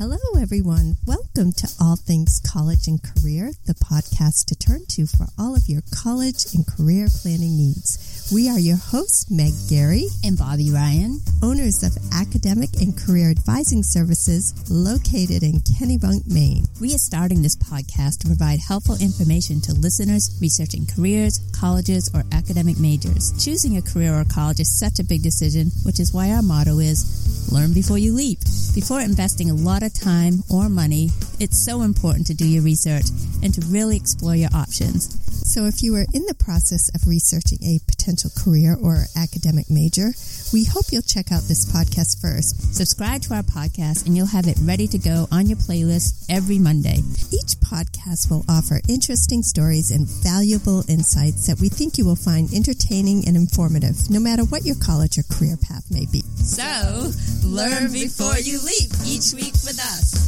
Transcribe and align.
Hello, 0.00 0.16
everyone. 0.40 0.96
Welcome 1.06 1.52
to 1.52 1.68
All 1.78 1.96
Things 1.96 2.40
College 2.40 2.88
and 2.88 2.98
Career, 3.02 3.52
the 3.66 3.74
podcast 3.74 4.46
to 4.46 4.56
turn 4.56 4.86
to 4.88 5.06
for 5.06 5.26
all 5.38 5.54
of 5.54 5.68
your 5.68 5.82
college 5.92 6.54
and 6.54 6.66
career 6.66 7.08
planning 7.20 7.58
needs. 7.58 8.30
We 8.32 8.48
are 8.48 8.58
your 8.58 8.78
hosts, 8.78 9.30
Meg 9.30 9.52
Gary 9.68 10.06
and 10.24 10.38
Bobby 10.38 10.70
Ryan, 10.70 11.20
owners 11.42 11.82
of 11.82 11.92
Academic 12.14 12.70
and 12.80 12.96
Career 12.96 13.28
Advising 13.30 13.82
Services 13.82 14.54
located 14.70 15.42
in 15.42 15.60
Kennebunk, 15.60 16.26
Maine. 16.26 16.64
We 16.80 16.94
are 16.94 17.04
starting 17.04 17.42
this 17.42 17.56
podcast 17.56 18.20
to 18.20 18.28
provide 18.28 18.60
helpful 18.60 18.96
information 18.96 19.60
to 19.62 19.74
listeners 19.74 20.38
researching 20.40 20.86
careers, 20.86 21.40
colleges, 21.52 22.08
or 22.14 22.24
academic 22.32 22.78
majors. 22.78 23.34
Choosing 23.44 23.76
a 23.76 23.82
career 23.82 24.14
or 24.14 24.24
college 24.24 24.60
is 24.60 24.78
such 24.78 25.00
a 25.00 25.04
big 25.04 25.22
decision, 25.22 25.70
which 25.84 26.00
is 26.00 26.14
why 26.14 26.30
our 26.30 26.42
motto 26.42 26.78
is 26.78 27.50
learn 27.52 27.74
before 27.74 27.98
you 27.98 28.14
leap. 28.14 28.38
Before 28.74 29.00
investing 29.00 29.50
a 29.50 29.54
lot 29.54 29.82
of 29.82 29.92
time 29.92 30.29
or 30.50 30.68
money, 30.68 31.10
it's 31.38 31.58
so 31.58 31.82
important 31.82 32.26
to 32.28 32.34
do 32.34 32.46
your 32.46 32.62
research 32.62 33.06
and 33.42 33.52
to 33.54 33.60
really 33.66 33.96
explore 33.96 34.34
your 34.34 34.50
options. 34.54 35.16
So 35.50 35.64
if 35.64 35.82
you 35.82 35.96
are 35.96 36.06
in 36.14 36.26
the 36.26 36.34
process 36.34 36.90
of 36.94 37.08
researching 37.08 37.58
a 37.64 37.80
potential 37.88 38.30
career 38.38 38.76
or 38.80 39.06
academic 39.16 39.68
major, 39.68 40.10
we 40.52 40.64
hope 40.64 40.84
you'll 40.92 41.02
check 41.02 41.32
out 41.32 41.42
this 41.48 41.66
podcast 41.66 42.20
first. 42.20 42.74
Subscribe 42.74 43.22
to 43.22 43.34
our 43.34 43.42
podcast 43.42 44.06
and 44.06 44.16
you'll 44.16 44.26
have 44.26 44.46
it 44.46 44.58
ready 44.62 44.86
to 44.86 44.98
go 44.98 45.26
on 45.32 45.46
your 45.46 45.58
playlist 45.58 46.26
every 46.28 46.58
Monday. 46.58 46.98
Each 47.32 47.58
podcast 47.66 48.30
will 48.30 48.44
offer 48.48 48.80
interesting 48.88 49.42
stories 49.42 49.90
and 49.90 50.06
valuable 50.06 50.84
insights 50.88 51.46
that 51.46 51.60
we 51.60 51.68
think 51.68 51.98
you 51.98 52.04
will 52.04 52.16
find 52.16 52.52
entertaining 52.54 53.26
and 53.26 53.36
informative, 53.36 54.10
no 54.10 54.20
matter 54.20 54.44
what 54.44 54.64
your 54.64 54.76
college 54.76 55.18
or 55.18 55.24
career 55.34 55.56
path 55.56 55.90
may 55.90 56.06
be. 56.12 56.22
So, 56.36 57.10
learn 57.42 57.92
before 57.92 58.38
you 58.38 58.60
leap 58.62 58.90
each 59.06 59.34
week 59.34 59.54
with 59.66 59.78
us. 59.78 60.19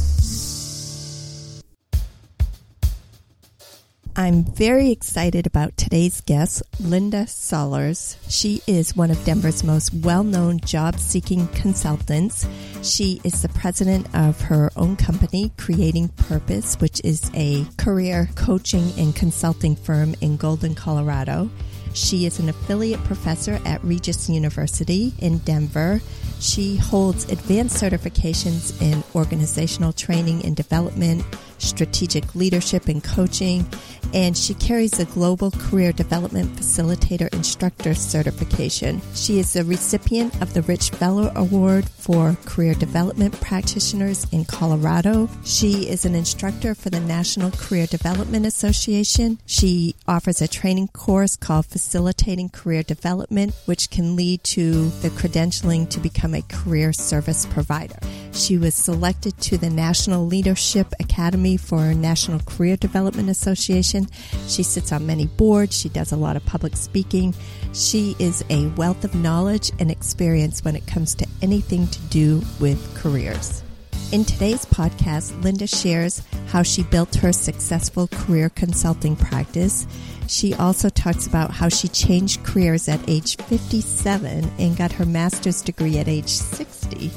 I'm 4.15 4.43
very 4.43 4.91
excited 4.91 5.47
about 5.47 5.75
today's 5.75 6.21
guest, 6.21 6.61
Linda 6.79 7.25
Sollers. 7.25 8.15
She 8.29 8.61
is 8.67 8.95
one 8.95 9.09
of 9.09 9.25
Denver's 9.25 9.63
most 9.63 9.91
well-known 9.91 10.59
job-seeking 10.59 11.47
consultants. 11.47 12.47
She 12.83 13.19
is 13.23 13.41
the 13.41 13.49
president 13.49 14.07
of 14.15 14.39
her 14.41 14.71
own 14.75 14.97
company, 14.97 15.51
Creating 15.57 16.09
Purpose, 16.09 16.75
which 16.79 17.01
is 17.03 17.31
a 17.33 17.65
career 17.77 18.29
coaching 18.35 18.93
and 18.99 19.15
consulting 19.15 19.75
firm 19.75 20.13
in 20.21 20.37
Golden, 20.37 20.75
Colorado. 20.75 21.49
She 21.93 22.25
is 22.25 22.39
an 22.39 22.49
affiliate 22.49 23.03
professor 23.03 23.59
at 23.65 23.83
Regis 23.83 24.29
University 24.29 25.13
in 25.19 25.37
Denver. 25.39 26.01
She 26.39 26.75
holds 26.75 27.31
advanced 27.31 27.81
certifications 27.81 28.81
in 28.81 29.03
organizational 29.15 29.93
training 29.93 30.43
and 30.43 30.55
development, 30.55 31.23
strategic 31.63 32.35
leadership 32.35 32.87
and 32.87 33.03
coaching, 33.03 33.65
and 34.13 34.37
she 34.37 34.53
carries 34.53 34.99
a 34.99 35.05
Global 35.05 35.51
Career 35.51 35.91
Development 35.91 36.49
Facilitator 36.55 37.33
Instructor 37.33 37.95
certification. 37.95 39.01
She 39.15 39.39
is 39.39 39.55
a 39.55 39.63
recipient 39.63 40.39
of 40.41 40.53
the 40.53 40.61
Rich 40.61 40.91
Feller 40.91 41.31
Award 41.35 41.89
for 41.89 42.37
Career 42.45 42.73
Development 42.75 43.33
Practitioners 43.41 44.27
in 44.31 44.45
Colorado. 44.45 45.29
She 45.43 45.89
is 45.89 46.05
an 46.05 46.15
instructor 46.15 46.75
for 46.75 46.89
the 46.89 46.99
National 46.99 47.51
Career 47.51 47.87
Development 47.87 48.45
Association. 48.45 49.39
She 49.45 49.95
offers 50.07 50.41
a 50.41 50.47
training 50.47 50.89
course 50.89 51.35
called 51.35 51.65
Facilitating 51.65 52.49
Career 52.49 52.83
Development, 52.83 53.53
which 53.65 53.89
can 53.89 54.15
lead 54.15 54.43
to 54.43 54.89
the 55.01 55.09
credentialing 55.09 55.89
to 55.89 55.99
become 55.99 56.33
a 56.33 56.41
career 56.43 56.93
service 56.93 57.45
provider. 57.45 57.99
She 58.33 58.57
was 58.57 58.73
selected 58.73 59.37
to 59.41 59.57
the 59.57 59.69
National 59.69 60.25
Leadership 60.25 60.91
Academy 60.99 61.55
for 61.55 61.93
National 61.93 62.39
Career 62.39 62.75
Development 62.75 63.29
Association. 63.29 64.07
She 64.47 64.63
sits 64.63 64.91
on 64.91 65.05
many 65.05 65.27
boards. 65.27 65.77
She 65.77 65.87
does 65.89 66.11
a 66.11 66.17
lot 66.17 66.35
of 66.35 66.45
public 66.45 66.75
speaking. 66.75 67.35
She 67.73 68.15
is 68.17 68.43
a 68.49 68.67
wealth 68.69 69.03
of 69.03 69.13
knowledge 69.13 69.71
and 69.79 69.91
experience 69.91 70.63
when 70.63 70.75
it 70.75 70.87
comes 70.87 71.13
to 71.15 71.27
anything 71.43 71.87
to 71.87 71.99
do 72.09 72.41
with 72.59 72.95
careers. 72.95 73.63
In 74.11 74.25
today's 74.25 74.65
podcast, 74.65 75.41
Linda 75.43 75.67
shares 75.67 76.21
how 76.47 76.63
she 76.63 76.83
built 76.83 77.15
her 77.15 77.33
successful 77.33 78.07
career 78.07 78.49
consulting 78.49 79.15
practice. 79.15 79.87
She 80.27 80.53
also 80.53 80.89
talks 80.89 81.27
about 81.27 81.51
how 81.51 81.69
she 81.69 81.87
changed 81.87 82.43
careers 82.43 82.87
at 82.87 82.99
age 83.07 83.37
57 83.37 84.51
and 84.59 84.77
got 84.77 84.91
her 84.91 85.05
master's 85.05 85.61
degree 85.61 85.97
at 85.97 86.07
age 86.07 86.29
60. 86.29 87.11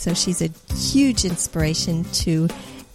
So 0.00 0.14
she's 0.14 0.40
a 0.40 0.48
huge 0.74 1.26
inspiration 1.26 2.04
to 2.24 2.48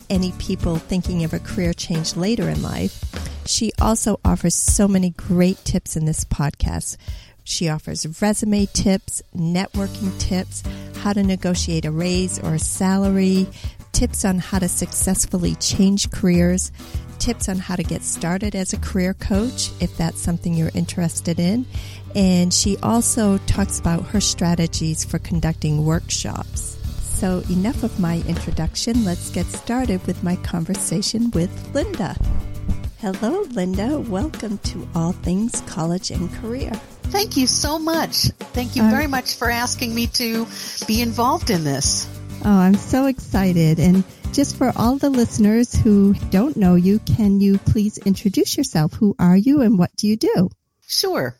any 0.09 0.31
people 0.39 0.77
thinking 0.77 1.23
of 1.23 1.33
a 1.33 1.39
career 1.39 1.71
change 1.71 2.15
later 2.15 2.49
in 2.49 2.63
life. 2.63 2.99
She 3.45 3.71
also 3.79 4.19
offers 4.25 4.55
so 4.55 4.87
many 4.87 5.11
great 5.11 5.63
tips 5.65 5.95
in 5.95 6.05
this 6.05 6.25
podcast. 6.25 6.97
She 7.43 7.69
offers 7.69 8.19
resume 8.23 8.65
tips, 8.65 9.21
networking 9.37 10.19
tips, 10.19 10.63
how 11.03 11.13
to 11.13 11.21
negotiate 11.21 11.85
a 11.85 11.91
raise 11.91 12.39
or 12.39 12.55
a 12.55 12.59
salary, 12.59 13.45
tips 13.91 14.25
on 14.25 14.39
how 14.39 14.57
to 14.57 14.67
successfully 14.67 15.53
change 15.57 16.09
careers, 16.09 16.71
tips 17.19 17.47
on 17.47 17.59
how 17.59 17.75
to 17.75 17.83
get 17.83 18.01
started 18.01 18.55
as 18.55 18.73
a 18.73 18.77
career 18.77 19.13
coach 19.13 19.69
if 19.79 19.95
that's 19.95 20.19
something 20.19 20.55
you're 20.55 20.71
interested 20.73 21.39
in. 21.39 21.67
And 22.15 22.51
she 22.51 22.77
also 22.77 23.37
talks 23.45 23.79
about 23.79 24.07
her 24.07 24.21
strategies 24.21 25.05
for 25.05 25.19
conducting 25.19 25.85
workshops. 25.85 26.74
So, 27.15 27.41
enough 27.49 27.83
of 27.83 27.97
my 27.97 28.21
introduction. 28.27 29.05
Let's 29.05 29.29
get 29.29 29.45
started 29.45 30.05
with 30.05 30.21
my 30.21 30.35
conversation 30.35 31.31
with 31.31 31.49
Linda. 31.73 32.13
Hello, 32.99 33.43
Linda. 33.51 34.01
Welcome 34.01 34.57
to 34.57 34.85
All 34.93 35.13
Things 35.13 35.61
College 35.61 36.11
and 36.11 36.29
Career. 36.35 36.71
Thank 37.03 37.37
you 37.37 37.47
so 37.47 37.79
much. 37.79 38.25
Thank 38.51 38.75
you 38.75 38.83
very 38.89 39.07
much 39.07 39.37
for 39.37 39.49
asking 39.49 39.95
me 39.95 40.07
to 40.07 40.45
be 40.87 41.01
involved 41.01 41.51
in 41.51 41.63
this. 41.63 42.05
Oh, 42.43 42.51
I'm 42.51 42.75
so 42.75 43.05
excited. 43.05 43.79
And 43.79 44.03
just 44.33 44.57
for 44.57 44.73
all 44.75 44.97
the 44.97 45.09
listeners 45.09 45.73
who 45.73 46.15
don't 46.31 46.57
know 46.57 46.75
you, 46.75 46.99
can 46.99 47.39
you 47.39 47.59
please 47.59 47.97
introduce 47.97 48.57
yourself? 48.57 48.93
Who 48.95 49.15
are 49.19 49.37
you 49.37 49.61
and 49.61 49.79
what 49.79 49.95
do 49.95 50.09
you 50.09 50.17
do? 50.17 50.49
Sure. 50.85 51.37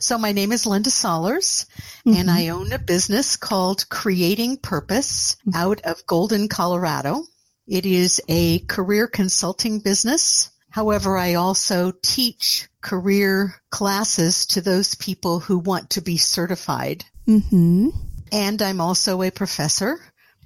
So 0.00 0.18
my 0.18 0.32
name 0.32 0.50
is 0.50 0.66
Linda 0.66 0.90
Sollers 0.90 1.66
mm-hmm. 2.06 2.18
and 2.18 2.30
I 2.30 2.48
own 2.48 2.72
a 2.72 2.78
business 2.78 3.36
called 3.36 3.88
Creating 3.88 4.56
Purpose 4.56 5.36
mm-hmm. 5.46 5.56
out 5.56 5.80
of 5.82 6.06
Golden, 6.06 6.48
Colorado. 6.48 7.24
It 7.66 7.86
is 7.86 8.20
a 8.28 8.60
career 8.60 9.06
consulting 9.06 9.80
business. 9.80 10.50
However, 10.70 11.16
I 11.16 11.34
also 11.34 11.92
teach 12.02 12.68
career 12.80 13.54
classes 13.70 14.46
to 14.46 14.60
those 14.60 14.94
people 14.94 15.38
who 15.38 15.58
want 15.58 15.90
to 15.90 16.00
be 16.00 16.16
certified. 16.16 17.04
Mm-hmm. 17.28 17.90
And 18.32 18.62
I'm 18.62 18.80
also 18.80 19.22
a 19.22 19.30
professor 19.30 20.00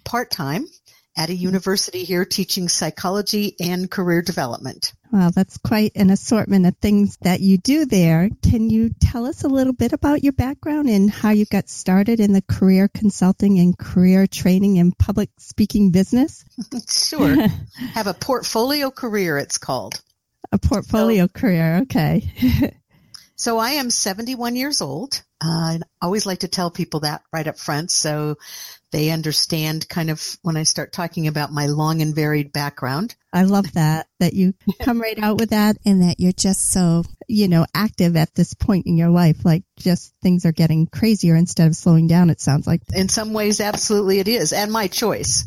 part-time 0.04 0.66
at 1.16 1.30
a 1.30 1.34
university 1.34 2.04
here 2.04 2.24
teaching 2.24 2.68
psychology 2.68 3.56
and 3.60 3.90
career 3.90 4.20
development. 4.20 4.92
Well, 5.12 5.30
that's 5.30 5.56
quite 5.58 5.92
an 5.94 6.10
assortment 6.10 6.66
of 6.66 6.76
things 6.76 7.16
that 7.22 7.40
you 7.40 7.58
do 7.58 7.86
there. 7.86 8.28
Can 8.42 8.70
you 8.70 8.90
tell 8.90 9.26
us 9.26 9.44
a 9.44 9.48
little 9.48 9.72
bit 9.72 9.92
about 9.92 10.22
your 10.22 10.32
background 10.32 10.88
and 10.88 11.10
how 11.10 11.30
you 11.30 11.46
got 11.46 11.68
started 11.68 12.20
in 12.20 12.32
the 12.32 12.42
career 12.42 12.88
consulting 12.88 13.58
and 13.58 13.76
career 13.78 14.26
training 14.26 14.78
and 14.78 14.96
public 14.96 15.30
speaking 15.38 15.90
business? 15.90 16.44
sure. 16.88 17.36
Have 17.94 18.06
a 18.06 18.14
portfolio 18.14 18.90
career, 18.90 19.38
it's 19.38 19.58
called. 19.58 20.02
A 20.52 20.58
portfolio 20.58 21.24
so, 21.24 21.28
career, 21.28 21.78
okay. 21.82 22.76
so 23.36 23.58
I 23.58 23.72
am 23.72 23.90
71 23.90 24.56
years 24.56 24.80
old. 24.80 25.22
Uh, 25.44 25.78
I 25.78 25.80
always 26.00 26.24
like 26.24 26.40
to 26.40 26.48
tell 26.48 26.70
people 26.70 27.00
that 27.00 27.22
right 27.32 27.46
up 27.46 27.58
front 27.58 27.90
so 27.90 28.36
they 28.90 29.10
understand 29.10 29.86
kind 29.88 30.08
of 30.08 30.38
when 30.42 30.56
I 30.56 30.62
start 30.62 30.92
talking 30.92 31.26
about 31.26 31.52
my 31.52 31.66
long 31.66 32.00
and 32.00 32.14
varied 32.14 32.52
background. 32.52 33.14
I 33.32 33.42
love 33.42 33.70
that, 33.74 34.06
that 34.20 34.32
you 34.32 34.54
come 34.82 35.00
right 35.00 35.18
out 35.18 35.38
with 35.38 35.50
that 35.50 35.76
and 35.84 36.02
that 36.02 36.20
you're 36.20 36.32
just 36.32 36.70
so, 36.70 37.04
you 37.28 37.48
know, 37.48 37.66
active 37.74 38.16
at 38.16 38.34
this 38.34 38.54
point 38.54 38.86
in 38.86 38.96
your 38.96 39.10
life. 39.10 39.44
Like 39.44 39.64
just 39.78 40.14
things 40.22 40.46
are 40.46 40.52
getting 40.52 40.86
crazier 40.86 41.36
instead 41.36 41.66
of 41.66 41.76
slowing 41.76 42.06
down, 42.06 42.30
it 42.30 42.40
sounds 42.40 42.66
like. 42.66 42.80
In 42.94 43.10
some 43.10 43.34
ways, 43.34 43.60
absolutely 43.60 44.20
it 44.20 44.28
is. 44.28 44.54
And 44.54 44.72
my 44.72 44.86
choice. 44.86 45.44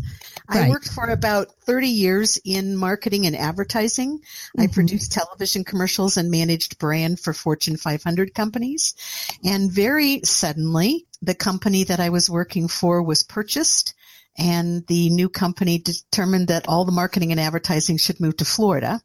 Right. 0.50 0.66
I 0.66 0.70
worked 0.70 0.92
for 0.92 1.06
about 1.10 1.52
30 1.62 1.88
years 1.88 2.40
in 2.44 2.76
marketing 2.76 3.28
and 3.28 3.36
advertising. 3.36 4.20
Mm-hmm. 4.20 4.62
I 4.62 4.68
produced 4.68 5.12
television 5.12 5.64
commercials 5.64 6.18
and 6.18 6.32
managed 6.32 6.80
brand 6.80 7.20
for 7.20 7.34
Fortune 7.34 7.78
500 7.78 8.34
companies. 8.34 8.96
And 9.44 9.72
very 9.72 10.22
suddenly, 10.24 11.06
the 11.22 11.36
company 11.36 11.84
that 11.86 12.00
I 12.00 12.10
was 12.10 12.30
working 12.30 12.68
for 12.68 13.04
was 13.04 13.24
purchased 13.24 13.94
and 14.38 14.88
the 14.88 15.10
new 15.10 15.30
company 15.30 15.80
determined 15.80 16.48
that 16.48 16.68
all 16.68 16.86
the 16.86 16.92
marketing 16.92 17.32
and 17.32 17.40
advertising 17.40 17.98
should 17.98 18.20
move 18.20 18.38
to 18.38 18.46
Florida. 18.46 19.02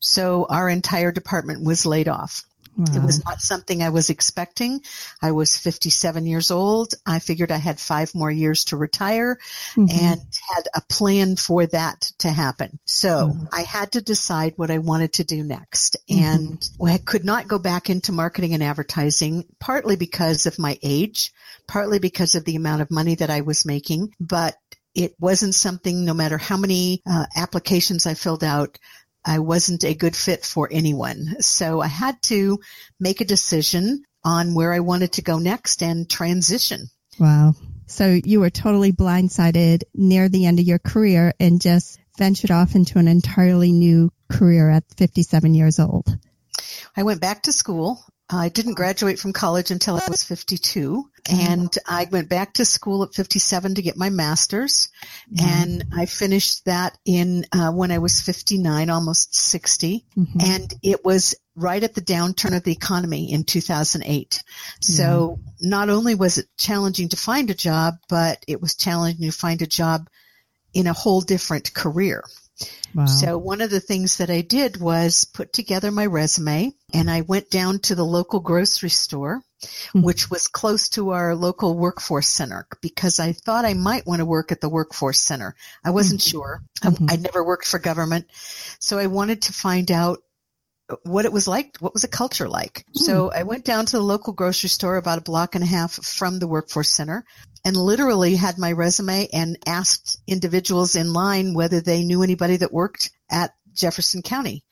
So 0.00 0.46
our 0.50 0.68
entire 0.68 1.12
department 1.12 1.64
was 1.64 1.86
laid 1.86 2.08
off. 2.08 2.44
Wow. 2.76 2.84
It 2.94 3.02
was 3.02 3.24
not 3.24 3.40
something 3.40 3.82
I 3.82 3.90
was 3.90 4.10
expecting. 4.10 4.80
I 5.22 5.32
was 5.32 5.56
57 5.56 6.26
years 6.26 6.50
old. 6.50 6.94
I 7.06 7.18
figured 7.18 7.52
I 7.52 7.56
had 7.56 7.78
five 7.78 8.14
more 8.14 8.30
years 8.30 8.64
to 8.66 8.76
retire 8.76 9.38
Mhm. 9.76 9.92
and 9.92 10.20
had 10.54 10.68
a 10.74 10.80
plan 10.80 11.36
for 11.36 11.66
that 11.66 12.10
to 12.18 12.30
happen. 12.30 12.78
So 12.84 13.28
Mhm. 13.28 13.48
I 13.52 13.62
had 13.62 13.92
to 13.92 14.00
decide 14.02 14.54
what 14.56 14.70
I 14.70 14.78
wanted 14.78 15.14
to 15.14 15.24
do 15.24 15.42
next. 15.44 15.96
Mhm. 16.10 16.22
And 16.22 16.68
I 16.84 16.98
could 16.98 17.24
not 17.24 17.48
go 17.48 17.58
back 17.58 17.90
into 17.90 18.12
marketing 18.12 18.54
and 18.54 18.62
advertising, 18.62 19.44
partly 19.60 19.96
because 19.96 20.46
of 20.46 20.58
my 20.58 20.78
age, 20.82 21.32
partly 21.68 21.98
because 21.98 22.34
of 22.34 22.44
the 22.44 22.56
amount 22.56 22.82
of 22.82 22.90
money 22.90 23.14
that 23.16 23.30
I 23.30 23.42
was 23.42 23.64
making, 23.64 24.14
but 24.20 24.56
it 24.94 25.14
wasn't 25.18 25.54
something, 25.54 26.04
no 26.04 26.14
matter 26.14 26.38
how 26.38 26.56
many 26.56 27.02
uh, 27.06 27.26
applications 27.34 28.06
I 28.06 28.14
filled 28.14 28.44
out, 28.44 28.78
I 29.24 29.38
wasn't 29.38 29.84
a 29.84 29.94
good 29.94 30.14
fit 30.14 30.44
for 30.44 30.68
anyone. 30.70 31.36
So 31.40 31.80
I 31.80 31.86
had 31.86 32.20
to 32.24 32.58
make 33.00 33.20
a 33.20 33.24
decision 33.24 34.04
on 34.22 34.54
where 34.54 34.72
I 34.72 34.80
wanted 34.80 35.12
to 35.12 35.22
go 35.22 35.38
next 35.38 35.82
and 35.82 36.08
transition. 36.08 36.88
Wow. 37.18 37.54
So 37.86 38.18
you 38.24 38.40
were 38.40 38.50
totally 38.50 38.92
blindsided 38.92 39.82
near 39.94 40.28
the 40.28 40.46
end 40.46 40.58
of 40.58 40.66
your 40.66 40.78
career 40.78 41.32
and 41.38 41.60
just 41.60 41.98
ventured 42.18 42.50
off 42.50 42.74
into 42.74 42.98
an 42.98 43.08
entirely 43.08 43.72
new 43.72 44.10
career 44.30 44.70
at 44.70 44.84
57 44.96 45.54
years 45.54 45.78
old. 45.78 46.16
I 46.96 47.02
went 47.02 47.20
back 47.20 47.42
to 47.42 47.52
school. 47.52 48.04
I 48.30 48.48
didn't 48.48 48.74
graduate 48.74 49.18
from 49.18 49.32
college 49.34 49.70
until 49.70 49.96
I 49.96 50.08
was 50.08 50.24
52 50.24 51.10
and 51.30 51.72
I 51.86 52.06
went 52.10 52.28
back 52.30 52.54
to 52.54 52.64
school 52.64 53.02
at 53.02 53.14
57 53.14 53.74
to 53.74 53.82
get 53.82 53.96
my 53.98 54.08
master's 54.10 54.88
and 55.38 55.84
I 55.94 56.06
finished 56.06 56.64
that 56.64 56.96
in 57.04 57.44
uh, 57.52 57.70
when 57.72 57.90
I 57.92 57.98
was 57.98 58.20
59, 58.22 58.88
almost 58.90 59.34
60 59.34 60.04
Mhm. 60.16 60.42
and 60.42 60.74
it 60.82 61.04
was 61.04 61.34
right 61.54 61.82
at 61.82 61.94
the 61.94 62.00
downturn 62.00 62.56
of 62.56 62.64
the 62.64 62.72
economy 62.72 63.30
in 63.30 63.44
2008. 63.44 64.42
So 64.80 65.38
not 65.60 65.90
only 65.90 66.14
was 66.14 66.38
it 66.38 66.46
challenging 66.56 67.10
to 67.10 67.16
find 67.16 67.50
a 67.50 67.54
job, 67.54 67.94
but 68.08 68.42
it 68.48 68.60
was 68.60 68.74
challenging 68.74 69.30
to 69.30 69.36
find 69.36 69.60
a 69.62 69.66
job 69.66 70.08
in 70.72 70.86
a 70.86 70.92
whole 70.92 71.20
different 71.20 71.72
career. 71.74 72.24
Wow. 72.94 73.06
So 73.06 73.38
one 73.38 73.60
of 73.60 73.70
the 73.70 73.80
things 73.80 74.18
that 74.18 74.30
I 74.30 74.40
did 74.40 74.80
was 74.80 75.24
put 75.24 75.52
together 75.52 75.90
my 75.90 76.06
resume 76.06 76.72
and 76.92 77.10
I 77.10 77.22
went 77.22 77.50
down 77.50 77.80
to 77.80 77.94
the 77.96 78.04
local 78.04 78.38
grocery 78.38 78.90
store, 78.90 79.42
Mhm. 79.94 80.04
which 80.04 80.30
was 80.30 80.46
close 80.46 80.88
to 80.90 81.10
our 81.10 81.34
local 81.34 81.76
workforce 81.76 82.28
center 82.28 82.66
because 82.80 83.18
I 83.18 83.32
thought 83.32 83.64
I 83.64 83.74
might 83.74 84.06
want 84.06 84.20
to 84.20 84.26
work 84.26 84.52
at 84.52 84.60
the 84.60 84.68
workforce 84.68 85.18
center. 85.18 85.56
I 85.84 85.90
wasn't 85.90 86.22
sure. 86.22 86.62
I- 86.82 86.90
Mhm. 86.90 87.10
I'd 87.10 87.22
never 87.22 87.42
worked 87.42 87.66
for 87.66 87.78
government. 87.80 88.26
So 88.78 88.98
I 88.98 89.06
wanted 89.06 89.42
to 89.42 89.52
find 89.52 89.90
out 89.90 90.22
what 91.02 91.24
it 91.24 91.32
was 91.32 91.48
like, 91.48 91.76
what 91.80 91.92
was 91.94 92.02
the 92.02 92.08
culture 92.08 92.48
like. 92.48 92.84
Hmm. 92.94 93.04
So 93.04 93.32
I 93.32 93.42
went 93.44 93.64
down 93.64 93.86
to 93.86 93.96
the 93.96 94.02
local 94.02 94.32
grocery 94.32 94.68
store 94.68 94.96
about 94.96 95.18
a 95.18 95.22
block 95.22 95.54
and 95.54 95.64
a 95.64 95.66
half 95.66 95.92
from 95.92 96.38
the 96.38 96.48
workforce 96.48 96.90
center 96.90 97.24
and 97.64 97.76
literally 97.76 98.36
had 98.36 98.58
my 98.58 98.72
resume 98.72 99.28
and 99.32 99.58
asked 99.66 100.20
individuals 100.26 100.96
in 100.96 101.12
line 101.12 101.54
whether 101.54 101.80
they 101.80 102.04
knew 102.04 102.22
anybody 102.22 102.58
that 102.58 102.72
worked 102.72 103.10
at 103.30 103.54
Jefferson 103.72 104.22
County. 104.22 104.62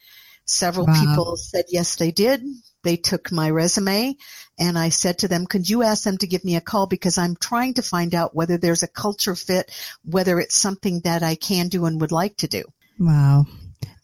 Several 0.45 0.87
Wow. 0.87 1.01
people 1.01 1.37
said 1.37 1.65
yes, 1.69 1.97
they 1.97 2.11
did. 2.11 2.43
They 2.83 2.97
took 2.97 3.33
my 3.33 3.49
resume 3.49 4.17
and 4.59 4.79
I 4.79 4.91
said 4.91 5.19
to 5.21 5.29
them, 5.29 5.47
could 5.47 5.69
you 5.71 5.83
ask 5.83 6.03
them 6.05 6.19
to 6.19 6.27
give 6.27 6.45
me 6.45 6.57
a 6.57 6.61
call 6.61 6.87
because 6.87 7.17
I'm 7.17 7.37
trying 7.37 7.75
to 7.75 7.83
find 7.83 8.15
out 8.15 8.35
whether 8.35 8.59
there's 8.59 8.83
a 8.83 8.89
culture 8.89 9.35
fit, 9.35 9.71
whether 10.05 10.39
it's 10.39 10.55
something 10.57 11.01
that 11.05 11.23
I 11.23 11.37
can 11.37 11.69
do 11.69 11.87
and 11.87 12.01
would 12.01 12.13
like 12.13 12.37
to 12.39 12.49
do. 12.49 12.65
wow. 12.99 13.47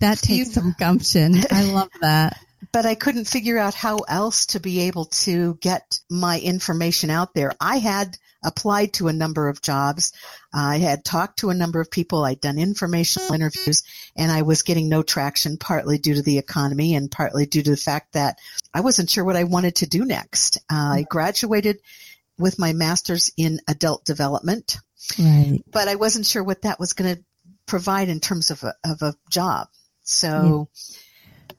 That 0.01 0.27
You- 0.29 0.45
takes 0.45 0.55
some 0.55 0.75
gumption. 0.79 1.37
I 1.51 1.65
love 1.65 1.91
that. 2.01 2.39
but 2.73 2.87
I 2.87 2.95
couldn't 2.95 3.27
figure 3.27 3.59
out 3.59 3.75
how 3.75 3.99
else 3.99 4.47
to 4.47 4.61
be 4.61 4.81
able 4.83 5.07
to 5.07 5.55
get 5.61 6.01
my 6.11 6.39
information 6.41 7.11
out 7.11 7.35
there. 7.35 7.53
I 7.61 7.79
had 7.79 8.17
applied 8.45 8.93
to 8.95 9.09
a 9.09 9.13
number 9.13 9.49
of 9.49 9.61
jobs. 9.63 10.13
I 10.53 10.79
had 10.79 11.05
talked 11.05 11.41
to 11.41 11.51
a 11.51 11.55
number 11.55 11.81
of 11.81 11.91
people. 11.91 12.25
I'd 12.25 12.41
done 12.41 12.59
informational 12.59 13.33
interviews 13.35 13.83
and 14.17 14.31
I 14.31 14.43
was 14.43 14.63
getting 14.63 14.89
no 14.89 15.03
traction 15.03 15.57
partly 15.57 15.99
due 15.99 16.15
to 16.15 16.23
the 16.23 16.39
economy 16.39 16.95
and 16.95 17.11
partly 17.11 17.47
due 17.47 17.63
to 17.63 17.71
the 17.71 17.77
fact 17.77 18.13
that 18.13 18.39
I 18.73 18.81
wasn't 18.81 19.11
sure 19.11 19.25
what 19.25 19.35
I 19.37 19.45
wanted 19.45 19.77
to 19.77 19.87
do 19.89 20.05
next. 20.05 20.59
Uh, 20.71 20.99
I 20.99 21.07
graduated 21.09 21.81
with 22.39 22.61
my 22.61 22.73
master's 22.73 23.33
in 23.37 23.61
adult 23.67 24.05
development, 24.05 24.77
Right. 25.19 25.61
but 25.73 25.89
I 25.89 25.97
wasn't 25.97 26.27
sure 26.27 26.45
what 26.45 26.63
that 26.63 26.79
was 26.79 26.93
going 26.93 27.17
to 27.17 27.23
provide 27.67 28.09
in 28.09 28.21
terms 28.21 28.51
of 28.53 28.63
a, 28.63 28.75
of 28.85 29.03
a 29.03 29.15
job. 29.31 29.67
So 30.09 30.69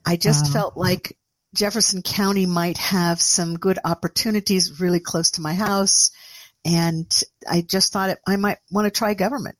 I 0.05 0.15
just 0.17 0.45
Wow. 0.45 0.51
felt 0.51 0.75
like 0.75 1.15
Jefferson 1.53 2.01
County 2.01 2.45
might 2.45 2.77
have 2.77 3.21
some 3.21 3.57
good 3.57 3.79
opportunities 3.83 4.79
really 4.79 4.99
close 4.99 5.31
to 5.31 5.41
my 5.41 5.53
house. 5.53 6.11
And 6.65 7.07
I 7.49 7.61
just 7.61 7.93
thought 7.93 8.09
it, 8.09 8.19
I 8.27 8.35
might 8.35 8.57
want 8.71 8.85
to 8.85 8.91
try 8.91 9.13
government. 9.13 9.57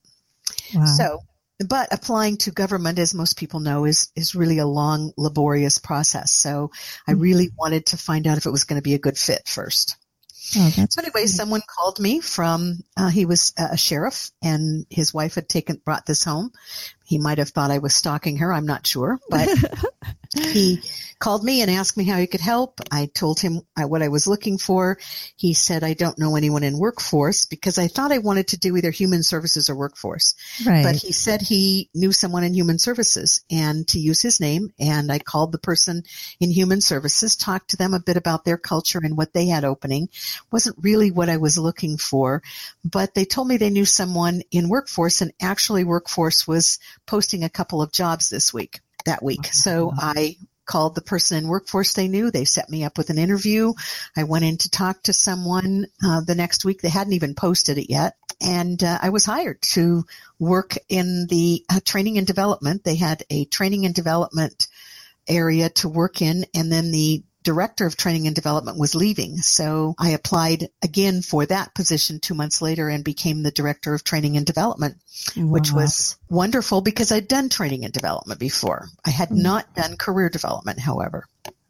Wow. 0.74 0.86
So, 0.86 1.20
but 1.60 1.90
applying 1.92 2.38
to 2.38 2.52
government, 2.52 3.00
as 3.00 3.14
most 3.14 3.38
people 3.38 3.60
know, 3.60 3.86
is, 3.86 4.10
is 4.16 4.36
really 4.36 4.60
a 4.60 4.66
long, 4.66 5.12
laborious 5.18 5.78
process. 5.78 6.32
So 6.34 6.72
I 7.08 7.12
Mm-hmm. 7.12 7.22
really 7.22 7.52
wanted 7.58 7.88
to 7.88 7.98
find 7.98 8.26
out 8.28 8.38
if 8.38 8.46
it 8.46 8.52
was 8.52 8.64
going 8.64 8.80
to 8.80 8.84
be 8.84 8.96
a 8.96 9.00
good 9.00 9.18
fit 9.18 9.48
first. 9.48 9.98
Oh, 10.58 10.70
that's 10.76 10.96
So 10.96 11.02
anyway, 11.02 11.26
someone 11.26 11.62
called 11.68 12.00
me 12.00 12.20
from, 12.20 12.84
uh, 12.98 13.10
he 13.10 13.26
was 13.26 13.54
a 13.58 13.78
sheriff 13.78 14.32
and 14.42 14.86
his 14.90 15.14
wife 15.14 15.36
had 15.36 15.50
taken, 15.50 15.82
brought 15.84 16.06
this 16.06 16.24
home. 16.24 16.52
He 17.04 17.18
might 17.18 17.38
have 17.40 17.50
thought 17.50 17.72
I 17.72 17.80
was 17.80 17.96
stalking 17.96 18.38
her. 18.38 18.54
I'm 18.54 18.66
not 18.66 18.86
sure, 18.86 19.20
but 19.30 19.50
he 20.36 20.82
called 21.20 21.44
me 21.44 21.62
and 21.62 21.70
asked 21.70 21.98
me 21.98 22.06
how 22.06 22.18
he 22.18 22.28
could 22.28 22.40
help. 22.40 22.80
I 22.92 23.08
told 23.08 23.40
him 23.40 23.62
uh, 23.76 23.88
what 23.88 24.02
I 24.02 24.08
was 24.08 24.28
looking 24.28 24.58
for. 24.58 24.98
He 25.36 25.54
said, 25.54 25.84
I 25.84 25.94
don't 25.94 26.18
know 26.18 26.36
anyone 26.36 26.64
in 26.64 26.78
workforce 26.78 27.46
because 27.46 27.78
I 27.78 27.88
thought 27.88 28.12
I 28.12 28.20
wanted 28.20 28.50
to 28.50 28.58
do 28.58 28.78
either 28.78 28.92
human 28.92 29.24
services 29.24 29.70
or 29.70 29.76
workforce. 29.76 30.36
right. 30.66 30.84
But 30.84 30.96
he 30.96 31.12
said 31.12 31.42
he 31.42 31.90
knew 31.94 32.12
someone 32.12 32.44
in 32.44 32.54
human 32.54 32.80
services 32.80 33.44
and 33.52 33.88
to 33.90 34.00
use 34.00 34.22
his 34.22 34.40
name. 34.40 34.74
And 34.80 35.12
I 35.12 35.20
called 35.20 35.52
the 35.52 35.58
person 35.58 36.04
in 36.40 36.52
human 36.52 36.82
services, 36.82 37.36
talked 37.36 37.72
to 37.72 37.78
them 37.78 37.94
a 37.94 38.00
bit 38.00 38.18
about 38.18 38.46
their 38.46 38.58
culture 38.58 39.02
and 39.04 39.18
what 39.18 39.34
they 39.34 39.48
had 39.48 39.66
opening. 39.66 40.10
Wasn't 40.52 40.78
really 40.80 41.12
what 41.12 41.30
I 41.30 41.38
was 41.38 41.58
looking 41.58 41.98
for, 41.98 42.42
but 42.84 43.14
they 43.14 43.26
told 43.26 43.48
me 43.48 43.58
they 43.58 43.70
knew 43.70 43.86
someone 43.86 44.42
in 44.52 44.70
workforce 44.70 45.22
and 45.22 45.34
actually 45.42 45.84
workforce 45.84 46.48
was 46.48 46.80
posting 47.06 47.44
a 47.44 47.50
couple 47.50 47.82
of 47.82 47.92
jobs 47.92 48.30
this 48.30 48.54
week, 48.54 48.82
that 49.06 49.24
week. 49.24 49.46
So 49.48 49.92
I 49.98 50.38
called 50.66 50.94
the 50.94 51.02
person 51.02 51.38
in 51.40 51.48
workforce 51.48 51.94
they 51.94 52.08
knew. 52.08 52.30
They 52.30 52.46
set 52.46 52.70
me 52.70 52.84
up 52.84 52.98
with 52.98 53.10
an 53.10 53.18
interview. 53.18 53.74
I 54.16 54.24
went 54.26 54.46
in 54.46 54.58
to 54.58 54.70
talk 54.70 55.02
to 55.04 55.14
someone 55.14 55.88
uh, 56.06 56.22
the 56.22 56.36
next 56.36 56.64
week. 56.64 56.82
They 56.82 56.90
hadn't 56.90 57.14
even 57.14 57.34
posted 57.34 57.80
it 57.80 57.90
yet. 57.90 58.16
And 58.40 58.82
uh, 58.84 59.00
I 59.02 59.10
was 59.10 59.26
hired 59.26 59.62
to 59.74 60.06
work 60.38 60.78
in 60.88 61.26
the 61.28 61.66
uh, 61.70 61.80
training 61.84 62.20
and 62.20 62.28
development. 62.28 62.84
They 62.84 62.96
had 62.96 63.24
a 63.30 63.46
training 63.46 63.86
and 63.86 63.96
development 63.96 64.68
area 65.28 65.70
to 65.70 65.90
work 65.90 66.22
in 66.22 66.46
and 66.54 66.72
then 66.72 66.92
the 66.92 67.24
director 67.44 67.86
of 67.86 67.96
training 67.96 68.28
and 68.28 68.36
development 68.36 68.78
was 68.78 68.96
leaving. 68.96 69.38
So 69.38 69.96
I 69.98 70.12
applied 70.12 70.70
again 70.82 71.22
for 71.22 71.46
that 71.46 71.74
position 71.74 72.20
two 72.20 72.34
months 72.34 72.62
later 72.62 72.90
and 72.90 73.04
became 73.04 73.44
the 73.44 73.52
director 73.52 73.94
of 73.94 74.04
training 74.04 74.38
and 74.38 74.46
development, 74.46 74.98
which 75.36 75.72
was 75.72 76.18
wonderful 76.30 76.82
because 76.82 77.12
I'd 77.12 77.28
done 77.28 77.50
training 77.50 77.86
and 77.86 77.94
development 77.94 78.40
before. 78.40 78.88
I 79.06 79.10
had 79.10 79.30
hmm. 79.30 79.42
not 79.42 79.74
done 79.76 79.98
career 79.98 80.30
development, 80.30 80.80
however. 80.80 81.26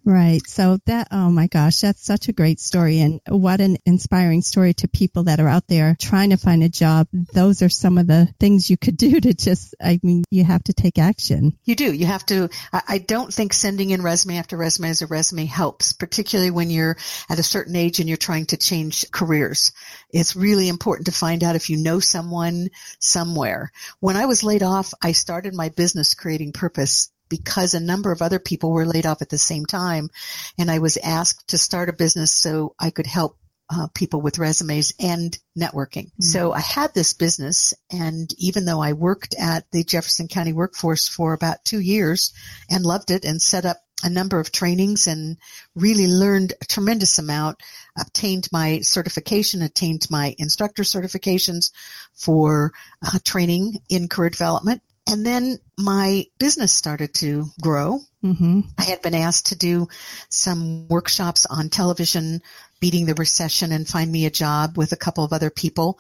Right. 0.06 0.42
So 0.48 0.80
that, 0.86 1.10
oh 1.12 1.30
my 1.30 1.48
gosh, 1.48 1.82
that's 1.82 2.04
such 2.04 2.30
a 2.30 2.34
great 2.34 2.60
story. 2.60 3.00
And 3.00 3.20
what 3.28 3.62
an 3.62 3.78
inspiring 3.86 4.42
story 4.42 4.74
to 4.76 4.88
people 4.88 5.24
that 5.24 5.40
are 5.40 5.48
out 5.48 5.68
there 5.68 5.96
trying 6.00 6.32
to 6.32 6.38
find 6.38 6.64
a 6.64 6.70
job. 6.70 7.08
Those 7.34 7.62
are 7.62 7.70
some 7.70 7.98
of 7.98 8.08
the 8.08 8.34
things 8.40 8.70
you 8.70 8.78
could 8.78 8.98
do 8.98 9.20
to 9.20 9.34
just, 9.34 9.76
I 9.82 10.00
mean, 10.02 10.24
you 10.32 10.44
have 10.46 10.64
to 10.64 10.74
take 10.74 10.98
action. 10.98 11.58
You 11.66 11.76
do. 11.76 11.94
You 11.94 12.06
have 12.06 12.26
to. 12.28 12.50
I 12.72 12.98
don't 12.98 13.34
think 13.34 13.54
sending 13.54 13.92
in 13.92 14.02
resume 14.02 14.38
after 14.38 14.58
resume 14.58 14.90
as 14.90 15.02
a 15.02 15.08
resume 15.08 15.46
helps, 15.46 15.94
particularly 15.94 16.52
when 16.52 16.70
you're 16.70 16.98
at 17.30 17.40
a 17.40 17.44
certain 17.44 17.76
age 17.76 18.00
and 18.00 18.08
you're 18.08 18.18
trying 18.18 18.48
to 18.48 18.58
change 18.58 19.10
careers. 19.12 19.72
It's 20.12 20.36
really 20.36 20.70
important 20.70 21.08
to 21.08 21.12
find 21.12 21.44
out 21.44 21.56
if 21.56 21.70
you 21.70 21.78
know 21.78 22.00
someone 22.00 22.70
somewhere. 23.00 23.72
When 24.00 24.16
I 24.16 24.26
was 24.26 24.44
laid 24.44 24.64
off, 24.64 24.94
I 25.02 25.12
started 25.12 25.54
my 25.54 25.70
business 25.70 26.16
creating 26.16 26.54
purpose 26.54 27.12
because 27.30 27.74
a 27.74 27.80
number 27.80 28.12
of 28.12 28.22
other 28.22 28.40
people 28.40 28.72
were 28.72 28.86
laid 28.86 29.06
off 29.06 29.22
at 29.22 29.30
the 29.30 29.38
same 29.38 29.66
time 29.66 30.10
and 30.58 30.70
I 30.70 30.80
was 30.80 30.98
asked 30.98 31.50
to 31.50 31.58
start 31.58 31.90
a 31.90 31.94
business 31.94 32.34
so 32.34 32.76
I 32.80 32.90
could 32.90 33.08
help 33.08 33.38
uh, 33.72 33.88
people 33.94 34.20
with 34.20 34.40
resumes 34.40 34.94
and 35.00 35.38
networking. 35.58 36.10
So 36.20 36.52
I 36.52 36.60
had 36.60 36.94
this 36.94 37.14
business 37.14 37.74
and 37.92 38.34
even 38.40 38.66
though 38.66 38.82
I 38.82 38.94
worked 38.94 39.36
at 39.36 39.70
the 39.72 39.84
Jefferson 39.84 40.28
County 40.28 40.54
workforce 40.54 41.08
for 41.08 41.34
about 41.34 41.64
two 41.64 41.80
years 41.80 42.34
and 42.70 42.84
loved 42.84 43.12
it 43.12 43.26
and 43.26 43.40
set 43.42 43.66
up 43.66 43.78
a 44.04 44.10
number 44.10 44.40
of 44.40 44.52
trainings 44.52 45.08
and 45.08 45.38
really 45.76 46.08
learned 46.08 46.54
a 46.62 46.66
tremendous 46.66 47.20
amount, 47.20 47.62
obtained 48.00 48.48
my 48.52 48.80
certification, 48.80 49.62
attained 49.62 50.08
my 50.10 50.34
instructor 50.38 50.84
certifications 50.84 51.72
for 52.14 52.72
uh, 53.06 53.20
training 53.24 53.82
in 53.90 54.08
career 54.08 54.30
development 54.30 54.82
And 55.10 55.26
then 55.26 55.58
my 55.76 56.28
business 56.38 56.72
started 56.72 57.16
to 57.16 57.46
grow. 57.60 58.00
Mm-hmm. 58.24 58.62
I 58.78 58.84
had 58.84 59.02
been 59.02 59.16
asked 59.16 59.48
to 59.48 59.58
do 59.58 59.88
some 60.30 60.88
workshops 60.88 61.48
on 61.48 61.70
television, 61.70 62.44
beating 62.80 63.08
the 63.08 63.16
recession 63.16 63.72
and 63.72 63.88
find 63.88 64.12
me 64.12 64.28
a 64.28 64.32
job 64.32 64.78
with 64.78 64.92
a 64.92 64.98
couple 64.98 65.24
of 65.24 65.34
other 65.34 65.50
people. 65.50 65.98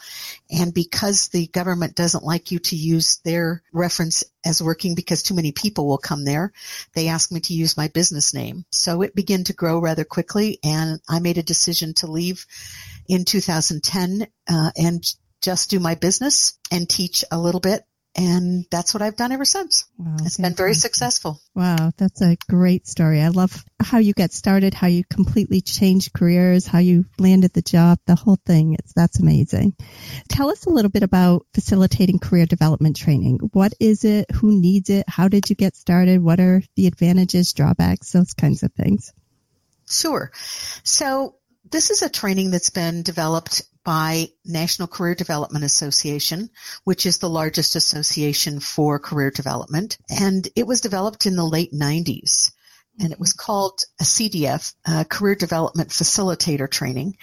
And 0.51 0.73
because 0.73 1.29
the 1.29 1.47
government 1.47 1.95
doesn't 1.95 2.23
like 2.23 2.51
you 2.51 2.59
to 2.59 2.75
use 2.75 3.17
their 3.23 3.63
reference 3.73 4.23
as 4.45 4.61
working 4.61 4.93
because 4.93 5.23
too 5.23 5.33
many 5.33 5.53
people 5.53 5.87
will 5.87 5.97
come 5.97 6.23
there, 6.23 6.53
they 6.93 7.07
asked 7.07 7.31
me 7.31 7.39
to 7.39 7.53
use 7.55 7.77
my 7.77 7.87
business 7.87 8.33
name. 8.33 8.63
So 8.71 9.01
it 9.01 9.15
began 9.15 9.43
to 9.45 9.53
grow 9.53 9.79
rather 9.79 10.03
quickly 10.03 10.59
and 10.63 11.01
I 11.09 11.19
made 11.19 11.39
a 11.39 11.43
decision 11.43 11.95
to 11.95 12.11
leave 12.11 12.45
in 13.07 13.25
2010 13.25 14.27
uh, 14.47 14.71
and 14.77 15.03
just 15.41 15.69
do 15.69 15.79
my 15.79 15.95
business 15.95 16.59
and 16.71 16.87
teach 16.87 17.23
a 17.31 17.39
little 17.39 17.61
bit 17.61 17.83
and 18.15 18.65
that's 18.71 18.93
what 18.93 19.01
I've 19.01 19.15
done 19.15 19.31
ever 19.31 19.45
since. 19.45 19.85
Wow, 19.97 20.17
it's 20.21 20.37
been 20.37 20.55
very 20.55 20.73
successful. 20.73 21.39
Wow, 21.55 21.91
that's 21.97 22.21
a 22.21 22.37
great 22.49 22.87
story. 22.87 23.21
I 23.21 23.29
love 23.29 23.63
how 23.79 23.99
you 23.99 24.13
got 24.13 24.31
started, 24.31 24.73
how 24.73 24.87
you 24.87 25.03
completely 25.05 25.61
changed 25.61 26.13
careers, 26.13 26.65
how 26.65 26.79
you 26.79 27.05
landed 27.17 27.53
the 27.53 27.61
job, 27.61 27.99
the 28.05 28.15
whole 28.15 28.39
thing. 28.45 28.75
It's 28.79 28.93
that's 28.93 29.19
amazing. 29.19 29.75
Tell 30.27 30.49
us 30.49 30.65
a 30.65 30.69
little 30.69 30.91
bit 30.91 31.03
about 31.03 31.45
facilitating 31.53 32.19
career 32.19 32.45
development 32.45 32.97
training. 32.97 33.39
What 33.53 33.73
is 33.79 34.03
it? 34.03 34.29
Who 34.31 34.59
needs 34.59 34.89
it? 34.89 35.07
How 35.07 35.27
did 35.27 35.49
you 35.49 35.55
get 35.55 35.75
started? 35.75 36.21
What 36.21 36.39
are 36.39 36.61
the 36.75 36.87
advantages, 36.87 37.53
drawbacks, 37.53 38.11
those 38.11 38.33
kinds 38.33 38.63
of 38.63 38.73
things? 38.73 39.13
Sure. 39.87 40.31
So 40.83 41.35
this 41.71 41.89
is 41.89 42.01
a 42.01 42.09
training 42.09 42.51
that's 42.51 42.69
been 42.69 43.03
developed 43.03 43.63
by 43.83 44.29
National 44.45 44.87
Career 44.87 45.15
Development 45.15 45.63
Association, 45.63 46.49
which 46.83 47.05
is 47.05 47.17
the 47.17 47.29
largest 47.29 47.75
association 47.75 48.59
for 48.59 48.99
career 48.99 49.31
development. 49.31 49.97
And 50.09 50.47
it 50.55 50.67
was 50.67 50.81
developed 50.81 51.25
in 51.25 51.35
the 51.35 51.45
late 51.45 51.73
90s 51.73 52.51
and 52.99 53.11
it 53.11 53.19
was 53.19 53.33
called 53.33 53.81
a 53.99 54.03
CDF, 54.03 54.73
a 54.85 55.05
Career 55.05 55.35
Development 55.35 55.89
Facilitator 55.89 56.69
Training. 56.69 57.17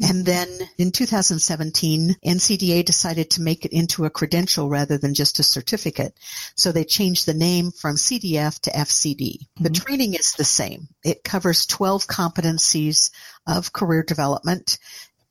And 0.00 0.24
then 0.24 0.48
in 0.78 0.92
2017, 0.92 2.16
NCDA 2.24 2.84
decided 2.84 3.30
to 3.30 3.42
make 3.42 3.64
it 3.64 3.72
into 3.72 4.04
a 4.04 4.10
credential 4.10 4.68
rather 4.68 4.98
than 4.98 5.14
just 5.14 5.38
a 5.38 5.42
certificate. 5.42 6.18
So 6.56 6.72
they 6.72 6.84
changed 6.84 7.26
the 7.26 7.34
name 7.34 7.70
from 7.70 7.96
CDF 7.96 8.60
to 8.60 8.70
FCD. 8.70 9.16
Mm-hmm. 9.16 9.64
The 9.64 9.70
training 9.70 10.14
is 10.14 10.32
the 10.32 10.44
same. 10.44 10.88
It 11.04 11.24
covers 11.24 11.66
12 11.66 12.06
competencies 12.06 13.10
of 13.46 13.72
career 13.72 14.02
development 14.02 14.78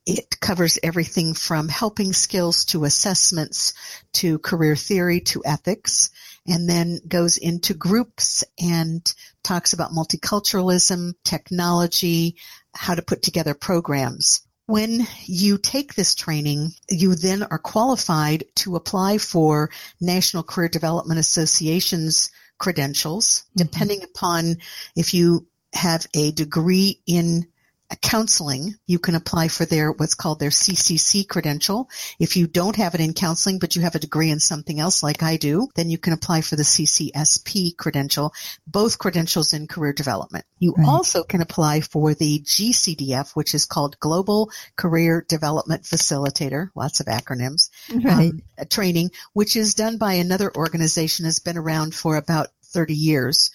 it 0.06 0.40
covers 0.40 0.78
everything 0.82 1.34
from 1.34 1.68
helping 1.68 2.12
skills 2.12 2.64
to 2.66 2.84
assessments 2.84 3.72
to 4.12 4.38
career 4.38 4.74
theory 4.74 5.20
to 5.20 5.42
ethics 5.44 6.10
and 6.46 6.68
then 6.68 6.98
goes 7.06 7.38
into 7.38 7.74
groups 7.74 8.42
and 8.58 9.14
talks 9.44 9.72
about 9.72 9.92
multiculturalism, 9.92 11.14
technology, 11.24 12.36
how 12.74 12.94
to 12.94 13.02
put 13.02 13.22
together 13.22 13.54
programs. 13.54 14.42
When 14.66 15.06
you 15.26 15.58
take 15.58 15.94
this 15.94 16.14
training, 16.14 16.72
you 16.88 17.14
then 17.14 17.42
are 17.42 17.58
qualified 17.58 18.44
to 18.56 18.76
apply 18.76 19.18
for 19.18 19.70
National 20.00 20.42
Career 20.42 20.68
Development 20.68 21.20
Association's 21.20 22.30
credentials, 22.58 23.26
mm-hmm. 23.26 23.62
depending 23.64 24.02
upon 24.02 24.56
if 24.96 25.14
you 25.14 25.46
have 25.74 26.06
a 26.14 26.32
degree 26.32 27.00
in 27.06 27.46
counseling, 27.96 28.74
you 28.86 28.98
can 28.98 29.14
apply 29.14 29.48
for 29.48 29.64
their 29.64 29.92
what's 29.92 30.14
called 30.14 30.38
their 30.38 30.50
CCC 30.50 31.26
credential. 31.26 31.88
If 32.18 32.36
you 32.36 32.46
don't 32.46 32.76
have 32.76 32.94
it 32.94 33.00
in 33.00 33.14
counseling, 33.14 33.58
but 33.58 33.76
you 33.76 33.82
have 33.82 33.94
a 33.94 34.00
degree 34.00 34.30
in 34.30 34.40
something 34.40 34.80
else 34.80 35.02
like 35.02 35.22
I 35.22 35.36
do, 35.36 35.68
then 35.74 35.90
you 35.90 35.98
can 35.98 36.12
apply 36.12 36.40
for 36.40 36.56
the 36.56 36.62
CCSP 36.62 37.76
credential, 37.76 38.32
both 38.66 38.98
credentials 38.98 39.52
in 39.52 39.66
career 39.66 39.92
development. 39.92 40.44
You 40.58 40.74
right. 40.76 40.86
also 40.86 41.24
can 41.24 41.42
apply 41.42 41.80
for 41.80 42.14
the 42.14 42.40
GCDF, 42.40 43.32
which 43.32 43.54
is 43.54 43.66
called 43.66 43.98
Global 43.98 44.50
Career 44.76 45.24
Development 45.28 45.82
Facilitator, 45.82 46.70
lots 46.74 47.00
of 47.00 47.06
acronyms, 47.06 47.70
right. 47.92 48.32
um, 48.32 48.42
training, 48.68 49.10
which 49.32 49.56
is 49.56 49.74
done 49.74 49.98
by 49.98 50.14
another 50.14 50.54
organization, 50.54 51.24
has 51.24 51.40
been 51.40 51.58
around 51.58 51.94
for 51.94 52.16
about 52.16 52.48
30 52.66 52.94
years. 52.94 53.50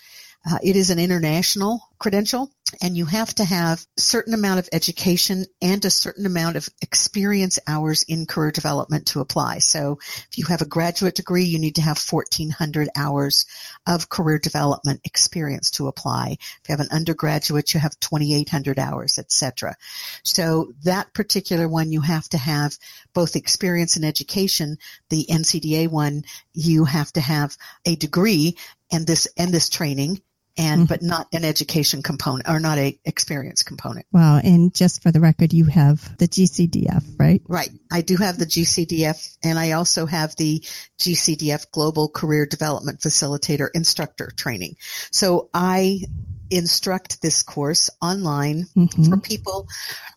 Uh, 0.49 0.57
it 0.63 0.75
is 0.75 0.89
an 0.89 0.99
international 0.99 1.81
credential 1.99 2.51
and 2.81 2.97
you 2.97 3.05
have 3.05 3.33
to 3.35 3.45
have 3.45 3.85
certain 3.97 4.33
amount 4.33 4.59
of 4.59 4.69
education 4.73 5.45
and 5.61 5.83
a 5.85 5.89
certain 5.89 6.25
amount 6.25 6.57
of 6.57 6.67
experience 6.81 7.59
hours 7.65 8.03
in 8.03 8.25
career 8.25 8.51
development 8.51 9.07
to 9.07 9.21
apply. 9.21 9.59
So 9.59 9.99
if 10.29 10.37
you 10.37 10.45
have 10.47 10.61
a 10.61 10.65
graduate 10.65 11.15
degree, 11.15 11.45
you 11.45 11.59
need 11.59 11.75
to 11.75 11.81
have 11.81 11.97
1400 11.97 12.89
hours 12.95 13.45
of 13.87 14.09
career 14.09 14.37
development 14.37 15.01
experience 15.05 15.71
to 15.71 15.87
apply. 15.87 16.37
If 16.39 16.69
you 16.69 16.73
have 16.73 16.81
an 16.81 16.91
undergraduate, 16.91 17.73
you 17.73 17.79
have 17.79 17.99
2800 17.99 18.79
hours, 18.79 19.17
etc. 19.17 19.75
So 20.23 20.73
that 20.83 21.13
particular 21.13 21.67
one, 21.67 21.91
you 21.91 22.01
have 22.01 22.27
to 22.29 22.37
have 22.37 22.77
both 23.13 23.35
experience 23.35 23.95
and 23.95 24.05
education. 24.05 24.77
The 25.09 25.25
NCDA 25.29 25.89
one, 25.89 26.23
you 26.53 26.83
have 26.85 27.11
to 27.13 27.21
have 27.21 27.57
a 27.85 27.95
degree 27.95 28.57
and 28.91 29.07
this, 29.07 29.27
and 29.37 29.53
this 29.53 29.69
training 29.69 30.21
and 30.57 30.81
mm-hmm. 30.81 30.85
but 30.85 31.01
not 31.01 31.27
an 31.33 31.45
education 31.45 32.01
component 32.01 32.49
or 32.49 32.59
not 32.59 32.77
a 32.77 32.99
experience 33.05 33.63
component. 33.63 34.05
Wow. 34.11 34.39
And 34.43 34.73
just 34.73 35.03
for 35.03 35.11
the 35.11 35.19
record, 35.19 35.53
you 35.53 35.65
have 35.65 36.17
the 36.17 36.27
GCDF, 36.27 37.03
right? 37.19 37.41
Right. 37.47 37.69
I 37.91 38.01
do 38.01 38.17
have 38.17 38.37
the 38.37 38.45
GCDF 38.45 39.37
and 39.43 39.59
I 39.59 39.71
also 39.73 40.05
have 40.05 40.35
the 40.35 40.59
GCDF 40.99 41.71
Global 41.71 42.09
Career 42.09 42.45
Development 42.45 42.99
Facilitator 42.99 43.69
Instructor 43.73 44.31
Training. 44.35 44.77
So 45.11 45.49
I 45.53 46.01
instruct 46.49 47.21
this 47.21 47.43
course 47.43 47.89
online 48.01 48.65
mm-hmm. 48.75 49.03
for 49.03 49.17
people 49.17 49.67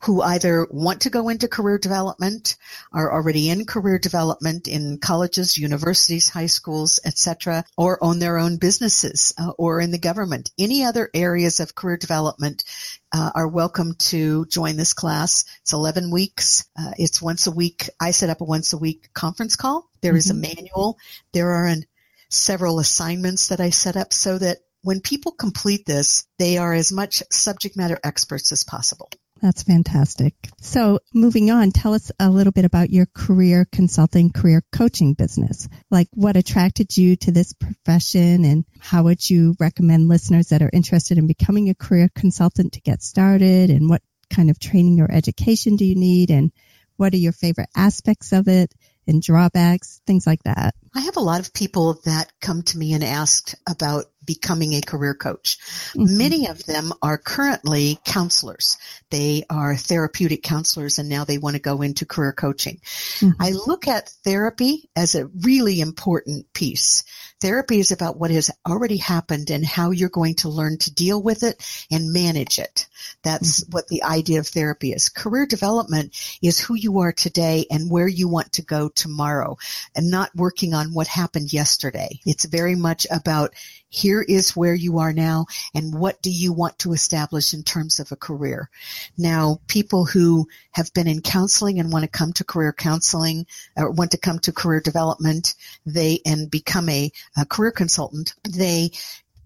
who 0.02 0.22
either 0.22 0.66
want 0.70 1.02
to 1.02 1.10
go 1.10 1.28
into 1.28 1.48
career 1.48 1.78
development, 1.78 2.56
are 2.92 3.12
already 3.12 3.48
in 3.48 3.66
career 3.66 3.98
development 3.98 4.68
in 4.68 4.98
colleges, 4.98 5.58
universities, 5.58 6.28
high 6.28 6.46
schools, 6.46 6.98
etc., 7.04 7.64
or 7.76 8.02
own 8.02 8.18
their 8.18 8.38
own 8.38 8.56
businesses 8.56 9.34
uh, 9.38 9.50
or 9.58 9.80
in 9.80 9.90
the 9.90 9.98
government. 9.98 10.50
Any 10.58 10.84
other 10.84 11.10
areas 11.14 11.60
of 11.60 11.74
career 11.74 11.96
development 11.96 12.64
uh, 13.12 13.30
are 13.34 13.48
welcome 13.48 13.94
to 13.94 14.46
join 14.46 14.76
this 14.76 14.92
class. 14.92 15.44
It's 15.62 15.72
11 15.72 16.10
weeks. 16.10 16.64
Uh, 16.78 16.92
it's 16.96 17.20
once 17.20 17.46
a 17.46 17.50
week. 17.50 17.90
I 18.00 18.12
set 18.12 18.30
up 18.30 18.40
a 18.40 18.44
once 18.44 18.72
a 18.72 18.78
week 18.78 19.08
conference 19.12 19.56
call. 19.56 19.88
There 20.00 20.12
mm-hmm. 20.12 20.18
is 20.18 20.30
a 20.30 20.34
mm-hmm. 20.34 20.56
manual. 20.56 20.98
There 21.32 21.50
are 21.50 21.66
an, 21.66 21.84
several 22.30 22.78
assignments 22.78 23.48
that 23.48 23.60
I 23.60 23.70
set 23.70 23.96
up 23.96 24.12
so 24.12 24.38
that 24.38 24.58
when 24.82 25.00
people 25.00 25.32
complete 25.32 25.86
this, 25.86 26.26
they 26.38 26.58
are 26.58 26.72
as 26.72 26.92
much 26.92 27.22
subject 27.30 27.76
matter 27.76 27.98
experts 28.02 28.52
as 28.52 28.64
possible. 28.64 29.10
That's 29.40 29.62
fantastic. 29.62 30.34
So 30.60 31.00
moving 31.14 31.50
on, 31.50 31.70
tell 31.70 31.94
us 31.94 32.12
a 32.20 32.28
little 32.28 32.52
bit 32.52 32.66
about 32.66 32.90
your 32.90 33.06
career 33.14 33.66
consulting, 33.72 34.32
career 34.32 34.62
coaching 34.70 35.14
business. 35.14 35.66
Like 35.90 36.08
what 36.12 36.36
attracted 36.36 36.94
you 36.96 37.16
to 37.16 37.32
this 37.32 37.54
profession 37.54 38.44
and 38.44 38.64
how 38.78 39.04
would 39.04 39.28
you 39.28 39.56
recommend 39.58 40.08
listeners 40.08 40.48
that 40.48 40.60
are 40.60 40.70
interested 40.72 41.16
in 41.16 41.26
becoming 41.26 41.70
a 41.70 41.74
career 41.74 42.10
consultant 42.14 42.74
to 42.74 42.82
get 42.82 43.02
started 43.02 43.70
and 43.70 43.88
what 43.88 44.02
kind 44.28 44.50
of 44.50 44.58
training 44.58 45.00
or 45.00 45.10
education 45.10 45.76
do 45.76 45.86
you 45.86 45.96
need 45.96 46.30
and 46.30 46.52
what 46.96 47.14
are 47.14 47.18
your 47.18 47.32
favorite 47.32 47.70
aspects 47.74 48.32
of 48.32 48.46
it 48.46 48.74
and 49.06 49.22
drawbacks, 49.22 50.02
things 50.06 50.26
like 50.26 50.42
that? 50.42 50.74
I 50.94 51.00
have 51.00 51.16
a 51.16 51.20
lot 51.20 51.40
of 51.40 51.54
people 51.54 52.00
that 52.04 52.32
come 52.40 52.62
to 52.62 52.78
me 52.78 52.92
and 52.94 53.04
ask 53.04 53.54
about 53.68 54.06
becoming 54.24 54.74
a 54.74 54.80
career 54.80 55.14
coach. 55.14 55.58
Mm-hmm. 55.94 56.18
Many 56.18 56.46
of 56.48 56.64
them 56.64 56.92
are 57.02 57.18
currently 57.18 57.98
counselors. 58.04 58.76
They 59.10 59.44
are 59.50 59.74
therapeutic 59.74 60.42
counselors 60.42 60.98
and 60.98 61.08
now 61.08 61.24
they 61.24 61.38
want 61.38 61.56
to 61.56 61.62
go 61.62 61.82
into 61.82 62.06
career 62.06 62.32
coaching. 62.32 62.80
Mm-hmm. 63.18 63.42
I 63.42 63.50
look 63.50 63.88
at 63.88 64.10
therapy 64.24 64.88
as 64.94 65.14
a 65.14 65.26
really 65.26 65.80
important 65.80 66.52
piece. 66.52 67.04
Therapy 67.40 67.80
is 67.80 67.90
about 67.90 68.18
what 68.18 68.30
has 68.30 68.50
already 68.68 68.98
happened 68.98 69.50
and 69.50 69.64
how 69.64 69.90
you're 69.90 70.10
going 70.10 70.36
to 70.36 70.50
learn 70.50 70.78
to 70.78 70.94
deal 70.94 71.20
with 71.22 71.42
it 71.42 71.64
and 71.90 72.12
manage 72.12 72.58
it. 72.58 72.86
That's 73.24 73.64
mm-hmm. 73.64 73.72
what 73.72 73.88
the 73.88 74.04
idea 74.04 74.40
of 74.40 74.46
therapy 74.46 74.92
is. 74.92 75.08
Career 75.08 75.46
development 75.46 76.14
is 76.42 76.60
who 76.60 76.74
you 76.74 77.00
are 77.00 77.12
today 77.12 77.66
and 77.70 77.90
where 77.90 78.08
you 78.08 78.28
want 78.28 78.52
to 78.52 78.62
go 78.62 78.90
tomorrow 78.90 79.56
and 79.96 80.10
not 80.10 80.30
working 80.36 80.74
on 80.74 80.79
what 80.88 81.06
happened 81.06 81.52
yesterday. 81.52 82.20
It's 82.24 82.44
very 82.44 82.74
much 82.74 83.06
about 83.10 83.54
here 83.90 84.22
is 84.22 84.56
where 84.56 84.74
you 84.74 84.98
are 84.98 85.12
now 85.12 85.46
and 85.74 85.92
what 85.92 86.22
do 86.22 86.30
you 86.30 86.52
want 86.52 86.78
to 86.78 86.92
establish 86.92 87.52
in 87.52 87.64
terms 87.64 87.98
of 87.98 88.12
a 88.12 88.16
career. 88.16 88.70
Now, 89.18 89.60
people 89.66 90.06
who 90.06 90.48
have 90.70 90.92
been 90.94 91.08
in 91.08 91.22
counseling 91.22 91.80
and 91.80 91.92
want 91.92 92.04
to 92.04 92.10
come 92.10 92.32
to 92.34 92.44
career 92.44 92.72
counseling 92.72 93.46
or 93.76 93.90
want 93.90 94.12
to 94.12 94.18
come 94.18 94.38
to 94.40 94.52
career 94.52 94.80
development, 94.80 95.54
they 95.84 96.20
and 96.24 96.50
become 96.50 96.88
a, 96.88 97.10
a 97.36 97.44
career 97.44 97.72
consultant, 97.72 98.34
they 98.48 98.92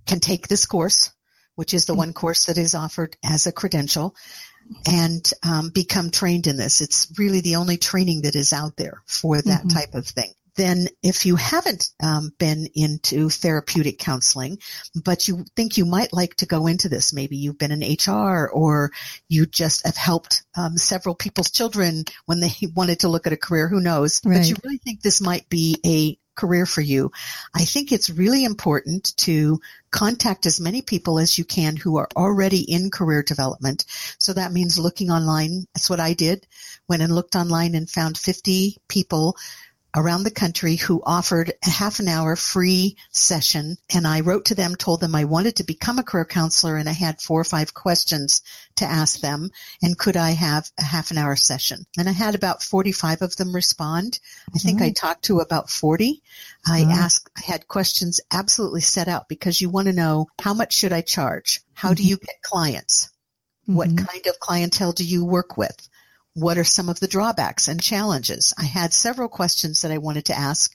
can 0.06 0.20
take 0.20 0.46
this 0.46 0.66
course, 0.66 1.10
which 1.54 1.72
is 1.72 1.86
the 1.86 1.94
one 1.94 2.12
course 2.12 2.46
that 2.46 2.58
is 2.58 2.74
offered 2.74 3.16
as 3.24 3.46
a 3.46 3.52
credential 3.52 4.14
and 4.86 5.30
um, 5.42 5.70
become 5.70 6.10
trained 6.10 6.46
in 6.46 6.56
this. 6.56 6.82
It's 6.82 7.10
really 7.18 7.40
the 7.40 7.56
only 7.56 7.78
training 7.78 8.22
that 8.22 8.36
is 8.36 8.52
out 8.52 8.76
there 8.76 9.02
for 9.06 9.40
that 9.40 9.60
mm-hmm. 9.60 9.68
type 9.68 9.94
of 9.94 10.06
thing 10.06 10.32
then 10.56 10.88
if 11.02 11.26
you 11.26 11.36
haven't 11.36 11.90
um, 12.02 12.32
been 12.38 12.68
into 12.74 13.28
therapeutic 13.28 13.98
counseling, 13.98 14.58
but 15.04 15.28
you 15.28 15.44
think 15.56 15.76
you 15.76 15.84
might 15.84 16.12
like 16.12 16.34
to 16.36 16.46
go 16.46 16.66
into 16.66 16.88
this, 16.88 17.12
maybe 17.12 17.36
you've 17.36 17.58
been 17.58 17.72
in 17.72 17.96
HR 17.96 18.48
or 18.48 18.92
you 19.28 19.46
just 19.46 19.84
have 19.86 19.96
helped 19.96 20.44
um, 20.56 20.76
several 20.76 21.14
people's 21.14 21.50
children 21.50 22.04
when 22.26 22.40
they 22.40 22.52
wanted 22.74 23.00
to 23.00 23.08
look 23.08 23.26
at 23.26 23.32
a 23.32 23.36
career, 23.36 23.68
who 23.68 23.80
knows, 23.80 24.20
right. 24.24 24.38
but 24.38 24.48
you 24.48 24.56
really 24.64 24.78
think 24.78 25.00
this 25.00 25.20
might 25.20 25.48
be 25.48 25.78
a 25.84 26.18
career 26.34 26.66
for 26.66 26.80
you, 26.80 27.12
I 27.54 27.64
think 27.64 27.92
it's 27.92 28.10
really 28.10 28.44
important 28.44 29.16
to 29.18 29.60
contact 29.90 30.46
as 30.46 30.60
many 30.60 30.82
people 30.82 31.18
as 31.18 31.38
you 31.38 31.44
can 31.44 31.76
who 31.76 31.96
are 31.96 32.08
already 32.16 32.60
in 32.60 32.90
career 32.90 33.22
development. 33.22 33.84
So 34.18 34.32
that 34.32 34.52
means 34.52 34.78
looking 34.78 35.10
online. 35.10 35.66
That's 35.74 35.88
what 35.88 36.00
I 36.00 36.14
did. 36.14 36.46
Went 36.88 37.02
and 37.02 37.14
looked 37.14 37.36
online 37.36 37.74
and 37.74 37.88
found 37.88 38.18
50 38.18 38.78
people 38.88 39.36
around 39.94 40.24
the 40.24 40.30
country 40.30 40.76
who 40.76 41.02
offered 41.04 41.52
a 41.64 41.70
half 41.70 42.00
an 42.00 42.08
hour 42.08 42.36
free 42.36 42.96
session. 43.10 43.76
And 43.94 44.06
I 44.06 44.20
wrote 44.20 44.46
to 44.46 44.54
them, 44.54 44.74
told 44.74 45.00
them 45.00 45.14
I 45.14 45.24
wanted 45.24 45.56
to 45.56 45.64
become 45.64 45.98
a 45.98 46.02
career 46.02 46.24
counselor 46.24 46.76
and 46.76 46.88
I 46.88 46.92
had 46.92 47.20
four 47.20 47.40
or 47.40 47.44
five 47.44 47.74
questions 47.74 48.42
to 48.76 48.84
ask 48.84 49.20
them. 49.20 49.50
And 49.82 49.96
could 49.96 50.16
I 50.16 50.30
have 50.30 50.68
a 50.78 50.84
half 50.84 51.10
an 51.10 51.18
hour 51.18 51.36
session? 51.36 51.86
And 51.96 52.08
I 52.08 52.12
had 52.12 52.34
about 52.34 52.62
45 52.62 53.22
of 53.22 53.36
them 53.36 53.54
respond. 53.54 54.18
I 54.54 54.58
think 54.58 54.78
mm-hmm. 54.78 54.86
I 54.86 54.90
talked 54.90 55.24
to 55.26 55.40
about 55.40 55.70
40. 55.70 56.22
I 56.66 56.80
mm-hmm. 56.80 56.90
asked, 56.90 57.30
I 57.36 57.42
had 57.44 57.68
questions 57.68 58.20
absolutely 58.32 58.80
set 58.80 59.08
out 59.08 59.28
because 59.28 59.60
you 59.60 59.68
want 59.68 59.86
to 59.86 59.92
know 59.92 60.26
how 60.40 60.54
much 60.54 60.74
should 60.74 60.92
I 60.92 61.02
charge? 61.02 61.60
How 61.74 61.90
mm-hmm. 61.90 61.96
do 61.96 62.02
you 62.04 62.16
get 62.16 62.42
clients? 62.42 63.10
What 63.66 63.88
mm-hmm. 63.88 64.04
kind 64.04 64.26
of 64.26 64.40
clientele 64.40 64.92
do 64.92 65.04
you 65.04 65.24
work 65.24 65.56
with? 65.56 65.88
What 66.34 66.58
are 66.58 66.64
some 66.64 66.88
of 66.88 67.00
the 67.00 67.08
drawbacks 67.08 67.68
and 67.68 67.82
challenges? 67.82 68.52
I 68.58 68.64
had 68.64 68.92
several 68.92 69.28
questions 69.28 69.82
that 69.82 69.92
I 69.92 69.98
wanted 69.98 70.26
to 70.26 70.38
ask 70.38 70.74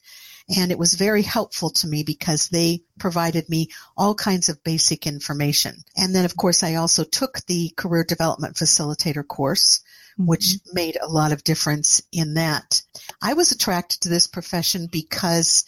and 0.56 0.72
it 0.72 0.80
was 0.80 0.94
very 0.96 1.22
helpful 1.22 1.70
to 1.70 1.88
me 1.88 2.04
because 2.04 2.50
they 2.50 2.82
provided 2.98 3.50
me 3.50 3.70
all 3.96 4.16
kinds 4.16 4.50
of 4.50 4.64
basic 4.64 5.06
information. 5.06 5.84
And 5.96 6.14
then 6.14 6.26
of 6.26 6.36
course 6.36 6.64
I 6.64 6.76
also 6.76 7.04
took 7.04 7.42
the 7.46 7.72
career 7.78 8.04
development 8.04 8.56
facilitator 8.56 9.26
course, 9.26 9.82
mm-hmm. 10.14 10.26
which 10.26 10.56
made 10.74 10.98
a 11.00 11.08
lot 11.08 11.32
of 11.32 11.44
difference 11.44 12.02
in 12.12 12.34
that. 12.36 12.82
I 13.22 13.34
was 13.34 13.52
attracted 13.52 14.02
to 14.02 14.10
this 14.10 14.28
profession 14.28 14.88
because 14.92 15.66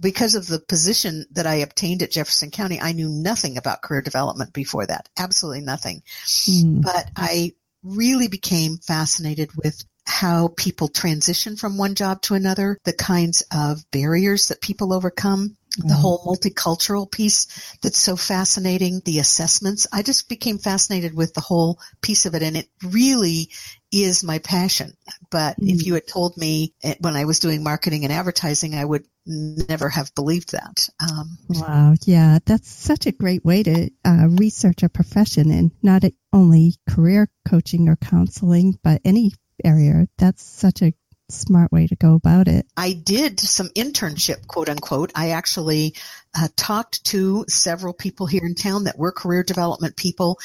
because 0.00 0.36
of 0.36 0.46
the 0.46 0.60
position 0.60 1.26
that 1.32 1.46
I 1.46 1.56
obtained 1.56 2.04
at 2.04 2.12
Jefferson 2.12 2.52
County, 2.52 2.80
I 2.80 2.92
knew 2.92 3.08
nothing 3.08 3.56
about 3.58 3.82
career 3.82 4.00
development 4.00 4.52
before 4.52 4.86
that. 4.86 5.08
Absolutely 5.18 5.62
nothing. 5.62 6.04
Mm. 6.24 6.82
But 6.82 7.10
I 7.16 7.54
really 7.82 8.28
became 8.28 8.78
fascinated 8.78 9.50
with 9.56 9.84
how 10.06 10.48
people 10.56 10.88
transition 10.88 11.56
from 11.56 11.76
one 11.76 11.94
job 11.94 12.22
to 12.22 12.34
another, 12.34 12.78
the 12.84 12.92
kinds 12.92 13.42
of 13.52 13.84
barriers 13.90 14.48
that 14.48 14.60
people 14.60 14.92
overcome, 14.92 15.56
the 15.86 15.94
whole 15.94 16.18
multicultural 16.24 17.10
piece 17.10 17.46
that's 17.82 17.98
so 17.98 18.16
fascinating, 18.16 19.00
the 19.04 19.18
assessments. 19.18 19.86
I 19.92 20.02
just 20.02 20.28
became 20.28 20.58
fascinated 20.58 21.14
with 21.14 21.34
the 21.34 21.40
whole 21.40 21.78
piece 22.00 22.26
of 22.26 22.34
it 22.34 22.42
and 22.42 22.56
it 22.56 22.68
really 22.82 23.50
is 23.92 24.24
my 24.24 24.38
passion. 24.38 24.92
But 25.30 25.58
mm. 25.58 25.72
if 25.72 25.86
you 25.86 25.94
had 25.94 26.06
told 26.06 26.36
me 26.36 26.74
when 27.00 27.16
I 27.16 27.26
was 27.26 27.38
doing 27.38 27.62
marketing 27.62 28.04
and 28.04 28.12
advertising, 28.12 28.74
I 28.74 28.84
would 28.84 29.04
never 29.24 29.88
have 29.88 30.14
believed 30.14 30.52
that. 30.52 30.88
Um, 31.00 31.38
wow. 31.48 31.94
Yeah. 32.04 32.38
That's 32.44 32.70
such 32.70 33.06
a 33.06 33.12
great 33.12 33.44
way 33.44 33.62
to 33.62 33.90
uh, 34.04 34.28
research 34.28 34.82
a 34.82 34.88
profession 34.88 35.50
and 35.50 35.70
not 35.82 36.02
only 36.32 36.74
career 36.88 37.28
coaching 37.48 37.88
or 37.88 37.96
counseling, 37.96 38.78
but 38.82 39.00
any 39.04 39.32
area. 39.64 40.06
That's 40.18 40.42
such 40.42 40.82
a 40.82 40.94
smart 41.30 41.70
way 41.72 41.86
to 41.86 41.96
go 41.96 42.14
about 42.14 42.48
it. 42.48 42.66
I 42.76 42.92
did 42.92 43.38
some 43.38 43.68
internship, 43.70 44.46
quote 44.46 44.68
unquote. 44.68 45.12
I 45.14 45.30
actually 45.30 45.94
uh, 46.34 46.48
talked 46.56 47.04
to 47.06 47.44
several 47.48 47.92
people 47.92 48.26
here 48.26 48.44
in 48.44 48.54
town 48.54 48.84
that 48.84 48.98
were 48.98 49.12
career 49.12 49.42
development 49.42 49.96
people. 49.96 50.38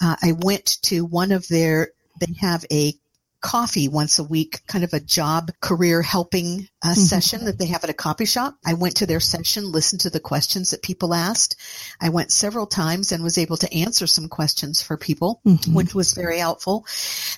Uh, 0.00 0.16
I 0.22 0.32
went 0.32 0.80
to 0.82 1.04
one 1.04 1.32
of 1.32 1.48
their, 1.48 1.90
they 2.20 2.34
have 2.40 2.64
a 2.70 2.94
coffee 3.40 3.88
once 3.88 4.18
a 4.18 4.24
week, 4.24 4.62
kind 4.66 4.84
of 4.84 4.92
a 4.92 5.00
job 5.00 5.50
career 5.60 6.02
helping 6.02 6.68
uh, 6.82 6.88
mm-hmm. 6.88 7.00
session 7.00 7.44
that 7.44 7.58
they 7.58 7.66
have 7.66 7.84
at 7.84 7.90
a 7.90 7.94
coffee 7.94 8.24
shop. 8.24 8.56
I 8.64 8.74
went 8.74 8.96
to 8.96 9.06
their 9.06 9.20
session, 9.20 9.70
listened 9.70 10.02
to 10.02 10.10
the 10.10 10.20
questions 10.20 10.70
that 10.70 10.82
people 10.82 11.14
asked. 11.14 11.56
I 12.00 12.08
went 12.08 12.32
several 12.32 12.66
times 12.66 13.12
and 13.12 13.22
was 13.22 13.38
able 13.38 13.56
to 13.58 13.72
answer 13.72 14.06
some 14.06 14.28
questions 14.28 14.82
for 14.82 14.96
people, 14.96 15.40
mm-hmm. 15.46 15.74
which 15.74 15.94
was 15.94 16.14
very 16.14 16.38
helpful. 16.38 16.86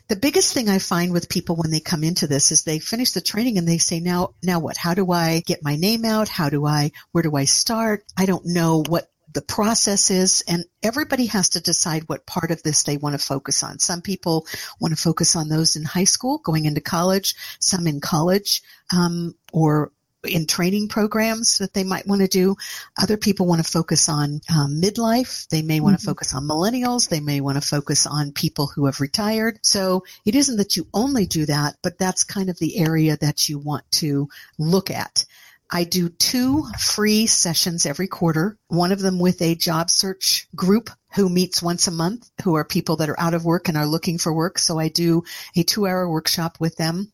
The 0.09 0.17
biggest 0.17 0.55
thing 0.55 0.69
I 0.69 0.79
find 0.79 1.13
with 1.13 1.29
people 1.29 1.57
when 1.57 1.71
they 1.71 1.81
come 1.81 2.05
into 2.05 2.27
this 2.27 2.53
is 2.53 2.63
they 2.63 2.79
finish 2.79 3.13
the 3.13 3.21
training 3.21 3.59
and 3.59 3.69
they 3.69 3.79
say, 3.79 4.01
now, 4.01 4.35
now 4.43 4.61
what? 4.61 4.77
How 4.77 4.95
do 4.95 5.11
I 5.11 5.43
get 5.47 5.65
my 5.65 5.77
name 5.77 6.05
out? 6.05 6.29
How 6.29 6.49
do 6.49 6.67
I, 6.67 6.93
where 7.13 7.23
do 7.23 7.37
I 7.37 7.45
start? 7.45 8.05
I 8.17 8.27
don't 8.27 8.47
know 8.47 8.83
what 8.87 9.09
the 9.33 9.43
process 9.43 10.11
is 10.11 10.43
and 10.49 10.65
everybody 10.83 11.27
has 11.27 11.51
to 11.51 11.61
decide 11.61 12.09
what 12.09 12.27
part 12.27 12.51
of 12.51 12.63
this 12.63 12.83
they 12.83 12.97
want 12.97 13.19
to 13.19 13.25
focus 13.25 13.63
on. 13.63 13.79
Some 13.79 14.03
people 14.03 14.47
want 14.81 14.97
to 14.97 15.01
focus 15.01 15.37
on 15.37 15.49
those 15.49 15.77
in 15.77 15.85
high 15.85 16.05
school, 16.05 16.39
going 16.39 16.65
into 16.65 16.81
college, 16.81 17.35
some 17.59 17.87
in 17.87 18.01
college, 18.01 18.63
um, 18.93 19.35
or 19.53 19.93
in 20.25 20.47
training 20.47 20.89
programs 20.89 21.59
that 21.59 21.73
they 21.73 21.85
might 21.85 22.07
want 22.07 22.21
to 22.21 22.29
do. 22.29 22.57
Other 23.01 23.17
people 23.17 23.47
want 23.47 23.65
to 23.65 23.71
focus 23.71 24.09
on 24.09 24.41
um, 24.55 24.81
midlife. 24.81 25.49
They 25.49 25.63
may 25.63 25.81
want 25.81 25.97
mm-hmm. 25.97 26.01
to 26.01 26.11
focus 26.11 26.35
on 26.35 26.45
millennials. 26.45 27.09
They 27.09 27.21
may 27.21 27.41
want 27.41 27.57
to 27.57 27.67
focus 27.67 28.07
on 28.07 28.33
people 28.33 28.67
who 28.67 28.87
have 28.87 29.01
retired. 29.01 29.59
So 29.63 30.05
it 30.27 30.35
isn't 30.35 30.59
that 30.59 30.77
you 30.77 30.87
only 30.93 31.27
do 31.27 31.47
that, 31.47 31.77
but 31.83 31.99
that's 31.99 32.25
kind 32.25 32.51
of 32.51 32.59
the 32.59 32.79
area 32.79 33.17
that 33.19 33.49
you 33.49 33.59
want 33.59 33.91
to 33.93 34.29
look 34.59 34.91
at. 34.91 35.25
I 35.71 35.85
do 35.85 36.09
two 36.09 36.65
free 36.79 37.27
sessions 37.27 37.87
every 37.87 38.09
quarter, 38.09 38.59
one 38.69 38.93
of 38.93 39.01
them 39.01 39.19
with 39.19 39.41
a 39.41 39.55
job 39.55 39.91
search 39.91 40.49
group 40.55 40.91
who 41.15 41.29
meets 41.29 41.63
once 41.63 41.87
a 41.87 41.93
month, 41.93 42.29
who 42.43 42.55
are 42.55 42.65
people 42.65 42.97
that 42.97 43.09
are 43.09 43.21
out 43.21 43.35
of 43.35 43.45
work 43.45 43.69
and 43.69 43.77
are 43.77 43.87
looking 43.87 44.19
for 44.19 44.33
work. 44.33 44.59
So 44.59 44.79
I 44.79 44.89
do 44.89 45.23
a 45.57 45.63
two 45.63 45.87
hour 45.87 46.11
workshop 46.11 46.57
with 46.61 46.77
them. 46.77 47.13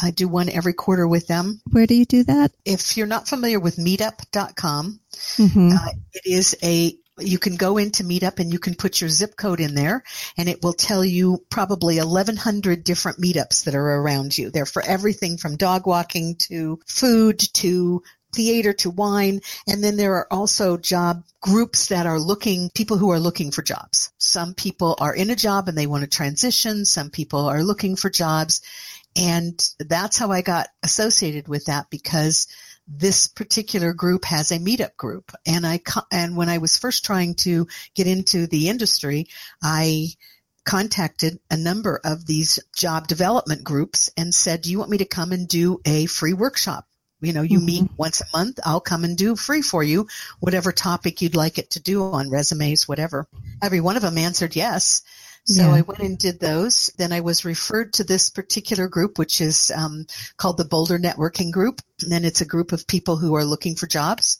I 0.00 0.12
do 0.12 0.28
one 0.28 0.48
every 0.48 0.74
quarter 0.74 1.08
with 1.08 1.26
them. 1.26 1.60
Where 1.70 1.86
do 1.86 1.94
you 1.94 2.04
do 2.04 2.22
that? 2.24 2.52
If 2.64 2.96
you're 2.96 3.08
not 3.08 3.26
familiar 3.26 3.58
with 3.58 3.76
meetup.com, 3.76 5.00
mm-hmm. 5.12 5.72
uh, 5.72 5.88
it 6.12 6.22
is 6.24 6.56
a 6.62 6.96
you 7.20 7.38
can 7.38 7.56
go 7.56 7.78
into 7.78 8.04
Meetup 8.04 8.38
and 8.38 8.52
you 8.52 8.58
can 8.58 8.74
put 8.74 9.00
your 9.00 9.10
zip 9.10 9.36
code 9.36 9.60
in 9.60 9.74
there 9.74 10.02
and 10.36 10.48
it 10.48 10.62
will 10.62 10.72
tell 10.72 11.04
you 11.04 11.44
probably 11.50 11.98
1100 11.98 12.84
different 12.84 13.18
meetups 13.18 13.64
that 13.64 13.74
are 13.74 13.96
around 13.96 14.36
you. 14.36 14.50
They're 14.50 14.66
for 14.66 14.82
everything 14.82 15.36
from 15.36 15.56
dog 15.56 15.86
walking 15.86 16.36
to 16.48 16.80
food 16.86 17.38
to 17.54 18.02
theater 18.32 18.72
to 18.74 18.90
wine. 18.90 19.40
And 19.66 19.82
then 19.82 19.96
there 19.96 20.14
are 20.14 20.26
also 20.30 20.76
job 20.76 21.24
groups 21.40 21.88
that 21.88 22.06
are 22.06 22.20
looking, 22.20 22.70
people 22.70 22.98
who 22.98 23.10
are 23.10 23.20
looking 23.20 23.50
for 23.50 23.62
jobs. 23.62 24.12
Some 24.18 24.54
people 24.54 24.96
are 25.00 25.14
in 25.14 25.30
a 25.30 25.36
job 25.36 25.68
and 25.68 25.76
they 25.76 25.86
want 25.86 26.02
to 26.02 26.10
transition. 26.10 26.84
Some 26.84 27.10
people 27.10 27.46
are 27.46 27.62
looking 27.62 27.96
for 27.96 28.10
jobs. 28.10 28.62
And 29.16 29.60
that's 29.78 30.18
how 30.18 30.30
I 30.30 30.42
got 30.42 30.68
associated 30.82 31.48
with 31.48 31.66
that 31.66 31.90
because 31.90 32.46
this 32.88 33.28
particular 33.28 33.92
group 33.92 34.24
has 34.24 34.50
a 34.50 34.58
meetup 34.58 34.96
group. 34.96 35.32
And 35.46 35.66
I, 35.66 35.80
and 36.10 36.36
when 36.36 36.48
I 36.48 36.58
was 36.58 36.78
first 36.78 37.04
trying 37.04 37.34
to 37.36 37.68
get 37.94 38.06
into 38.06 38.46
the 38.46 38.68
industry, 38.68 39.28
I 39.62 40.08
contacted 40.64 41.38
a 41.50 41.56
number 41.56 42.00
of 42.04 42.26
these 42.26 42.58
job 42.74 43.06
development 43.06 43.64
groups 43.64 44.10
and 44.16 44.34
said, 44.34 44.62
do 44.62 44.70
you 44.70 44.78
want 44.78 44.90
me 44.90 44.98
to 44.98 45.04
come 45.04 45.32
and 45.32 45.48
do 45.48 45.80
a 45.84 46.06
free 46.06 46.32
workshop? 46.32 46.86
You 47.20 47.32
know, 47.32 47.42
you 47.42 47.58
mm-hmm. 47.58 47.66
meet 47.66 47.90
once 47.96 48.20
a 48.20 48.36
month. 48.36 48.60
I'll 48.64 48.80
come 48.80 49.04
and 49.04 49.16
do 49.16 49.34
free 49.34 49.62
for 49.62 49.82
you, 49.82 50.06
whatever 50.40 50.70
topic 50.70 51.20
you'd 51.20 51.34
like 51.34 51.58
it 51.58 51.70
to 51.70 51.80
do 51.80 52.04
on 52.12 52.30
resumes, 52.30 52.86
whatever. 52.86 53.26
Every 53.62 53.80
one 53.80 53.96
of 53.96 54.02
them 54.02 54.18
answered 54.18 54.54
yes. 54.54 55.02
So 55.48 55.62
yeah. 55.62 55.76
I 55.76 55.80
went 55.80 56.00
and 56.00 56.18
did 56.18 56.40
those. 56.40 56.92
Then 56.98 57.10
I 57.10 57.20
was 57.20 57.46
referred 57.46 57.94
to 57.94 58.04
this 58.04 58.28
particular 58.28 58.86
group, 58.86 59.18
which 59.18 59.40
is 59.40 59.72
um, 59.74 60.06
called 60.36 60.58
the 60.58 60.66
Boulder 60.66 60.98
Networking 60.98 61.50
Group. 61.50 61.80
And 62.02 62.12
then 62.12 62.26
it's 62.26 62.42
a 62.42 62.46
group 62.46 62.72
of 62.72 62.86
people 62.86 63.16
who 63.16 63.34
are 63.34 63.46
looking 63.46 63.74
for 63.74 63.86
jobs. 63.86 64.38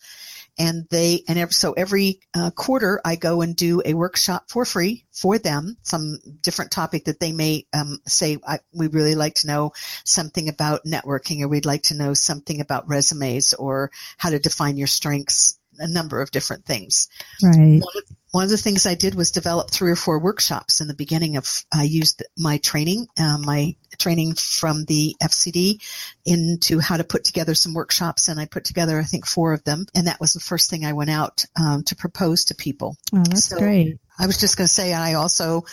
And 0.59 0.87
they, 0.91 1.23
and 1.27 1.39
every, 1.39 1.53
so 1.53 1.73
every 1.73 2.21
uh, 2.35 2.51
quarter 2.51 3.01
I 3.05 3.17
go 3.17 3.41
and 3.41 3.57
do 3.57 3.81
a 3.87 3.95
workshop 3.95 4.51
for 4.51 4.67
free 4.67 5.07
for 5.13 5.39
them, 5.39 5.79
some 5.83 6.19
different 6.43 6.73
topic 6.73 7.07
that 7.07 7.21
they 7.21 7.33
may 7.33 7.67
um, 7.73 8.01
say, 8.07 8.39
we 8.75 8.89
really 8.89 9.15
like 9.15 9.37
to 9.37 9.47
know 9.47 9.73
something 10.05 10.49
about 10.49 10.85
networking 10.85 11.41
or 11.41 11.49
we'd 11.49 11.65
like 11.65 11.85
to 11.85 11.97
know 11.97 12.13
something 12.13 12.61
about 12.61 12.89
resumes 12.89 13.55
or 13.55 13.93
how 14.19 14.29
to 14.29 14.41
define 14.41 14.77
your 14.77 14.89
strengths 14.89 15.58
a 15.79 15.89
number 15.89 16.21
of 16.21 16.31
different 16.31 16.65
things. 16.65 17.09
Right. 17.43 17.81
One 17.81 17.97
of, 17.97 18.05
one 18.31 18.45
of, 18.45 18.51
the 18.51 18.59
things 18.59 18.87
I 18.87 18.95
did 18.95 19.15
was 19.15 19.31
develop 19.31 19.71
three 19.71 19.91
or 19.91 19.97
four 19.97 20.19
workshops 20.19 20.81
in 20.81 20.89
the 20.89 20.95
beginning 20.95 21.37
of, 21.37 21.65
I 21.73 21.85
used 21.85 22.23
my 22.37 22.59
training, 22.59 23.07
uh, 23.19 23.39
my 23.39 23.77
training 23.99 24.35
from 24.35 24.85
the 24.85 25.17
FCD 25.23 25.83
into 26.25 26.79
how 26.79 26.97
to 26.97 27.05
put 27.05 27.25
together 27.25 27.55
some 27.55 27.75
workshops 27.75 28.29
and 28.29 28.39
I 28.39 28.47
put 28.47 28.65
together, 28.65 28.99
I 28.99 29.05
think, 29.05 29.27
four 29.27 29.55
of 29.55 29.65
them. 29.65 29.87
And 29.95 30.07
that 30.07 30.21
was 30.21 30.33
the 30.35 30.41
first 30.41 30.69
thing 30.71 30.85
I 30.85 30.93
went 30.93 31.11
out 31.11 31.45
um, 31.59 31.85
to 31.85 31.97
propose 31.97 32.47
to 32.47 32.55
people. 32.55 32.97
Oh, 33.15 33.23
that's 33.25 33.47
so, 33.47 33.59
great. 33.59 33.99
I 34.19 34.27
was 34.27 34.39
just 34.39 34.57
going 34.57 34.67
to 34.67 34.73
say, 34.73 34.93
I 34.93 35.15
also 35.15 35.65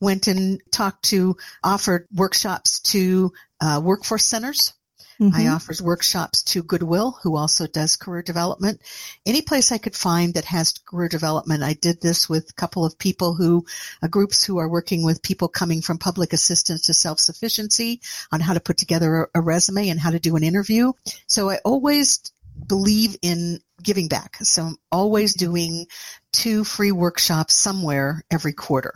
went 0.00 0.28
and 0.28 0.62
talked 0.70 1.06
to, 1.06 1.36
offered 1.64 2.06
workshops 2.14 2.80
to 2.92 3.32
uh, 3.60 3.80
workforce 3.82 4.24
centers 4.24 4.72
Mm-hmm. 5.20 5.34
I 5.34 5.48
offers 5.48 5.82
workshops 5.82 6.42
to 6.44 6.62
Goodwill, 6.62 7.18
who 7.22 7.36
also 7.36 7.66
does 7.66 7.96
career 7.96 8.22
development. 8.22 8.80
Any 9.26 9.42
place 9.42 9.72
I 9.72 9.78
could 9.78 9.96
find 9.96 10.34
that 10.34 10.44
has 10.44 10.78
career 10.86 11.08
development. 11.08 11.64
I 11.64 11.72
did 11.72 12.00
this 12.00 12.28
with 12.28 12.50
a 12.50 12.54
couple 12.54 12.84
of 12.84 12.98
people 12.98 13.34
who, 13.34 13.66
uh, 14.00 14.06
groups 14.06 14.44
who 14.44 14.58
are 14.58 14.68
working 14.68 15.04
with 15.04 15.22
people 15.22 15.48
coming 15.48 15.82
from 15.82 15.98
public 15.98 16.32
assistance 16.32 16.82
to 16.82 16.94
self-sufficiency 16.94 18.00
on 18.30 18.40
how 18.40 18.54
to 18.54 18.60
put 18.60 18.76
together 18.76 19.28
a, 19.34 19.40
a 19.40 19.40
resume 19.40 19.88
and 19.88 19.98
how 19.98 20.10
to 20.10 20.20
do 20.20 20.36
an 20.36 20.44
interview. 20.44 20.92
So 21.26 21.50
I 21.50 21.58
always 21.64 22.20
believe 22.66 23.16
in 23.22 23.60
giving 23.82 24.08
back. 24.08 24.36
So 24.42 24.62
I'm 24.62 24.76
always 24.90 25.34
doing 25.34 25.86
two 26.32 26.64
free 26.64 26.92
workshops 26.92 27.54
somewhere 27.54 28.22
every 28.30 28.52
quarter. 28.52 28.92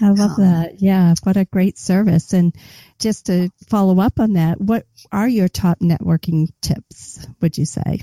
I 0.00 0.10
love 0.10 0.38
um, 0.38 0.44
that. 0.44 0.80
Yeah. 0.80 1.14
What 1.22 1.36
a 1.36 1.44
great 1.44 1.78
service. 1.78 2.32
And 2.32 2.54
just 2.98 3.26
to 3.26 3.50
follow 3.68 4.00
up 4.00 4.20
on 4.20 4.34
that, 4.34 4.60
what 4.60 4.86
are 5.10 5.28
your 5.28 5.48
top 5.48 5.80
networking 5.80 6.48
tips, 6.60 7.26
would 7.40 7.58
you 7.58 7.64
say? 7.64 8.02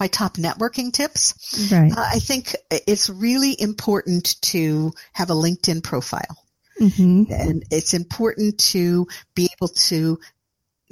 My 0.00 0.08
top 0.08 0.34
networking 0.34 0.92
tips? 0.92 1.70
Right. 1.70 1.92
Uh, 1.92 2.04
I 2.12 2.18
think 2.18 2.56
it's 2.70 3.08
really 3.08 3.54
important 3.58 4.40
to 4.42 4.92
have 5.12 5.30
a 5.30 5.34
LinkedIn 5.34 5.82
profile. 5.82 6.38
Mm-hmm. 6.80 7.32
And 7.32 7.64
it's 7.70 7.94
important 7.94 8.58
to 8.70 9.06
be 9.34 9.48
able 9.56 9.68
to 9.68 10.18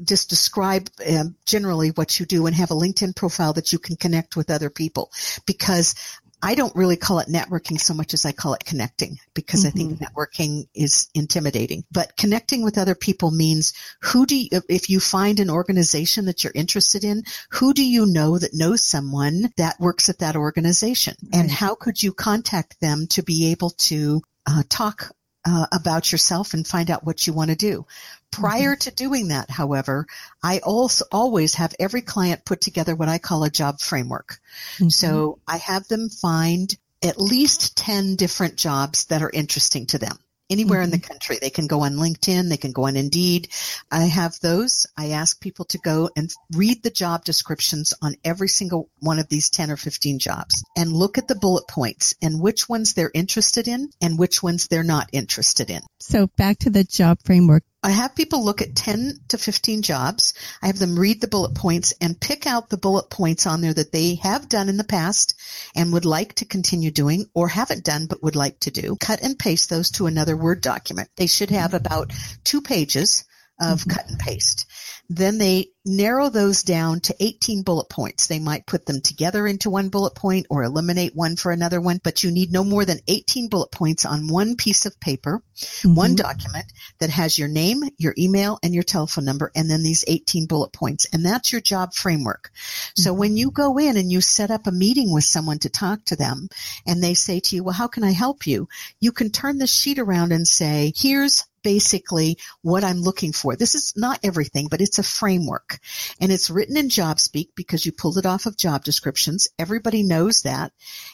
just 0.04 0.30
describe 0.30 0.88
um, 1.08 1.36
generally 1.46 1.90
what 1.90 2.18
you 2.18 2.26
do 2.26 2.46
and 2.46 2.56
have 2.56 2.70
a 2.70 2.74
LinkedIn 2.74 3.14
profile 3.16 3.52
that 3.54 3.72
you 3.72 3.78
can 3.78 3.96
connect 3.96 4.36
with 4.36 4.50
other 4.50 4.70
people 4.70 5.10
because 5.46 5.94
I 6.42 6.54
don't 6.54 6.74
really 6.74 6.96
call 6.96 7.18
it 7.18 7.28
networking 7.28 7.78
so 7.78 7.92
much 7.92 8.14
as 8.14 8.24
I 8.24 8.32
call 8.32 8.54
it 8.54 8.64
connecting 8.64 9.18
because 9.34 9.60
mm-hmm. 9.60 9.68
I 9.68 9.70
think 9.72 9.92
mm-hmm. 9.92 10.04
networking 10.04 10.68
is 10.74 11.08
intimidating. 11.14 11.84
But 11.92 12.16
connecting 12.16 12.62
with 12.62 12.78
other 12.78 12.94
people 12.94 13.30
means 13.30 13.74
who 14.00 14.24
do 14.24 14.36
you, 14.36 14.48
if 14.68 14.88
you 14.88 15.00
find 15.00 15.38
an 15.38 15.50
organization 15.50 16.24
that 16.26 16.42
you're 16.42 16.52
interested 16.54 17.04
in, 17.04 17.24
who 17.50 17.74
do 17.74 17.84
you 17.84 18.06
know 18.06 18.38
that 18.38 18.54
knows 18.54 18.82
someone 18.84 19.52
that 19.58 19.78
works 19.78 20.08
at 20.08 20.20
that 20.20 20.36
organization? 20.36 21.14
Right. 21.22 21.40
And 21.40 21.50
how 21.50 21.74
could 21.74 22.02
you 22.02 22.12
contact 22.12 22.80
them 22.80 23.06
to 23.08 23.22
be 23.22 23.50
able 23.50 23.70
to 23.70 24.22
uh, 24.46 24.62
talk 24.68 25.12
uh, 25.44 25.66
about 25.72 26.12
yourself 26.12 26.55
and 26.55 26.66
find 26.66 26.90
out 26.90 27.05
what 27.05 27.26
you 27.26 27.33
want 27.33 27.50
to 27.50 27.57
do. 27.57 27.87
Prior 28.31 28.74
mm-hmm. 28.74 28.90
to 28.90 28.94
doing 28.94 29.29
that, 29.29 29.50
however, 29.50 30.07
I 30.42 30.59
also 30.59 31.05
always 31.11 31.55
have 31.55 31.74
every 31.79 32.03
client 32.03 32.44
put 32.44 32.61
together 32.61 32.94
what 32.94 33.09
I 33.09 33.18
call 33.18 33.44
a 33.44 33.50
job 33.50 33.81
framework. 33.81 34.40
Mm-hmm. 34.76 34.88
So 34.88 35.38
I 35.46 35.57
have 35.59 35.88
them 35.88 36.09
find 36.09 36.74
at 37.03 37.20
least 37.20 37.76
10 37.76 38.16
different 38.16 38.57
jobs 38.57 39.07
that 39.07 39.22
are 39.22 39.31
interesting 39.31 39.87
to 39.87 39.98
them 39.98 40.18
anywhere 40.50 40.78
mm-hmm. 40.78 40.84
in 40.84 40.90
the 40.90 40.96
mm-hmm. 40.98 41.06
country. 41.06 41.38
They 41.40 41.50
can 41.50 41.66
go 41.66 41.82
on 41.82 41.94
LinkedIn. 41.94 42.48
They 42.48 42.56
can 42.56 42.72
go 42.72 42.86
on 42.86 42.96
Indeed. 42.96 43.48
I 43.90 44.02
have 44.04 44.38
those. 44.40 44.86
I 44.96 45.10
ask 45.10 45.40
people 45.40 45.64
to 45.66 45.78
go 45.78 46.10
and 46.16 46.30
read 46.52 46.82
the 46.82 46.90
job 46.90 47.24
descriptions 47.24 47.94
on 48.02 48.16
every 48.24 48.48
single 48.48 48.88
one 48.98 49.18
of 49.18 49.28
these 49.28 49.50
10 49.50 49.70
or 49.70 49.76
15 49.76 50.18
jobs 50.18 50.64
and 50.76 50.92
look 50.92 51.18
at 51.18 51.28
the 51.28 51.34
bullet 51.34 51.68
points 51.68 52.14
and 52.20 52.40
which 52.40 52.68
ones 52.68 52.94
they're 52.94 53.10
interested 53.12 53.68
in 53.68 53.90
and 54.00 54.18
which 54.18 54.42
ones 54.42 54.68
they're 54.68 54.82
not 54.82 55.08
interested 55.12 55.70
in. 55.70 55.82
So 56.00 56.26
back 56.36 56.58
to 56.60 56.70
the 56.70 56.84
job 56.84 57.18
framework. 57.24 57.62
I 57.82 57.92
have 57.92 58.14
people 58.14 58.44
look 58.44 58.60
at 58.60 58.76
10 58.76 59.20
to 59.28 59.38
15 59.38 59.80
jobs. 59.80 60.34
I 60.60 60.66
have 60.66 60.78
them 60.78 60.98
read 60.98 61.22
the 61.22 61.28
bullet 61.28 61.54
points 61.54 61.94
and 61.98 62.20
pick 62.20 62.46
out 62.46 62.68
the 62.68 62.76
bullet 62.76 63.08
points 63.08 63.46
on 63.46 63.62
there 63.62 63.72
that 63.72 63.90
they 63.90 64.16
have 64.16 64.50
done 64.50 64.68
in 64.68 64.76
the 64.76 64.84
past 64.84 65.34
and 65.74 65.90
would 65.94 66.04
like 66.04 66.34
to 66.34 66.44
continue 66.44 66.90
doing 66.90 67.30
or 67.32 67.48
haven't 67.48 67.84
done 67.84 68.04
but 68.04 68.22
would 68.22 68.36
like 68.36 68.60
to 68.60 68.70
do. 68.70 68.96
Cut 69.00 69.22
and 69.22 69.38
paste 69.38 69.70
those 69.70 69.90
to 69.92 70.06
another 70.06 70.36
Word 70.36 70.60
document. 70.60 71.08
They 71.16 71.26
should 71.26 71.50
have 71.50 71.72
about 71.72 72.12
two 72.44 72.60
pages 72.60 73.24
of 73.60 73.80
mm-hmm. 73.80 73.90
cut 73.90 74.08
and 74.08 74.18
paste. 74.18 74.66
Then 75.08 75.38
they 75.38 75.70
narrow 75.84 76.28
those 76.28 76.62
down 76.62 77.00
to 77.00 77.16
18 77.18 77.62
bullet 77.62 77.88
points. 77.88 78.26
They 78.26 78.38
might 78.38 78.66
put 78.66 78.86
them 78.86 79.00
together 79.00 79.46
into 79.46 79.68
one 79.68 79.88
bullet 79.88 80.14
point 80.14 80.46
or 80.50 80.62
eliminate 80.62 81.16
one 81.16 81.34
for 81.34 81.50
another 81.50 81.80
one, 81.80 82.00
but 82.04 82.22
you 82.22 82.30
need 82.30 82.52
no 82.52 82.62
more 82.62 82.84
than 82.84 83.00
18 83.08 83.48
bullet 83.48 83.72
points 83.72 84.04
on 84.04 84.28
one 84.28 84.54
piece 84.56 84.86
of 84.86 85.00
paper, 85.00 85.42
mm-hmm. 85.56 85.94
one 85.96 86.14
document 86.14 86.66
that 87.00 87.10
has 87.10 87.38
your 87.38 87.48
name, 87.48 87.82
your 87.98 88.14
email, 88.18 88.58
and 88.62 88.72
your 88.72 88.84
telephone 88.84 89.24
number, 89.24 89.50
and 89.56 89.68
then 89.68 89.82
these 89.82 90.04
18 90.06 90.46
bullet 90.46 90.72
points. 90.72 91.06
And 91.12 91.26
that's 91.26 91.50
your 91.50 91.60
job 91.60 91.92
framework. 91.92 92.50
Mm-hmm. 92.52 93.02
So 93.02 93.12
when 93.12 93.36
you 93.36 93.50
go 93.50 93.78
in 93.78 93.96
and 93.96 94.12
you 94.12 94.20
set 94.20 94.52
up 94.52 94.68
a 94.68 94.72
meeting 94.72 95.12
with 95.12 95.24
someone 95.24 95.58
to 95.60 95.70
talk 95.70 96.04
to 96.06 96.16
them 96.16 96.48
and 96.86 97.02
they 97.02 97.14
say 97.14 97.40
to 97.40 97.56
you, 97.56 97.64
well, 97.64 97.74
how 97.74 97.88
can 97.88 98.04
I 98.04 98.12
help 98.12 98.46
you? 98.46 98.68
You 99.00 99.10
can 99.10 99.30
turn 99.30 99.58
the 99.58 99.66
sheet 99.66 99.98
around 99.98 100.30
and 100.30 100.46
say, 100.46 100.92
here's 100.96 101.44
basically 101.62 102.38
what 102.62 102.84
I'm 102.84 103.00
looking 103.00 103.32
for. 103.32 103.56
This 103.56 103.74
is 103.74 103.94
not 103.96 104.20
everything, 104.22 104.68
but 104.68 104.80
it's 104.80 104.98
a 104.98 105.02
framework 105.02 105.78
and 106.20 106.32
it's 106.32 106.50
written 106.50 106.76
in 106.76 106.88
job 106.88 107.20
speak 107.20 107.50
because 107.54 107.84
you 107.84 107.92
pulled 107.92 108.18
it 108.18 108.26
off 108.26 108.46
of 108.46 108.56
job 108.56 108.84
descriptions. 108.84 109.48
Everybody 109.58 110.02
knows 110.02 110.42
that. 110.42 110.72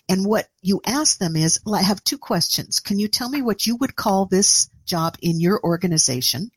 And 0.09 0.27
what 0.27 0.49
you 0.63 0.81
ask 0.87 1.19
them 1.19 1.37
is, 1.37 1.61
I 1.73 1.83
have 1.83 2.03
two 2.05 2.19
questions. 2.19 2.81
Can 2.81 2.99
you 2.99 3.09
tell 3.09 3.29
me 3.29 3.43
what 3.43 3.67
you 3.67 3.77
would 3.77 3.97
call 3.97 4.27
this 4.27 4.69
job 4.85 5.17
in 5.21 5.41
your 5.41 5.61
organization? 5.63 6.51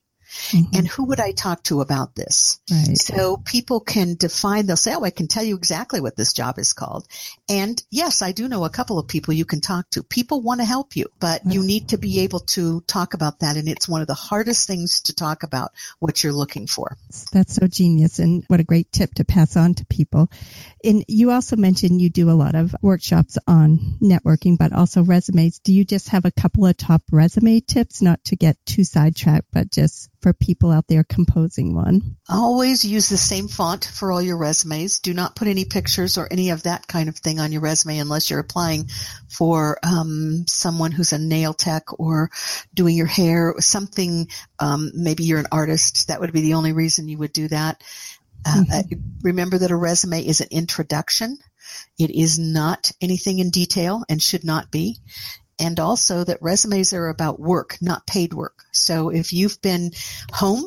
Mm-hmm. 0.49 0.75
And 0.75 0.87
who 0.87 1.05
would 1.05 1.19
I 1.19 1.31
talk 1.31 1.63
to 1.63 1.81
about 1.81 2.15
this? 2.15 2.59
Right. 2.69 2.97
So 2.97 3.37
people 3.37 3.79
can 3.79 4.15
define, 4.15 4.65
they'll 4.65 4.77
say, 4.77 4.93
oh, 4.95 5.03
I 5.03 5.09
can 5.09 5.27
tell 5.27 5.43
you 5.43 5.55
exactly 5.55 6.01
what 6.01 6.15
this 6.15 6.33
job 6.33 6.59
is 6.59 6.73
called. 6.73 7.07
And 7.49 7.81
yes, 7.89 8.21
I 8.21 8.31
do 8.31 8.47
know 8.47 8.63
a 8.63 8.69
couple 8.69 8.99
of 8.99 9.07
people 9.07 9.33
you 9.33 9.45
can 9.45 9.61
talk 9.61 9.89
to. 9.91 10.03
People 10.03 10.41
want 10.41 10.61
to 10.61 10.65
help 10.65 10.95
you, 10.95 11.07
but 11.19 11.41
you 11.45 11.63
need 11.63 11.89
to 11.89 11.97
be 11.97 12.21
able 12.21 12.41
to 12.41 12.81
talk 12.81 13.13
about 13.13 13.39
that. 13.39 13.57
And 13.57 13.67
it's 13.67 13.87
one 13.87 14.01
of 14.01 14.07
the 14.07 14.13
hardest 14.13 14.67
things 14.67 15.01
to 15.01 15.15
talk 15.15 15.43
about 15.43 15.71
what 15.99 16.23
you're 16.23 16.33
looking 16.33 16.67
for. 16.67 16.97
That's 17.31 17.55
so 17.55 17.67
genius. 17.67 18.19
And 18.19 18.43
what 18.47 18.59
a 18.59 18.63
great 18.63 18.91
tip 18.91 19.13
to 19.15 19.25
pass 19.25 19.57
on 19.57 19.73
to 19.75 19.85
people. 19.85 20.29
And 20.83 21.03
you 21.07 21.31
also 21.31 21.55
mentioned 21.55 22.01
you 22.01 22.09
do 22.09 22.29
a 22.29 22.31
lot 22.31 22.55
of 22.55 22.75
workshops 22.81 23.37
on 23.47 23.97
networking, 24.01 24.57
but 24.57 24.73
also 24.73 25.03
resumes. 25.03 25.59
Do 25.59 25.73
you 25.73 25.83
just 25.83 26.09
have 26.09 26.25
a 26.25 26.31
couple 26.31 26.65
of 26.65 26.77
top 26.77 27.01
resume 27.11 27.59
tips, 27.59 28.01
not 28.01 28.23
to 28.25 28.35
get 28.35 28.57
too 28.65 28.83
sidetracked, 28.83 29.47
but 29.51 29.71
just 29.71 30.09
for 30.21 30.33
people 30.33 30.71
out 30.71 30.87
there 30.87 31.03
composing 31.03 31.73
one? 31.73 32.17
Always 32.27 32.83
use 32.83 33.09
the 33.09 33.17
same 33.17 33.47
font 33.47 33.85
for 33.85 34.11
all 34.11 34.21
your 34.21 34.37
resumes. 34.37 34.99
Do 34.99 35.13
not 35.13 35.35
put 35.35 35.47
any 35.47 35.65
pictures 35.65 36.17
or 36.17 36.27
any 36.29 36.49
of 36.49 36.63
that 36.63 36.87
kind 36.87 37.09
of 37.09 37.15
thing 37.15 37.39
on 37.39 37.51
your 37.51 37.61
resume 37.61 37.99
unless 37.99 38.29
you're 38.29 38.39
applying 38.39 38.89
for 39.29 39.79
um, 39.83 40.45
someone 40.47 40.91
who's 40.91 41.13
a 41.13 41.19
nail 41.19 41.53
tech 41.53 41.99
or 41.99 42.29
doing 42.73 42.95
your 42.95 43.07
hair, 43.07 43.53
or 43.53 43.61
something. 43.61 44.27
Um, 44.59 44.91
maybe 44.93 45.23
you're 45.23 45.39
an 45.39 45.47
artist. 45.51 46.07
That 46.07 46.19
would 46.19 46.33
be 46.33 46.41
the 46.41 46.55
only 46.55 46.73
reason 46.73 47.07
you 47.07 47.17
would 47.17 47.33
do 47.33 47.47
that. 47.47 47.83
Uh, 48.45 48.63
mm-hmm. 48.65 48.99
Remember 49.21 49.57
that 49.57 49.71
a 49.71 49.75
resume 49.75 50.25
is 50.25 50.41
an 50.41 50.47
introduction. 50.51 51.37
It 51.97 52.09
is 52.09 52.39
not 52.39 52.91
anything 53.01 53.39
in 53.39 53.49
detail 53.49 54.03
and 54.09 54.21
should 54.21 54.43
not 54.43 54.71
be 54.71 54.97
and 55.59 55.79
also 55.79 56.23
that 56.23 56.41
resumes 56.41 56.93
are 56.93 57.09
about 57.09 57.39
work, 57.39 57.77
not 57.81 58.07
paid 58.07 58.33
work. 58.33 58.63
So 58.71 59.09
if 59.09 59.33
you've 59.33 59.61
been 59.61 59.91
home 60.31 60.63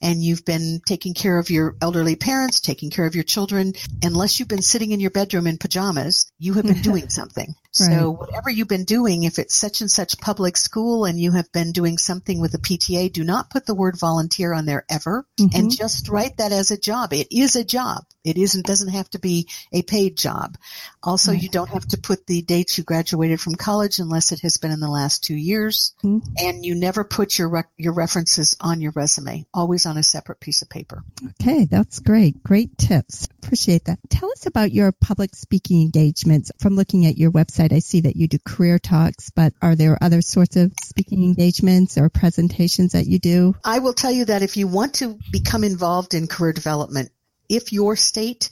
and 0.00 0.22
you've 0.22 0.44
been 0.44 0.80
taking 0.86 1.14
care 1.14 1.38
of 1.38 1.50
your 1.50 1.76
elderly 1.80 2.16
parents, 2.16 2.60
taking 2.60 2.90
care 2.90 3.06
of 3.06 3.14
your 3.14 3.24
children, 3.24 3.72
unless 4.02 4.38
you've 4.38 4.48
been 4.48 4.62
sitting 4.62 4.92
in 4.92 5.00
your 5.00 5.10
bedroom 5.10 5.46
in 5.46 5.58
pajamas, 5.58 6.30
you 6.38 6.54
have 6.54 6.64
been 6.64 6.82
doing 6.82 7.08
something. 7.08 7.54
Right. 7.80 7.90
So 7.90 8.10
whatever 8.10 8.50
you've 8.50 8.68
been 8.68 8.84
doing, 8.84 9.22
if 9.22 9.38
it's 9.38 9.54
such 9.54 9.80
and 9.80 9.90
such 9.90 10.20
public 10.20 10.58
school 10.58 11.06
and 11.06 11.18
you 11.18 11.32
have 11.32 11.50
been 11.52 11.72
doing 11.72 11.96
something 11.96 12.38
with 12.38 12.52
the 12.52 12.58
PTA, 12.58 13.10
do 13.10 13.24
not 13.24 13.48
put 13.48 13.64
the 13.64 13.74
word 13.74 13.98
volunteer 13.98 14.52
on 14.52 14.66
there 14.66 14.84
ever 14.90 15.26
mm-hmm. 15.40 15.56
and 15.58 15.74
just 15.74 16.10
write 16.10 16.36
that 16.36 16.52
as 16.52 16.70
a 16.70 16.78
job. 16.78 17.14
It 17.14 17.28
is 17.30 17.56
a 17.56 17.64
job. 17.64 18.04
It 18.24 18.36
isn't, 18.36 18.66
doesn't 18.66 18.90
have 18.90 19.08
to 19.10 19.18
be 19.18 19.48
a 19.72 19.82
paid 19.82 20.18
job. 20.18 20.58
Also, 21.02 21.32
right. 21.32 21.42
you 21.42 21.48
don't 21.48 21.70
have 21.70 21.86
to 21.88 21.96
put 21.96 22.26
the 22.26 22.42
dates 22.42 22.76
you 22.76 22.84
graduated 22.84 23.40
from 23.40 23.54
college 23.54 23.98
unless 23.98 24.32
it 24.32 24.40
has 24.40 24.58
been 24.58 24.70
in 24.70 24.80
the 24.80 24.90
last 24.90 25.24
two 25.24 25.34
years. 25.34 25.94
Mm-hmm. 26.04 26.28
And 26.38 26.66
you 26.66 26.74
never 26.74 27.04
put 27.04 27.38
your, 27.38 27.48
rec- 27.48 27.72
your 27.78 27.94
references 27.94 28.54
on 28.60 28.82
your 28.82 28.92
resume, 28.94 29.46
always 29.62 29.86
on 29.86 29.96
a 29.96 30.02
separate 30.02 30.40
piece 30.40 30.60
of 30.62 30.68
paper. 30.68 31.04
Okay. 31.40 31.66
That's 31.66 32.00
great. 32.00 32.42
Great 32.42 32.76
tips. 32.76 33.28
Appreciate 33.44 33.84
that. 33.84 34.00
Tell 34.10 34.28
us 34.32 34.46
about 34.46 34.72
your 34.72 34.90
public 34.90 35.36
speaking 35.36 35.82
engagements 35.82 36.50
from 36.58 36.74
looking 36.74 37.06
at 37.06 37.16
your 37.16 37.30
website 37.30 37.72
I 37.72 37.78
see 37.78 38.00
that 38.00 38.16
you 38.16 38.26
do 38.26 38.38
career 38.44 38.80
talks, 38.80 39.30
but 39.30 39.52
are 39.62 39.76
there 39.76 39.96
other 40.00 40.20
sorts 40.20 40.56
of 40.56 40.72
speaking 40.82 41.22
engagements 41.22 41.96
or 41.96 42.08
presentations 42.08 42.92
that 42.92 43.06
you 43.06 43.20
do? 43.20 43.54
I 43.62 43.78
will 43.78 43.92
tell 43.92 44.10
you 44.10 44.24
that 44.24 44.42
if 44.42 44.56
you 44.56 44.66
want 44.66 44.94
to 44.94 45.16
become 45.30 45.62
involved 45.62 46.14
in 46.14 46.26
career 46.26 46.52
development, 46.52 47.12
if 47.48 47.72
your 47.72 47.94
state 47.94 48.50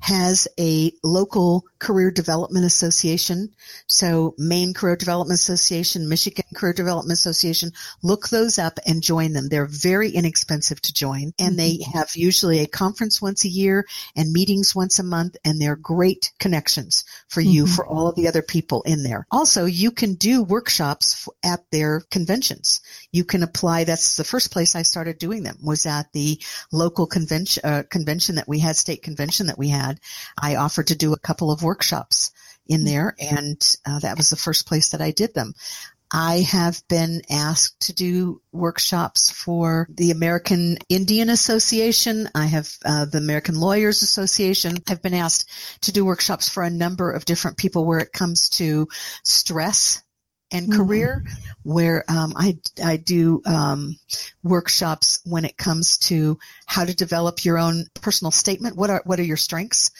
has 0.00 0.48
a 0.58 0.92
local 1.02 1.64
career 1.78 2.10
development 2.10 2.64
association. 2.64 3.50
So 3.86 4.34
Maine 4.38 4.74
Career 4.74 4.96
Development 4.96 5.38
Association, 5.38 6.08
Michigan 6.08 6.44
Career 6.54 6.72
Development 6.74 7.12
Association, 7.12 7.72
look 8.02 8.28
those 8.28 8.58
up 8.58 8.78
and 8.86 9.02
join 9.02 9.32
them. 9.32 9.48
They're 9.48 9.66
very 9.66 10.10
inexpensive 10.10 10.80
to 10.82 10.92
join 10.92 11.32
and 11.38 11.58
they 11.58 11.78
mm-hmm. 11.78 11.98
have 11.98 12.16
usually 12.16 12.60
a 12.60 12.66
conference 12.66 13.20
once 13.22 13.44
a 13.44 13.48
year 13.48 13.86
and 14.14 14.32
meetings 14.32 14.74
once 14.74 14.98
a 14.98 15.02
month 15.02 15.36
and 15.44 15.60
they're 15.60 15.76
great 15.76 16.32
connections 16.38 17.04
for 17.28 17.40
you, 17.40 17.64
mm-hmm. 17.64 17.74
for 17.74 17.86
all 17.86 18.08
of 18.08 18.16
the 18.16 18.28
other 18.28 18.42
people 18.42 18.82
in 18.82 19.02
there. 19.02 19.26
Also, 19.30 19.64
you 19.64 19.90
can 19.90 20.14
do 20.14 20.42
workshops 20.42 21.28
at 21.42 21.70
their 21.70 22.00
conventions. 22.10 22.80
You 23.10 23.24
can 23.24 23.42
apply. 23.42 23.84
That's 23.84 24.16
the 24.16 24.24
first 24.24 24.50
place 24.50 24.76
I 24.76 24.82
started 24.82 25.18
doing 25.18 25.42
them 25.42 25.56
was 25.62 25.86
at 25.86 26.12
the 26.12 26.40
local 26.72 27.06
convention, 27.06 27.62
uh, 27.64 27.82
convention 27.88 28.36
that 28.36 28.48
we 28.48 28.58
had, 28.58 28.76
state 28.76 29.02
convention 29.02 29.46
that 29.46 29.58
we 29.58 29.68
had. 29.68 29.89
I 30.40 30.56
offered 30.56 30.88
to 30.88 30.96
do 30.96 31.12
a 31.12 31.18
couple 31.18 31.50
of 31.50 31.62
workshops 31.62 32.32
in 32.66 32.84
there 32.84 33.16
and 33.18 33.60
uh, 33.84 33.98
that 34.00 34.16
was 34.16 34.30
the 34.30 34.36
first 34.36 34.66
place 34.66 34.90
that 34.90 35.00
I 35.00 35.10
did 35.10 35.34
them. 35.34 35.54
I 36.12 36.40
have 36.40 36.82
been 36.88 37.22
asked 37.30 37.82
to 37.82 37.92
do 37.92 38.42
workshops 38.50 39.30
for 39.30 39.86
the 39.94 40.10
American 40.10 40.78
Indian 40.88 41.30
Association. 41.30 42.28
I 42.34 42.46
have 42.46 42.68
uh, 42.84 43.04
the 43.04 43.18
American 43.18 43.54
Lawyers 43.54 44.02
Association. 44.02 44.78
I've 44.88 45.02
been 45.02 45.14
asked 45.14 45.48
to 45.82 45.92
do 45.92 46.04
workshops 46.04 46.48
for 46.48 46.64
a 46.64 46.70
number 46.70 47.12
of 47.12 47.24
different 47.24 47.58
people 47.58 47.84
where 47.84 48.00
it 48.00 48.12
comes 48.12 48.48
to 48.50 48.88
stress 49.22 50.02
and 50.50 50.68
mm-hmm. 50.68 50.80
career, 50.80 51.24
where 51.62 52.04
um, 52.08 52.32
I 52.36 52.58
I 52.82 52.96
do 52.96 53.42
um, 53.46 53.96
workshops 54.42 55.20
when 55.24 55.44
it 55.44 55.56
comes 55.56 55.98
to 55.98 56.38
how 56.66 56.84
to 56.84 56.94
develop 56.94 57.44
your 57.44 57.58
own 57.58 57.86
personal 58.00 58.30
statement. 58.30 58.76
What 58.76 58.90
are 58.90 59.02
what 59.04 59.20
are 59.20 59.24
your 59.24 59.36
strengths? 59.36 59.90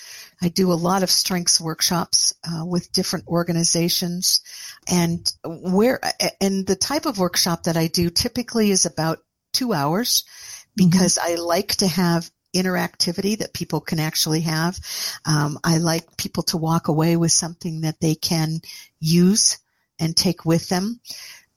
I 0.42 0.48
do 0.48 0.72
a 0.72 0.74
lot 0.74 1.02
of 1.02 1.10
strengths 1.10 1.60
workshops 1.60 2.34
uh, 2.44 2.64
with 2.64 2.92
different 2.92 3.28
organizations, 3.28 4.40
and 4.88 5.30
where 5.44 6.00
and 6.40 6.66
the 6.66 6.76
type 6.76 7.06
of 7.06 7.18
workshop 7.18 7.64
that 7.64 7.76
I 7.76 7.86
do 7.86 8.10
typically 8.10 8.70
is 8.70 8.86
about 8.86 9.18
two 9.52 9.72
hours 9.72 10.24
because 10.76 11.18
mm-hmm. 11.18 11.32
I 11.32 11.36
like 11.36 11.76
to 11.76 11.86
have 11.86 12.30
interactivity 12.54 13.38
that 13.38 13.52
people 13.52 13.80
can 13.80 14.00
actually 14.00 14.40
have. 14.40 14.78
Um, 15.24 15.58
I 15.62 15.78
like 15.78 16.16
people 16.16 16.42
to 16.44 16.56
walk 16.56 16.88
away 16.88 17.16
with 17.16 17.32
something 17.32 17.82
that 17.82 18.00
they 18.00 18.14
can 18.14 18.60
use 18.98 19.58
and 20.00 20.16
take 20.16 20.44
with 20.44 20.68
them. 20.68 21.00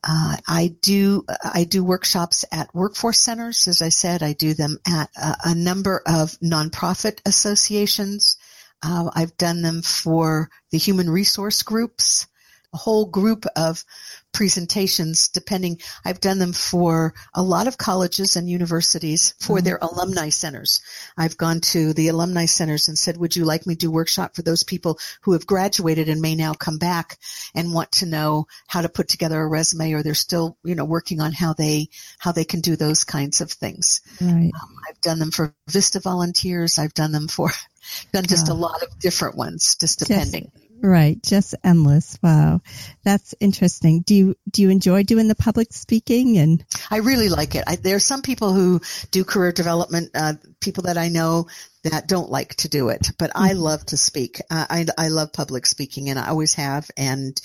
Uh, 0.04 0.36
I 0.48 0.76
do 0.82 1.26
I 1.44 1.64
do 1.64 1.84
workshops 1.84 2.44
at 2.52 2.76
workforce 2.76 3.20
centers. 3.20 3.68
As 3.68 3.82
I 3.82 3.90
said, 3.90 4.22
I 4.22 4.34
do 4.34 4.54
them 4.54 4.78
at 4.86 5.10
a, 5.16 5.36
a 5.46 5.56
number 5.56 6.02
of 6.06 6.38
nonprofit 6.42 7.20
associations. 7.26 8.38
Uh, 8.84 9.10
I've 9.16 9.38
done 9.38 9.62
them 9.62 9.82
for 9.82 10.50
the 10.72 10.78
human 10.78 11.10
resource 11.10 11.62
groups 11.62 12.28
a 12.74 12.78
whole 12.78 13.06
group 13.06 13.46
of 13.56 13.86
presentations 14.34 15.30
depending 15.30 15.80
I've 16.04 16.20
done 16.20 16.40
them 16.40 16.54
for 16.54 17.14
a 17.34 17.42
lot 17.42 17.68
of 17.68 17.78
colleges 17.78 18.36
and 18.36 18.50
universities 18.50 19.34
for 19.40 19.58
mm-hmm. 19.58 19.66
their 19.66 19.80
alumni 19.82 20.30
centers. 20.30 20.82
I've 21.18 21.38
gone 21.38 21.62
to 21.62 21.94
the 21.94 22.10
alumni 22.10 22.46
centers 22.46 22.88
and 22.88 22.98
said, 22.98 23.18
would 23.18 23.36
you 23.36 23.46
like 23.46 23.66
me 23.66 23.76
to 23.76 23.80
do 23.80 23.92
workshop 23.92 24.36
for 24.36 24.42
those 24.42 24.64
people 24.64 25.00
who 25.22 25.34
have 25.34 25.48
graduated 25.48 26.10
and 26.10 26.22
may 26.22 26.36
now 26.36 26.54
come 26.54 26.78
back 26.78 27.18
and 27.56 27.74
want 27.74 27.92
to 27.94 28.06
know 28.06 28.48
how 28.68 28.82
to 28.82 28.90
put 28.90 29.08
together 29.08 29.40
a 29.40 29.48
resume 29.48 29.94
or 29.94 30.04
they're 30.04 30.14
still, 30.14 30.58
you 30.64 30.76
know, 30.76 30.86
working 30.86 31.22
on 31.22 31.32
how 31.32 31.54
they, 31.54 31.90
how 32.18 32.32
they 32.32 32.46
can 32.46 32.62
do 32.62 32.76
those 32.76 33.04
kinds 33.04 33.42
of 33.42 33.52
things. 33.52 34.02
Right. 34.20 34.52
Um, 34.54 34.76
I've 34.90 35.02
done 35.02 35.20
them 35.20 35.32
for 35.32 35.54
Vista 35.68 36.00
volunteers. 36.00 36.80
I've 36.80 36.94
done 36.94 37.12
them 37.12 37.28
for, 37.28 37.52
done 38.12 38.26
just 38.26 38.50
a 38.50 38.54
lot 38.54 38.84
of 38.84 39.00
different 39.00 39.36
ones, 39.36 39.76
just 39.80 40.00
depending. 40.00 40.52
Right, 40.86 41.18
just 41.24 41.56
endless. 41.64 42.20
Wow, 42.22 42.60
that's 43.06 43.34
interesting. 43.40 44.02
Do 44.02 44.14
you 44.14 44.36
do 44.52 44.64
you 44.64 44.70
enjoy 44.70 45.04
doing 45.04 45.30
the 45.30 45.34
public 45.36 45.72
speaking? 45.72 46.38
And 46.38 46.66
I 46.92 46.98
really 46.98 47.30
like 47.30 47.56
it. 47.56 47.64
I, 47.66 47.78
there 47.78 47.96
are 47.96 48.02
some 48.02 48.22
people 48.22 48.52
who 48.52 48.82
do 49.10 49.24
career 49.24 49.54
development. 49.54 50.12
Uh, 50.14 50.34
people 50.60 50.84
that 50.84 50.98
I 50.98 51.08
know 51.08 51.48
that 51.86 52.10
don't 52.10 52.30
like 52.30 52.56
to 52.56 52.68
do 52.68 52.90
it, 52.90 53.12
but 53.18 53.32
I 53.34 53.52
mm-hmm. 53.52 53.60
love 53.60 53.86
to 53.88 53.98
speak. 53.98 54.42
Uh, 54.52 54.66
I 54.70 54.86
I 54.98 55.08
love 55.08 55.32
public 55.32 55.68
speaking, 55.68 56.10
and 56.10 56.20
I 56.20 56.28
always 56.28 56.56
have. 56.56 56.92
And 56.98 57.40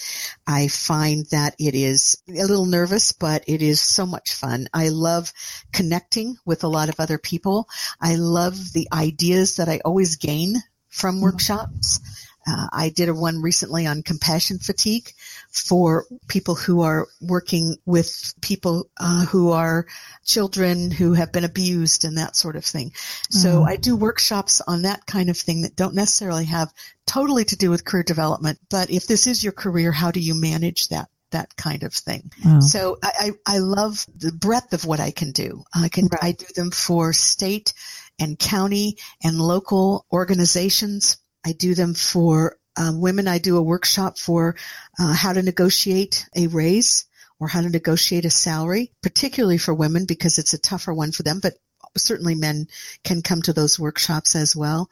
I 0.45 0.67
find 0.67 1.25
that 1.27 1.55
it 1.61 1.77
is 1.77 2.21
a 2.29 2.33
little 2.33 2.67
nervous, 2.67 3.13
but 3.13 3.45
it 3.47 3.63
is 3.63 3.81
so 3.81 4.05
much 4.05 4.35
fun. 4.35 4.67
I 4.75 4.89
love 4.89 5.33
connecting 5.73 6.39
with 6.45 6.65
a 6.65 6.69
lot 6.69 6.89
of 6.89 6.99
other 6.99 7.19
people. 7.19 7.69
I 8.01 8.17
love 8.17 8.73
the 8.73 8.89
ideas 8.93 9.57
that 9.57 9.69
I 9.69 9.79
always 9.85 10.17
gain 10.17 10.57
from 10.89 11.17
mm-hmm. 11.17 11.25
workshops. 11.25 12.01
Uh, 12.49 12.69
I 12.73 12.89
did 12.89 13.09
a 13.09 13.15
one 13.15 13.43
recently 13.43 13.87
on 13.87 14.03
compassion 14.03 14.59
fatigue 14.59 15.13
for 15.51 16.07
people 16.29 16.55
who 16.55 16.83
are 16.83 17.07
working 17.21 17.77
with 17.85 18.35
people 18.41 18.89
uh, 18.99 19.27
who 19.27 19.53
are 19.53 19.87
children 20.25 20.91
who 20.91 21.13
have 21.15 21.33
been 21.33 21.45
abused 21.45 22.05
and 22.05 22.19
that 22.19 22.37
sort 22.37 22.57
of 22.57 22.65
thing. 22.65 22.93
So 23.31 23.61
mm. 23.61 23.69
I 23.69 23.77
do 23.77 23.97
workshops 23.97 24.61
on 24.67 24.83
that 24.83 25.05
kind 25.07 25.31
of 25.31 25.37
thing 25.37 25.63
that 25.63 25.77
don't 25.77 25.95
necessarily 25.95 26.47
have 26.47 26.73
totally 27.07 27.45
to 27.47 27.57
do 27.57 27.71
with 27.71 27.85
career 27.85 28.03
development. 28.03 28.59
But 28.71 28.91
if 28.91 29.07
this 29.07 29.27
is 29.27 29.43
your 29.43 29.53
career, 29.53 29.93
how 29.93 30.11
do 30.11 30.21
you 30.21 30.35
manage 30.35 30.89
that? 30.89 31.09
that 31.31 31.55
kind 31.57 31.83
of 31.83 31.93
thing. 31.93 32.33
Wow. 32.43 32.61
So 32.61 32.99
I, 33.03 33.33
I 33.47 33.59
love 33.59 34.07
the 34.17 34.33
breadth 34.33 34.73
of 34.73 34.87
what 34.87 34.99
I 34.99 35.11
can 35.11 35.33
do. 35.33 35.63
I 35.75 35.91
can 35.91 36.07
right. 36.07 36.25
I 36.25 36.33
do 36.33 36.47
them 36.55 36.71
for 36.71 37.13
state 37.13 37.75
and 38.19 38.39
county 38.39 38.97
and 39.23 39.39
local 39.39 40.07
organizations. 40.13 41.19
I 41.45 41.53
do 41.53 41.75
them 41.75 41.95
for 41.95 42.59
um, 42.77 43.01
women. 43.01 43.29
I 43.29 43.39
do 43.39 43.57
a 43.57 43.63
workshop 43.63 44.19
for 44.19 44.57
uh, 44.99 45.13
how 45.13 45.33
to 45.33 45.43
negotiate 45.43 46.27
a 46.35 46.47
raise 46.47 47.07
or 47.41 47.49
how 47.49 47.61
to 47.61 47.71
negotiate 47.71 48.25
a 48.25 48.31
salary, 48.31 48.93
particularly 49.03 49.59
for 49.59 49.75
women 49.75 50.07
because 50.07 50.39
it's 50.39 50.55
a 50.55 50.59
tougher 50.59 50.93
one 50.93 51.13
for 51.13 51.23
them, 51.23 51.41
but 51.41 51.55
certainly 51.97 52.35
men 52.35 52.69
can 53.05 53.23
come 53.23 53.43
to 53.43 53.53
those 53.53 53.79
workshops 53.79 54.35
as 54.35 54.55
well. 54.55 54.91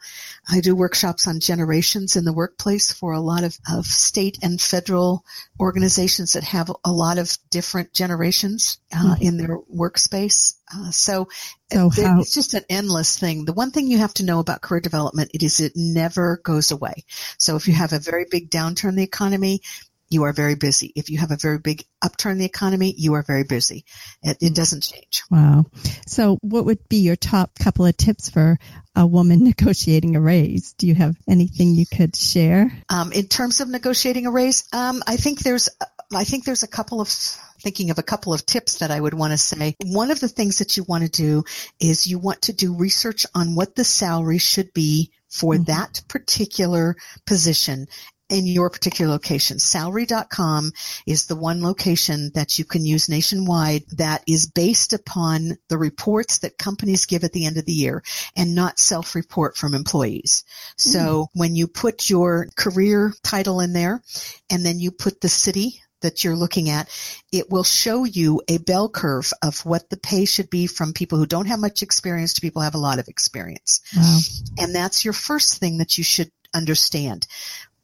I 0.49 0.61
do 0.61 0.75
workshops 0.75 1.27
on 1.27 1.39
generations 1.39 2.15
in 2.15 2.25
the 2.25 2.33
workplace 2.33 2.91
for 2.91 3.13
a 3.13 3.19
lot 3.19 3.43
of, 3.43 3.57
of 3.71 3.85
state 3.85 4.39
and 4.41 4.59
federal 4.59 5.23
organizations 5.59 6.33
that 6.33 6.43
have 6.43 6.71
a 6.83 6.91
lot 6.91 7.17
of 7.17 7.37
different 7.49 7.93
generations 7.93 8.79
uh, 8.93 9.15
mm-hmm. 9.15 9.21
in 9.21 9.37
their 9.37 9.59
workspace. 9.59 10.55
Uh, 10.73 10.91
so, 10.91 11.27
so 11.71 11.89
how- 11.89 12.19
it's 12.19 12.33
just 12.33 12.53
an 12.53 12.63
endless 12.69 13.17
thing. 13.17 13.45
The 13.45 13.53
one 13.53 13.71
thing 13.71 13.87
you 13.87 13.99
have 13.99 14.13
to 14.15 14.25
know 14.25 14.39
about 14.39 14.61
career 14.61 14.81
development 14.81 15.31
it 15.33 15.43
is 15.43 15.59
it 15.59 15.73
never 15.75 16.37
goes 16.43 16.71
away. 16.71 17.05
So 17.37 17.55
if 17.55 17.67
you 17.67 17.73
have 17.73 17.93
a 17.93 17.99
very 17.99 18.25
big 18.29 18.49
downturn 18.49 18.89
in 18.89 18.95
the 18.95 19.03
economy, 19.03 19.61
you 20.09 20.23
are 20.23 20.33
very 20.33 20.55
busy. 20.55 20.91
If 20.95 21.09
you 21.09 21.17
have 21.17 21.31
a 21.31 21.37
very 21.37 21.59
big 21.59 21.83
upturn 22.01 22.33
in 22.33 22.37
the 22.39 22.45
economy, 22.45 22.93
you 22.97 23.13
are 23.15 23.23
very 23.23 23.43
busy. 23.43 23.85
It, 24.23 24.37
it, 24.41 24.55
doesn't 24.55 24.83
change. 24.83 25.23
Wow. 25.29 25.65
So 26.05 26.37
what 26.41 26.65
would 26.65 26.87
be 26.87 26.97
your 26.97 27.15
top 27.15 27.57
couple 27.59 27.85
of 27.85 27.97
tips 27.97 28.29
for 28.29 28.57
a 28.95 29.05
woman 29.05 29.43
negotiating 29.43 30.15
a 30.15 30.21
raise? 30.21 30.73
Do 30.73 30.87
you 30.87 30.95
have 30.95 31.15
anything 31.27 31.75
you 31.75 31.85
could 31.85 32.15
share? 32.15 32.71
Um, 32.89 33.11
in 33.11 33.27
terms 33.27 33.59
of 33.61 33.69
negotiating 33.69 34.25
a 34.25 34.31
raise, 34.31 34.67
um, 34.73 35.03
I 35.05 35.17
think 35.17 35.39
there's, 35.39 35.69
I 36.13 36.23
think 36.23 36.45
there's 36.45 36.63
a 36.63 36.67
couple 36.67 37.01
of 37.01 37.09
thinking 37.61 37.89
of 37.89 37.97
a 37.97 38.03
couple 38.03 38.33
of 38.33 38.45
tips 38.45 38.79
that 38.79 38.91
I 38.91 38.99
would 38.99 39.13
want 39.13 39.31
to 39.31 39.37
say. 39.37 39.75
One 39.83 40.11
of 40.11 40.19
the 40.19 40.27
things 40.27 40.59
that 40.59 40.77
you 40.77 40.83
want 40.83 41.03
to 41.03 41.09
do 41.09 41.43
is 41.79 42.07
you 42.07 42.19
want 42.19 42.43
to 42.43 42.53
do 42.53 42.77
research 42.77 43.25
on 43.33 43.55
what 43.55 43.75
the 43.75 43.83
salary 43.83 44.37
should 44.37 44.73
be 44.73 45.11
for 45.29 45.55
mm-hmm. 45.55 45.63
that 45.63 46.01
particular 46.07 46.95
position 47.25 47.87
in 48.29 48.45
your 48.45 48.69
particular 48.69 49.11
location. 49.11 49.59
Salary.com 49.59 50.71
is 51.05 51.25
the 51.25 51.35
one 51.35 51.61
location 51.61 52.31
that 52.33 52.59
you 52.59 52.65
can 52.65 52.85
use 52.85 53.09
nationwide 53.09 53.83
that 53.93 54.23
is 54.27 54.47
based 54.47 54.93
upon 54.93 55.57
the 55.69 55.77
reports 55.77 56.39
that 56.39 56.57
companies 56.57 57.05
give 57.05 57.23
at 57.23 57.33
the 57.33 57.45
end 57.45 57.57
of 57.57 57.65
the 57.65 57.71
year 57.71 58.03
and 58.35 58.55
not 58.55 58.79
self-report 58.79 59.55
from 59.55 59.73
employees. 59.73 60.43
So 60.77 60.99
mm. 60.99 61.27
when 61.33 61.55
you 61.55 61.67
put 61.67 62.09
your 62.09 62.47
career 62.55 63.13
title 63.23 63.61
in 63.61 63.73
there 63.73 64.01
and 64.49 64.65
then 64.65 64.79
you 64.79 64.91
put 64.91 65.21
the 65.21 65.29
city 65.29 65.81
that 66.01 66.23
you're 66.23 66.35
looking 66.35 66.69
at, 66.69 66.89
it 67.31 67.49
will 67.49 67.63
show 67.63 68.03
you 68.03 68.41
a 68.47 68.57
bell 68.59 68.89
curve 68.89 69.31
of 69.41 69.65
what 69.65 69.89
the 69.89 69.97
pay 69.97 70.25
should 70.25 70.49
be 70.49 70.67
from 70.67 70.93
people 70.93 71.17
who 71.17 71.25
don't 71.25 71.47
have 71.47 71.59
much 71.59 71.81
experience 71.81 72.33
to 72.33 72.41
people 72.41 72.61
who 72.61 72.65
have 72.65 72.75
a 72.75 72.79
lot 72.79 72.99
of 72.99 73.07
experience. 73.07 73.81
Wow. 73.95 74.19
And 74.59 74.75
that's 74.75 75.03
your 75.03 75.13
first 75.13 75.57
thing 75.57 75.79
that 75.79 75.97
you 75.97 76.03
should 76.03 76.31
understand 76.53 77.27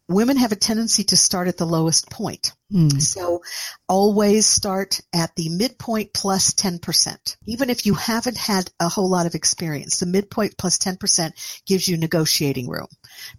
women 0.10 0.38
have 0.38 0.52
a 0.52 0.58
tendency 0.58 1.04
to 1.06 1.18
start 1.18 1.48
at 1.48 1.58
the 1.58 1.66
lowest 1.66 2.10
point. 2.10 2.54
Mm. 2.72 3.02
So 3.02 3.42
always 3.88 4.46
start 4.46 5.00
at 5.14 5.36
the 5.36 5.50
midpoint 5.50 6.12
plus 6.14 6.54
10%. 6.54 7.38
Even 7.46 7.70
if 7.70 7.86
you 7.86 7.94
haven't 7.94 8.38
had 8.38 8.70
a 8.80 8.90
whole 8.90 9.10
lot 9.10 9.28
of 9.28 9.36
experience, 9.36 10.00
the 10.00 10.06
midpoint 10.06 10.58
plus 10.58 10.78
10% 10.80 11.62
gives 11.66 11.88
you 11.88 11.98
negotiating 11.98 12.68
room 12.68 12.88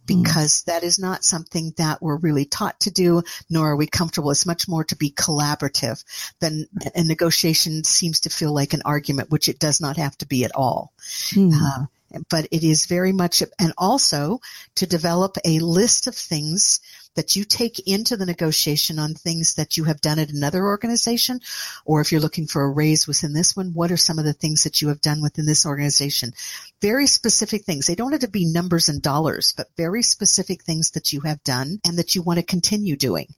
because 0.07 0.63
mm. 0.63 0.65
that 0.67 0.85
is 0.85 0.99
not 0.99 1.25
something 1.25 1.73
that 1.77 2.01
we're 2.01 2.17
really 2.17 2.45
taught 2.45 2.79
to 2.81 2.91
do, 2.91 3.23
nor 3.51 3.73
are 3.73 3.77
we 3.77 3.87
comfortable. 3.87 4.31
It's 4.31 4.47
much 4.47 4.69
more 4.69 4.85
to 4.85 4.97
be 4.97 5.11
collaborative 5.11 6.03
than 6.41 6.67
a 6.95 7.03
negotiation 7.03 7.85
seems 7.85 8.21
to 8.21 8.31
feel 8.31 8.55
like 8.55 8.73
an 8.73 8.83
argument, 8.85 9.31
which 9.31 9.49
it 9.49 9.59
does 9.59 9.81
not 9.81 9.97
have 9.97 10.17
to 10.19 10.27
be 10.27 10.45
at 10.45 10.55
all. 10.55 10.93
Mm. 11.33 11.53
Uh, 11.55 11.87
but 12.31 12.47
it 12.51 12.65
is 12.65 12.87
very 12.87 13.13
much, 13.13 13.43
and 13.59 13.73
also 13.79 14.41
to 14.77 14.87
develop 14.87 15.37
a 15.45 15.59
list 15.59 16.07
of 16.07 16.15
things 16.15 16.81
that 17.15 17.37
you 17.37 17.45
take 17.45 17.79
into 17.87 18.17
the 18.17 18.27
negotiation 18.27 18.99
on 18.99 19.15
things 19.15 19.55
that 19.55 19.77
you 19.77 19.85
have 19.85 20.01
done 20.01 20.19
at 20.19 20.31
another 20.31 20.65
organization, 20.65 21.41
or 21.85 22.01
if 22.01 22.11
you're 22.11 22.21
looking 22.21 22.47
for 22.47 22.63
a 22.63 22.71
raise 22.71 23.07
within 23.07 23.33
this 23.33 23.57
one, 23.57 23.73
what 23.73 23.93
are 23.93 23.97
some 23.97 24.19
of 24.19 24.25
the 24.25 24.33
things 24.33 24.65
that 24.65 24.83
you 24.83 24.89
have 24.89 25.01
done 25.01 25.23
within 25.23 25.47
this 25.47 25.65
organization? 25.65 26.33
Very 26.81 27.07
specific 27.07 27.65
things. 27.65 27.87
They 27.87 27.95
don't 27.95 28.13
have 28.13 28.23
to 28.23 28.29
be 28.29 28.47
numbers 28.47 28.89
and 28.89 29.01
dollars, 29.01 29.55
but 29.57 29.69
very 29.77 30.03
specific 30.03 30.63
things 30.63 30.93
that 30.93 31.13
you 31.13 31.21
have 31.21 31.43
done 31.45 31.79
and 31.87 31.99
that 31.99 32.15
you 32.15 32.23
want 32.23 32.41
to 32.41 32.45
continue 32.45 32.97
doing. 32.97 33.29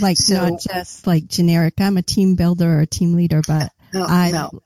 Like 0.00 0.16
so, 0.16 0.50
not 0.50 0.60
just 0.60 1.06
like 1.06 1.26
generic, 1.26 1.74
I'm 1.80 1.96
a 1.96 2.02
team 2.02 2.36
builder 2.36 2.78
or 2.78 2.80
a 2.80 2.86
team 2.86 3.14
leader, 3.14 3.42
but 3.46 3.72
no, 3.92 4.04
I, 4.04 4.30
no. 4.30 4.62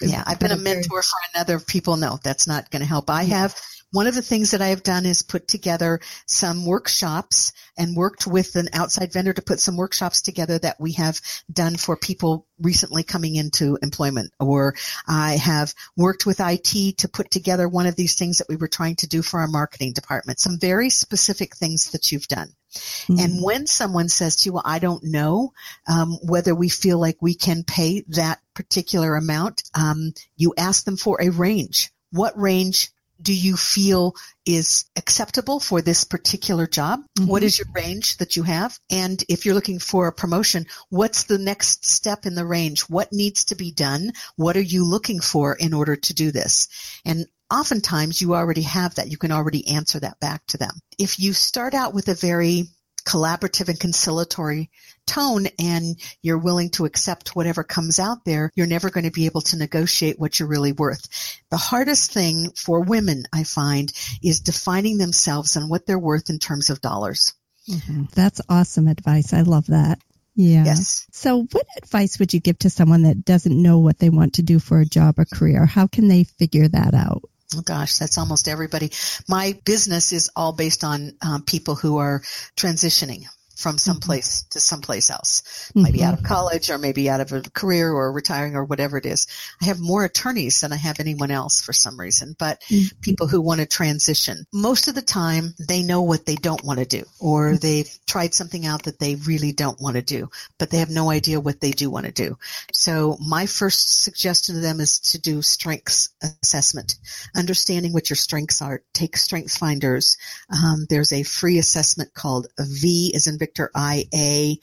Yeah, 0.00 0.22
I've 0.26 0.38
been 0.38 0.52
a 0.52 0.56
mentor 0.56 1.02
for 1.02 1.18
another 1.34 1.58
people. 1.58 1.96
No, 1.96 2.18
that's 2.22 2.46
not 2.46 2.70
going 2.70 2.80
to 2.80 2.86
help. 2.86 3.10
I 3.10 3.24
have 3.24 3.54
one 3.90 4.06
of 4.06 4.14
the 4.14 4.22
things 4.22 4.50
that 4.50 4.60
I 4.60 4.68
have 4.68 4.82
done 4.82 5.06
is 5.06 5.22
put 5.22 5.48
together 5.48 6.00
some 6.26 6.66
workshops 6.66 7.52
and 7.76 7.96
worked 7.96 8.26
with 8.26 8.54
an 8.56 8.68
outside 8.74 9.12
vendor 9.12 9.32
to 9.32 9.42
put 9.42 9.60
some 9.60 9.78
workshops 9.78 10.20
together 10.20 10.58
that 10.58 10.78
we 10.78 10.92
have 10.92 11.20
done 11.50 11.76
for 11.76 11.96
people 11.96 12.46
recently 12.60 13.02
coming 13.02 13.36
into 13.36 13.78
employment. 13.82 14.32
Or 14.38 14.74
I 15.06 15.36
have 15.36 15.72
worked 15.96 16.26
with 16.26 16.40
IT 16.40 16.98
to 16.98 17.08
put 17.08 17.30
together 17.30 17.66
one 17.66 17.86
of 17.86 17.96
these 17.96 18.14
things 18.14 18.38
that 18.38 18.48
we 18.48 18.56
were 18.56 18.68
trying 18.68 18.96
to 18.96 19.08
do 19.08 19.22
for 19.22 19.40
our 19.40 19.48
marketing 19.48 19.94
department. 19.94 20.38
Some 20.38 20.58
very 20.58 20.90
specific 20.90 21.56
things 21.56 21.92
that 21.92 22.12
you've 22.12 22.28
done. 22.28 22.52
Mm-hmm. 22.72 23.18
And 23.18 23.42
when 23.42 23.66
someone 23.66 24.08
says 24.08 24.36
to 24.36 24.46
you, 24.46 24.52
well, 24.54 24.62
I 24.64 24.78
don't 24.78 25.04
know 25.04 25.52
um, 25.88 26.18
whether 26.22 26.54
we 26.54 26.68
feel 26.68 26.98
like 26.98 27.16
we 27.20 27.34
can 27.34 27.64
pay 27.64 28.04
that 28.08 28.40
particular 28.54 29.16
amount, 29.16 29.62
um, 29.74 30.12
you 30.36 30.54
ask 30.56 30.84
them 30.84 30.96
for 30.96 31.20
a 31.20 31.30
range. 31.30 31.90
What 32.10 32.38
range 32.38 32.90
do 33.20 33.34
you 33.34 33.56
feel 33.56 34.14
is 34.46 34.84
acceptable 34.96 35.60
for 35.60 35.82
this 35.82 36.04
particular 36.04 36.66
job? 36.66 37.00
Mm-hmm. 37.18 37.28
What 37.28 37.42
is 37.42 37.58
your 37.58 37.66
range 37.74 38.18
that 38.18 38.36
you 38.36 38.44
have? 38.44 38.78
And 38.90 39.22
if 39.28 39.44
you're 39.44 39.54
looking 39.54 39.80
for 39.80 40.06
a 40.06 40.12
promotion, 40.12 40.66
what's 40.88 41.24
the 41.24 41.38
next 41.38 41.84
step 41.84 42.26
in 42.26 42.34
the 42.34 42.46
range? 42.46 42.82
What 42.82 43.12
needs 43.12 43.46
to 43.46 43.56
be 43.56 43.72
done? 43.72 44.12
What 44.36 44.56
are 44.56 44.60
you 44.60 44.84
looking 44.84 45.20
for 45.20 45.54
in 45.54 45.74
order 45.74 45.96
to 45.96 46.14
do 46.14 46.30
this? 46.30 46.68
And 47.04 47.26
oftentimes 47.50 48.20
you 48.20 48.34
already 48.34 48.62
have 48.62 48.94
that. 48.96 49.10
You 49.10 49.16
can 49.16 49.32
already 49.32 49.68
answer 49.68 50.00
that 50.00 50.20
back 50.20 50.46
to 50.48 50.58
them. 50.58 50.72
If 50.98 51.18
you 51.18 51.32
start 51.32 51.74
out 51.74 51.94
with 51.94 52.08
a 52.08 52.14
very 52.14 52.68
collaborative 53.04 53.68
and 53.68 53.80
conciliatory 53.80 54.70
tone 55.06 55.46
and 55.58 55.96
you're 56.20 56.38
willing 56.38 56.68
to 56.68 56.84
accept 56.84 57.34
whatever 57.34 57.64
comes 57.64 57.98
out 57.98 58.24
there, 58.26 58.50
you're 58.54 58.66
never 58.66 58.90
going 58.90 59.04
to 59.04 59.10
be 59.10 59.24
able 59.26 59.40
to 59.40 59.56
negotiate 59.56 60.18
what 60.18 60.38
you're 60.38 60.48
really 60.48 60.72
worth. 60.72 61.08
The 61.50 61.56
hardest 61.56 62.12
thing 62.12 62.50
for 62.54 62.80
women, 62.82 63.24
I 63.32 63.44
find, 63.44 63.90
is 64.22 64.40
defining 64.40 64.98
themselves 64.98 65.56
and 65.56 65.70
what 65.70 65.86
they're 65.86 65.98
worth 65.98 66.28
in 66.28 66.38
terms 66.38 66.68
of 66.68 66.82
dollars. 66.82 67.32
Mm-hmm. 67.68 68.04
That's 68.14 68.42
awesome 68.48 68.88
advice. 68.88 69.32
I 69.32 69.42
love 69.42 69.66
that. 69.68 69.98
Yeah. 70.34 70.64
Yes. 70.66 71.06
So 71.10 71.42
what 71.50 71.66
advice 71.78 72.18
would 72.18 72.32
you 72.32 72.40
give 72.40 72.58
to 72.60 72.70
someone 72.70 73.02
that 73.02 73.24
doesn't 73.24 73.60
know 73.62 73.78
what 73.78 73.98
they 73.98 74.10
want 74.10 74.34
to 74.34 74.42
do 74.42 74.58
for 74.58 74.80
a 74.80 74.86
job 74.86 75.18
or 75.18 75.24
career? 75.24 75.66
How 75.66 75.86
can 75.86 76.08
they 76.08 76.24
figure 76.24 76.68
that 76.68 76.94
out? 76.94 77.22
Oh 77.56 77.62
gosh, 77.62 77.96
that's 77.96 78.18
almost 78.18 78.48
everybody. 78.48 78.92
My 79.26 79.58
business 79.64 80.12
is 80.12 80.30
all 80.36 80.52
based 80.52 80.84
on 80.84 81.12
um, 81.22 81.42
people 81.42 81.76
who 81.76 81.98
are 81.98 82.20
transitioning 82.56 83.26
from 83.58 83.72
mm-hmm. 83.72 83.78
someplace 83.78 84.42
mm-hmm. 84.42 84.48
to 84.50 84.60
someplace 84.60 85.10
else. 85.10 85.42
Mm-hmm. 85.42 85.82
Maybe 85.82 86.04
out 86.04 86.14
of 86.14 86.22
college 86.22 86.70
or 86.70 86.78
maybe 86.78 87.10
out 87.10 87.20
of 87.20 87.32
a 87.32 87.42
career 87.42 87.90
or 87.90 88.12
retiring 88.12 88.54
or 88.54 88.64
whatever 88.64 88.96
it 88.96 89.06
is. 89.06 89.26
I 89.60 89.66
have 89.66 89.80
more 89.80 90.04
attorneys 90.04 90.60
than 90.60 90.72
I 90.72 90.76
have 90.76 91.00
anyone 91.00 91.32
else 91.32 91.60
for 91.60 91.72
some 91.72 91.98
reason, 91.98 92.36
but 92.38 92.62
mm-hmm. 92.62 93.00
people 93.00 93.26
who 93.26 93.40
want 93.40 93.60
to 93.60 93.66
transition. 93.66 94.46
Most 94.52 94.86
of 94.86 94.94
the 94.94 95.02
time 95.02 95.54
they 95.58 95.82
know 95.82 96.02
what 96.02 96.24
they 96.24 96.36
don't 96.36 96.64
want 96.64 96.78
to 96.78 96.86
do 96.86 97.04
or 97.18 97.48
mm-hmm. 97.48 97.56
they've 97.56 97.98
tried 98.06 98.32
something 98.32 98.64
out 98.64 98.84
that 98.84 99.00
they 99.00 99.16
really 99.16 99.52
don't 99.52 99.80
want 99.80 99.96
to 99.96 100.02
do, 100.02 100.30
but 100.58 100.70
they 100.70 100.78
have 100.78 100.90
no 100.90 101.10
idea 101.10 101.40
what 101.40 101.60
they 101.60 101.72
do 101.72 101.90
want 101.90 102.06
to 102.06 102.12
do. 102.12 102.38
So 102.72 103.18
my 103.20 103.46
first 103.46 104.04
suggestion 104.04 104.54
to 104.54 104.60
them 104.60 104.78
is 104.78 105.00
to 105.12 105.20
do 105.20 105.42
strengths 105.42 106.10
assessment, 106.22 106.94
understanding 107.34 107.92
what 107.92 108.08
your 108.08 108.16
strengths 108.16 108.62
are. 108.62 108.82
Take 108.92 109.16
StrengthsFinders. 109.16 110.16
Um, 110.52 110.86
there's 110.88 111.12
a 111.12 111.24
free 111.24 111.58
assessment 111.58 112.14
called 112.14 112.46
V 112.60 113.10
is 113.14 113.26
in 113.26 113.38
Victor 113.48 113.70
IA 113.74 114.56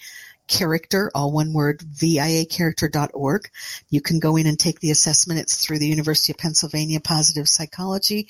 character, 0.48 1.12
all 1.14 1.32
one 1.32 1.54
word, 1.54 1.80
viacharacter.org. 1.80 3.50
You 3.90 4.02
can 4.02 4.20
go 4.20 4.36
in 4.36 4.48
and 4.48 4.60
take 4.60 4.80
the 4.80 4.92
assessment. 4.92 5.40
It's 5.40 5.64
through 5.64 5.80
the 5.80 5.88
University 5.88 6.34
of 6.34 6.38
Pennsylvania 6.38 7.00
Positive 7.00 7.48
Psychology, 7.48 8.28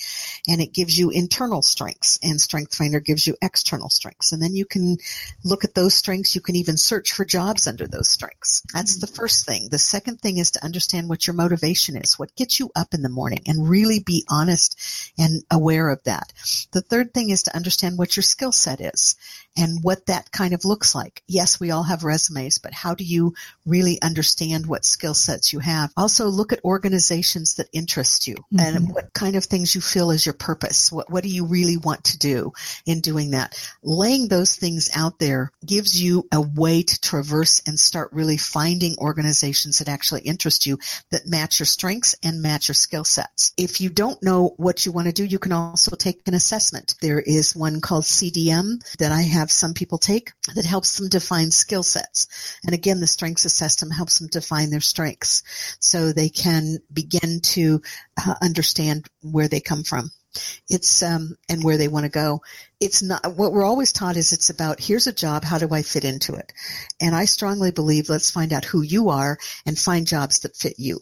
and 0.47 0.61
it 0.61 0.73
gives 0.73 0.97
you 0.97 1.09
internal 1.09 1.61
strengths, 1.61 2.19
and 2.23 2.39
StrengthsFinder 2.39 3.03
gives 3.03 3.27
you 3.27 3.35
external 3.41 3.89
strengths. 3.89 4.31
And 4.31 4.41
then 4.41 4.55
you 4.55 4.65
can 4.65 4.97
look 5.43 5.63
at 5.63 5.75
those 5.75 5.93
strengths. 5.93 6.35
You 6.35 6.41
can 6.41 6.55
even 6.55 6.77
search 6.77 7.11
for 7.13 7.25
jobs 7.25 7.67
under 7.67 7.87
those 7.87 8.09
strengths. 8.09 8.63
That's 8.73 8.97
the 8.97 9.07
mm-hmm. 9.07 9.15
first 9.15 9.45
thing. 9.45 9.69
The 9.69 9.79
second 9.79 10.21
thing 10.21 10.37
is 10.37 10.51
to 10.51 10.63
understand 10.63 11.09
what 11.09 11.27
your 11.27 11.35
motivation 11.35 11.97
is, 11.97 12.17
what 12.17 12.35
gets 12.35 12.59
you 12.59 12.71
up 12.75 12.93
in 12.93 13.01
the 13.01 13.09
morning, 13.09 13.41
and 13.45 13.69
really 13.69 13.99
be 13.99 14.25
honest 14.29 14.79
and 15.17 15.43
aware 15.51 15.89
of 15.89 16.03
that. 16.03 16.33
The 16.71 16.81
third 16.81 17.13
thing 17.13 17.29
is 17.29 17.43
to 17.43 17.55
understand 17.55 17.97
what 17.97 18.15
your 18.15 18.23
skill 18.23 18.51
set 18.51 18.79
is 18.81 19.15
and 19.57 19.83
what 19.83 20.05
that 20.07 20.31
kind 20.31 20.53
of 20.53 20.65
looks 20.65 20.95
like. 20.95 21.23
Yes, 21.27 21.59
we 21.59 21.71
all 21.71 21.83
have 21.83 22.03
resumes, 22.05 22.57
but 22.59 22.73
how 22.73 22.95
do 22.95 23.03
you 23.03 23.33
really 23.65 24.01
understand 24.01 24.65
what 24.67 24.85
skill 24.85 25.13
sets 25.13 25.51
you 25.51 25.59
have? 25.59 25.91
Also 25.97 26.27
look 26.27 26.53
at 26.53 26.63
organizations 26.63 27.55
that 27.55 27.67
interest 27.73 28.27
you 28.27 28.35
mm-hmm. 28.35 28.59
and 28.59 28.93
what 28.93 29.13
kind 29.13 29.35
of 29.35 29.43
things 29.43 29.75
you 29.75 29.81
feel 29.81 30.11
is 30.11 30.25
your 30.25 30.33
purpose. 30.33 30.91
What, 30.91 31.09
what 31.09 31.23
do 31.23 31.29
you 31.29 31.45
really 31.45 31.77
want 31.77 32.05
to 32.05 32.17
do 32.17 32.53
in 32.85 33.01
doing 33.01 33.31
that? 33.31 33.59
Laying 33.83 34.27
those 34.27 34.55
things 34.55 34.89
out 34.95 35.19
there 35.19 35.51
gives 35.65 36.01
you 36.01 36.27
a 36.31 36.41
way 36.41 36.83
to 36.83 37.01
traverse 37.01 37.61
and 37.65 37.79
start 37.79 38.13
really 38.13 38.37
finding 38.37 38.95
organizations 38.99 39.79
that 39.79 39.89
actually 39.89 40.21
interest 40.21 40.65
you 40.65 40.77
that 41.11 41.27
match 41.27 41.59
your 41.59 41.65
strengths 41.65 42.15
and 42.23 42.41
match 42.41 42.67
your 42.67 42.75
skill 42.75 43.03
sets. 43.03 43.53
If 43.57 43.81
you 43.81 43.89
don't 43.89 44.21
know 44.21 44.53
what 44.57 44.85
you 44.85 44.91
want 44.91 45.07
to 45.07 45.13
do, 45.13 45.25
you 45.25 45.39
can 45.39 45.51
also 45.51 45.95
take 45.95 46.21
an 46.27 46.33
assessment. 46.33 46.95
There 47.01 47.19
is 47.19 47.55
one 47.55 47.81
called 47.81 48.03
CDM 48.03 48.79
that 48.97 49.11
I 49.11 49.21
have 49.21 49.51
some 49.51 49.73
people 49.73 49.97
take 49.97 50.31
that 50.53 50.65
helps 50.65 50.97
them 50.97 51.09
define 51.09 51.51
skill 51.51 51.83
sets. 51.83 51.94
And 52.63 52.73
again, 52.73 52.99
the 52.99 53.07
strengths 53.07 53.45
assessment 53.45 53.93
helps 53.93 54.19
them 54.19 54.27
define 54.27 54.69
their 54.69 54.81
strengths 54.81 55.43
so 55.79 56.11
they 56.11 56.29
can 56.29 56.79
begin 56.91 57.39
to 57.41 57.81
uh, 58.17 58.35
understand 58.41 59.07
where 59.21 59.47
they 59.47 59.59
come 59.59 59.83
from. 59.83 60.11
It's 60.69 61.01
um, 61.01 61.37
and 61.47 61.63
where 61.63 61.77
they 61.77 61.87
want 61.87 62.03
to 62.03 62.09
go. 62.09 62.41
It's 62.81 63.01
not 63.01 63.35
what 63.35 63.53
we're 63.53 63.63
always 63.65 63.93
taught 63.93 64.17
is 64.17 64.33
it's 64.33 64.49
about 64.49 64.81
here's 64.81 65.07
a 65.07 65.13
job, 65.13 65.43
how 65.45 65.57
do 65.57 65.69
I 65.71 65.81
fit 65.81 66.03
into 66.03 66.33
it? 66.35 66.51
And 66.99 67.15
I 67.15 67.25
strongly 67.25 67.71
believe 67.71 68.09
let's 68.09 68.31
find 68.31 68.51
out 68.51 68.65
who 68.65 68.81
you 68.81 69.09
are 69.09 69.37
and 69.65 69.79
find 69.79 70.05
jobs 70.05 70.39
that 70.39 70.57
fit 70.57 70.75
you. 70.77 70.99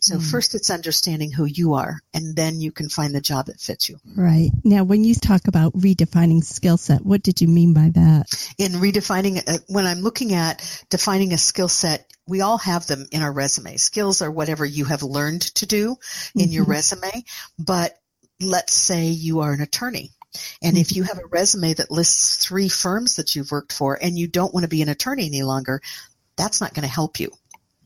So 0.00 0.16
mm. 0.16 0.30
first 0.30 0.54
it's 0.54 0.70
understanding 0.70 1.32
who 1.32 1.44
you 1.44 1.74
are 1.74 2.00
and 2.12 2.36
then 2.36 2.60
you 2.60 2.72
can 2.72 2.88
find 2.88 3.14
the 3.14 3.20
job 3.20 3.46
that 3.46 3.60
fits 3.60 3.88
you. 3.88 3.98
Right. 4.16 4.50
Now 4.62 4.84
when 4.84 5.04
you 5.04 5.14
talk 5.14 5.48
about 5.48 5.72
redefining 5.74 6.42
skill 6.42 6.76
set, 6.76 7.04
what 7.04 7.22
did 7.22 7.40
you 7.40 7.48
mean 7.48 7.74
by 7.74 7.90
that? 7.94 8.26
In 8.58 8.72
redefining, 8.72 9.42
uh, 9.46 9.58
when 9.68 9.86
I'm 9.86 10.00
looking 10.00 10.34
at 10.34 10.84
defining 10.90 11.32
a 11.32 11.38
skill 11.38 11.68
set, 11.68 12.10
we 12.26 12.40
all 12.40 12.58
have 12.58 12.86
them 12.86 13.06
in 13.12 13.22
our 13.22 13.32
resume. 13.32 13.76
Skills 13.76 14.22
are 14.22 14.30
whatever 14.30 14.64
you 14.64 14.86
have 14.86 15.02
learned 15.02 15.42
to 15.42 15.66
do 15.66 15.96
in 16.34 16.42
mm-hmm. 16.42 16.52
your 16.52 16.64
resume, 16.64 17.24
but 17.58 17.98
let's 18.40 18.72
say 18.72 19.06
you 19.06 19.40
are 19.40 19.52
an 19.52 19.60
attorney. 19.60 20.10
And 20.62 20.76
if 20.76 20.88
mm-hmm. 20.88 20.96
you 20.96 21.02
have 21.04 21.18
a 21.18 21.26
resume 21.26 21.74
that 21.74 21.90
lists 21.90 22.44
three 22.44 22.68
firms 22.68 23.16
that 23.16 23.36
you've 23.36 23.52
worked 23.52 23.72
for 23.72 23.98
and 24.00 24.18
you 24.18 24.26
don't 24.26 24.52
want 24.52 24.64
to 24.64 24.68
be 24.68 24.82
an 24.82 24.88
attorney 24.88 25.26
any 25.26 25.42
longer, 25.42 25.80
that's 26.36 26.60
not 26.60 26.74
going 26.74 26.86
to 26.86 26.92
help 26.92 27.20
you. 27.20 27.30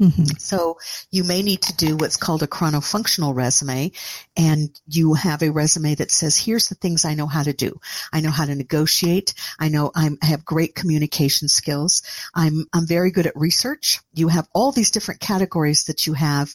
Mm-hmm. 0.00 0.24
So 0.38 0.78
you 1.10 1.24
may 1.24 1.42
need 1.42 1.62
to 1.62 1.76
do 1.76 1.96
what's 1.96 2.16
called 2.16 2.42
a 2.42 2.46
chronofunctional 2.46 3.34
resume 3.34 3.90
and 4.36 4.70
you 4.86 5.14
have 5.14 5.42
a 5.42 5.50
resume 5.50 5.96
that 5.96 6.10
says, 6.10 6.36
here's 6.36 6.68
the 6.68 6.76
things 6.76 7.04
I 7.04 7.14
know 7.14 7.26
how 7.26 7.42
to 7.42 7.52
do. 7.52 7.80
I 8.12 8.20
know 8.20 8.30
how 8.30 8.44
to 8.44 8.54
negotiate. 8.54 9.34
I 9.58 9.68
know 9.68 9.90
I'm, 9.94 10.18
I 10.22 10.26
have 10.26 10.44
great 10.44 10.74
communication 10.74 11.48
skills. 11.48 12.02
I'm, 12.34 12.66
I'm 12.72 12.86
very 12.86 13.10
good 13.10 13.26
at 13.26 13.36
research. 13.36 14.00
You 14.14 14.28
have 14.28 14.48
all 14.52 14.72
these 14.72 14.92
different 14.92 15.20
categories 15.20 15.84
that 15.84 16.06
you 16.06 16.14
have 16.14 16.54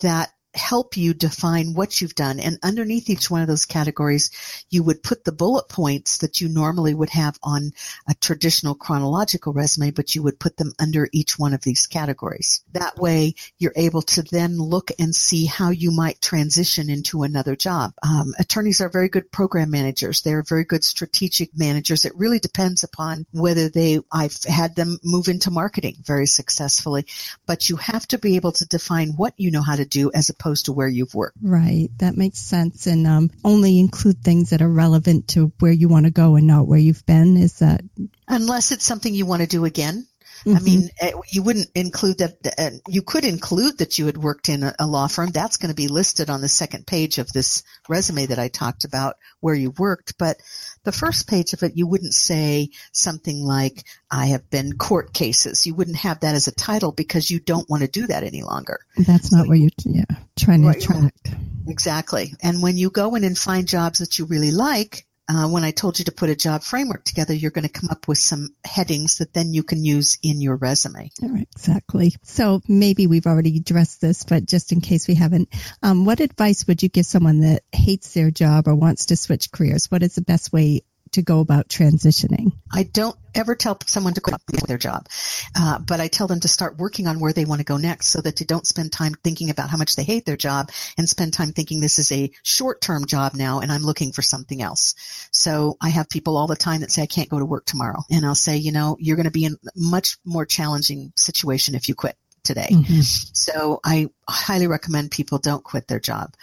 that 0.00 0.30
help 0.54 0.96
you 0.96 1.14
define 1.14 1.74
what 1.74 2.00
you've 2.00 2.14
done. 2.14 2.38
And 2.38 2.58
underneath 2.62 3.10
each 3.10 3.30
one 3.30 3.42
of 3.42 3.48
those 3.48 3.66
categories, 3.66 4.30
you 4.70 4.82
would 4.82 5.02
put 5.02 5.24
the 5.24 5.32
bullet 5.32 5.68
points 5.68 6.18
that 6.18 6.40
you 6.40 6.48
normally 6.48 6.94
would 6.94 7.10
have 7.10 7.38
on 7.42 7.72
a 8.08 8.14
traditional 8.14 8.74
chronological 8.74 9.52
resume, 9.52 9.90
but 9.90 10.14
you 10.14 10.22
would 10.22 10.38
put 10.38 10.56
them 10.56 10.72
under 10.78 11.08
each 11.12 11.38
one 11.38 11.54
of 11.54 11.62
these 11.62 11.86
categories. 11.86 12.62
That 12.72 12.96
way, 12.96 13.34
you're 13.58 13.72
able 13.76 14.02
to 14.02 14.22
then 14.22 14.58
look 14.58 14.90
and 14.98 15.14
see 15.14 15.46
how 15.46 15.70
you 15.70 15.90
might 15.90 16.20
transition 16.20 16.88
into 16.88 17.22
another 17.22 17.56
job. 17.56 17.92
Um, 18.02 18.34
attorneys 18.38 18.80
are 18.80 18.88
very 18.88 19.08
good 19.08 19.32
program 19.32 19.70
managers. 19.70 20.22
They're 20.22 20.42
very 20.42 20.64
good 20.64 20.84
strategic 20.84 21.56
managers. 21.56 22.04
It 22.04 22.16
really 22.16 22.38
depends 22.38 22.84
upon 22.84 23.26
whether 23.32 23.68
they, 23.68 24.00
I've 24.12 24.36
had 24.44 24.76
them 24.76 24.98
move 25.02 25.28
into 25.28 25.50
marketing 25.50 25.96
very 26.04 26.26
successfully, 26.26 27.06
but 27.46 27.68
you 27.68 27.76
have 27.76 28.06
to 28.08 28.18
be 28.18 28.36
able 28.36 28.52
to 28.52 28.66
define 28.66 29.10
what 29.16 29.34
you 29.36 29.50
know 29.50 29.62
how 29.62 29.76
to 29.76 29.84
do 29.84 30.10
as 30.12 30.30
opposed 30.30 30.43
opposed 30.44 30.66
to 30.66 30.72
where 30.72 30.88
you've 30.88 31.14
worked. 31.14 31.38
Right. 31.42 31.88
That 31.98 32.16
makes 32.16 32.38
sense. 32.38 32.86
And 32.86 33.06
um, 33.06 33.30
only 33.44 33.78
include 33.78 34.22
things 34.22 34.50
that 34.50 34.62
are 34.62 34.68
relevant 34.68 35.28
to 35.28 35.52
where 35.58 35.72
you 35.72 35.88
want 35.88 36.04
to 36.04 36.10
go 36.10 36.36
and 36.36 36.46
not 36.46 36.66
where 36.66 36.78
you've 36.78 37.04
been. 37.06 37.36
Is 37.36 37.60
that? 37.60 37.82
Unless 38.28 38.72
it's 38.72 38.84
something 38.84 39.14
you 39.14 39.26
want 39.26 39.42
to 39.42 39.48
do 39.48 39.64
again. 39.64 40.06
Mm-hmm. 40.44 40.56
I 40.56 40.60
mean, 40.60 40.88
eh, 41.00 41.12
you 41.30 41.42
wouldn't 41.42 41.70
include 41.74 42.18
that. 42.18 42.54
Uh, 42.58 42.70
you 42.88 43.02
could 43.02 43.24
include 43.24 43.78
that 43.78 43.98
you 43.98 44.06
had 44.06 44.16
worked 44.16 44.48
in 44.48 44.62
a, 44.78 44.86
law 44.86 45.06
firm. 45.06 45.30
That's 45.30 45.56
going 45.56 45.70
to 45.70 45.74
be 45.74 45.88
listed 45.88 46.30
on 46.30 46.40
the 46.40 46.48
second 46.48 46.86
page 46.86 47.18
of 47.18 47.32
this 47.32 47.62
resume 47.88 48.26
that 48.26 48.38
I 48.38 48.48
talked 48.48 48.84
about 48.84 49.16
where 49.40 49.54
you 49.54 49.70
worked. 49.70 50.18
But 50.18 50.38
the 50.84 50.92
first 50.92 51.28
page 51.28 51.52
of 51.52 51.62
it, 51.62 51.76
you 51.76 51.86
wouldn't 51.86 52.14
say 52.14 52.70
something 52.92 53.42
like, 53.42 53.84
I 54.10 54.26
have 54.26 54.50
been 54.50 54.76
court 54.76 55.12
cases. 55.12 55.66
You 55.66 55.74
wouldn't 55.74 55.96
have 55.98 56.20
that 56.20 56.34
as 56.34 56.46
a 56.46 56.54
title 56.54 56.92
because 56.92 57.30
you 57.30 57.40
don't 57.40 57.68
want 57.68 57.82
to 57.82 57.88
do 57.88 58.06
that 58.06 58.22
any 58.22 58.42
longer. 58.42 58.80
That's 58.96 59.32
not 59.32 59.44
so, 59.44 59.48
what 59.48 59.58
you're 59.58 59.70
yeah, 59.84 60.04
trying 60.36 60.62
to 60.62 60.68
attract. 60.68 61.30
Exactly. 61.66 62.34
And 62.42 62.62
when 62.62 62.76
you 62.76 62.90
go 62.90 63.14
in 63.14 63.24
and 63.24 63.36
find 63.36 63.66
jobs 63.66 64.00
that 64.00 64.18
you 64.18 64.26
really 64.26 64.50
like, 64.50 65.06
uh, 65.28 65.48
when 65.48 65.64
I 65.64 65.70
told 65.70 65.98
you 65.98 66.04
to 66.06 66.12
put 66.12 66.28
a 66.28 66.36
job 66.36 66.62
framework 66.62 67.04
together, 67.04 67.32
you're 67.32 67.50
going 67.50 67.66
to 67.66 67.72
come 67.72 67.88
up 67.90 68.06
with 68.08 68.18
some 68.18 68.50
headings 68.64 69.18
that 69.18 69.32
then 69.32 69.54
you 69.54 69.62
can 69.62 69.84
use 69.84 70.18
in 70.22 70.40
your 70.40 70.56
resume. 70.56 71.10
exactly. 71.22 72.14
So 72.22 72.60
maybe 72.68 73.06
we've 73.06 73.26
already 73.26 73.56
addressed 73.56 74.00
this, 74.00 74.24
but 74.24 74.44
just 74.44 74.72
in 74.72 74.80
case 74.80 75.08
we 75.08 75.14
haven't, 75.14 75.48
um, 75.82 76.04
what 76.04 76.20
advice 76.20 76.66
would 76.66 76.82
you 76.82 76.88
give 76.88 77.06
someone 77.06 77.40
that 77.40 77.62
hates 77.72 78.12
their 78.12 78.30
job 78.30 78.68
or 78.68 78.74
wants 78.74 79.06
to 79.06 79.16
switch 79.16 79.50
careers? 79.50 79.90
What 79.90 80.02
is 80.02 80.14
the 80.14 80.22
best 80.22 80.52
way 80.52 80.82
to 81.14 81.22
go 81.22 81.40
about 81.40 81.68
transitioning? 81.68 82.52
I 82.72 82.84
don't 82.84 83.16
ever 83.34 83.54
tell 83.54 83.78
someone 83.86 84.14
to 84.14 84.20
quit 84.20 84.40
their 84.66 84.78
job, 84.78 85.08
uh, 85.56 85.78
but 85.78 86.00
I 86.00 86.08
tell 86.08 86.26
them 86.26 86.40
to 86.40 86.48
start 86.48 86.78
working 86.78 87.06
on 87.06 87.18
where 87.18 87.32
they 87.32 87.44
want 87.44 87.60
to 87.60 87.64
go 87.64 87.76
next 87.76 88.08
so 88.08 88.20
that 88.20 88.36
they 88.36 88.44
don't 88.44 88.66
spend 88.66 88.92
time 88.92 89.14
thinking 89.24 89.50
about 89.50 89.70
how 89.70 89.76
much 89.76 89.96
they 89.96 90.04
hate 90.04 90.24
their 90.24 90.36
job 90.36 90.70
and 90.96 91.08
spend 91.08 91.32
time 91.32 91.52
thinking 91.52 91.80
this 91.80 91.98
is 91.98 92.12
a 92.12 92.30
short-term 92.42 93.06
job 93.06 93.34
now 93.34 93.60
and 93.60 93.72
I'm 93.72 93.82
looking 93.82 94.12
for 94.12 94.22
something 94.22 94.62
else. 94.62 94.94
So 95.32 95.76
I 95.80 95.88
have 95.88 96.08
people 96.08 96.36
all 96.36 96.46
the 96.46 96.56
time 96.56 96.80
that 96.80 96.92
say, 96.92 97.02
I 97.02 97.06
can't 97.06 97.28
go 97.28 97.38
to 97.38 97.44
work 97.44 97.64
tomorrow. 97.64 98.02
And 98.10 98.24
I'll 98.24 98.34
say, 98.34 98.56
you 98.56 98.72
know, 98.72 98.96
you're 98.98 99.16
going 99.16 99.24
to 99.24 99.30
be 99.30 99.44
in 99.44 99.54
a 99.54 99.70
much 99.76 100.18
more 100.24 100.46
challenging 100.46 101.12
situation 101.16 101.74
if 101.74 101.88
you 101.88 101.94
quit 101.94 102.16
today. 102.44 102.68
Mm-hmm. 102.70 103.00
So 103.00 103.80
I 103.84 104.10
highly 104.28 104.66
recommend 104.66 105.10
people 105.10 105.38
don't 105.38 105.64
quit 105.64 105.88
their 105.88 106.00
job 106.00 106.34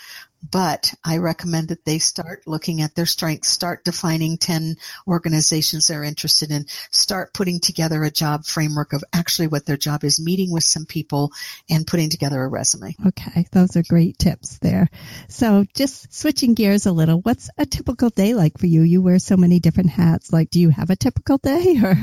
but 0.49 0.93
I 1.03 1.17
recommend 1.17 1.69
that 1.69 1.85
they 1.85 1.99
start 1.99 2.43
looking 2.47 2.81
at 2.81 2.95
their 2.95 3.05
strengths, 3.05 3.49
start 3.49 3.83
defining 3.83 4.37
10 4.37 4.75
organizations 5.07 5.87
they're 5.87 6.03
interested 6.03 6.51
in, 6.51 6.65
start 6.91 7.33
putting 7.33 7.59
together 7.59 8.03
a 8.03 8.11
job 8.11 8.45
framework 8.45 8.93
of 8.93 9.03
actually 9.13 9.47
what 9.47 9.65
their 9.65 9.77
job 9.77 10.03
is, 10.03 10.19
meeting 10.19 10.51
with 10.51 10.63
some 10.63 10.85
people 10.85 11.31
and 11.69 11.87
putting 11.87 12.09
together 12.09 12.41
a 12.41 12.47
resume. 12.47 12.95
Okay. 13.05 13.45
Those 13.51 13.75
are 13.75 13.83
great 13.83 14.17
tips 14.17 14.57
there. 14.59 14.89
So 15.27 15.65
just 15.75 16.13
switching 16.13 16.53
gears 16.53 16.85
a 16.85 16.91
little, 16.91 17.21
what's 17.21 17.49
a 17.57 17.65
typical 17.65 18.09
day 18.09 18.33
like 18.33 18.57
for 18.57 18.67
you? 18.67 18.81
You 18.81 19.01
wear 19.01 19.19
so 19.19 19.37
many 19.37 19.59
different 19.59 19.91
hats. 19.91 20.33
Like, 20.33 20.49
do 20.49 20.59
you 20.59 20.69
have 20.69 20.89
a 20.89 20.95
typical 20.95 21.37
day 21.37 21.79
or? 21.83 21.95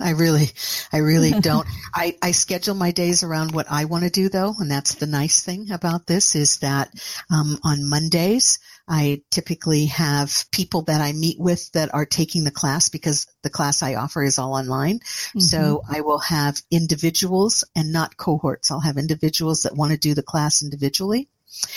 I 0.00 0.10
really, 0.10 0.50
I 0.92 0.98
really 0.98 1.32
don't. 1.40 1.66
I, 1.94 2.16
I 2.22 2.32
schedule 2.32 2.74
my 2.74 2.90
days 2.90 3.22
around 3.22 3.52
what 3.52 3.66
I 3.70 3.84
want 3.86 4.04
to 4.04 4.10
do 4.10 4.28
though, 4.28 4.54
and 4.58 4.70
that's 4.70 4.94
the 4.94 5.06
nice 5.06 5.42
thing 5.42 5.70
about 5.70 6.06
this 6.06 6.36
is 6.36 6.58
that 6.58 6.90
um, 7.30 7.58
on 7.64 7.88
Mondays 7.88 8.58
I 8.88 9.22
typically 9.30 9.86
have 9.86 10.44
people 10.52 10.82
that 10.82 11.00
I 11.00 11.12
meet 11.12 11.40
with 11.40 11.70
that 11.72 11.92
are 11.92 12.06
taking 12.06 12.44
the 12.44 12.50
class 12.50 12.88
because 12.88 13.26
the 13.42 13.50
class 13.50 13.82
I 13.82 13.96
offer 13.96 14.22
is 14.22 14.38
all 14.38 14.54
online. 14.54 15.00
Mm-hmm. 15.00 15.40
So 15.40 15.82
I 15.88 16.02
will 16.02 16.20
have 16.20 16.60
individuals 16.70 17.64
and 17.74 17.92
not 17.92 18.16
cohorts. 18.16 18.70
I'll 18.70 18.80
have 18.80 18.96
individuals 18.96 19.62
that 19.62 19.76
want 19.76 19.92
to 19.92 19.98
do 19.98 20.14
the 20.14 20.22
class 20.22 20.62
individually. 20.62 21.28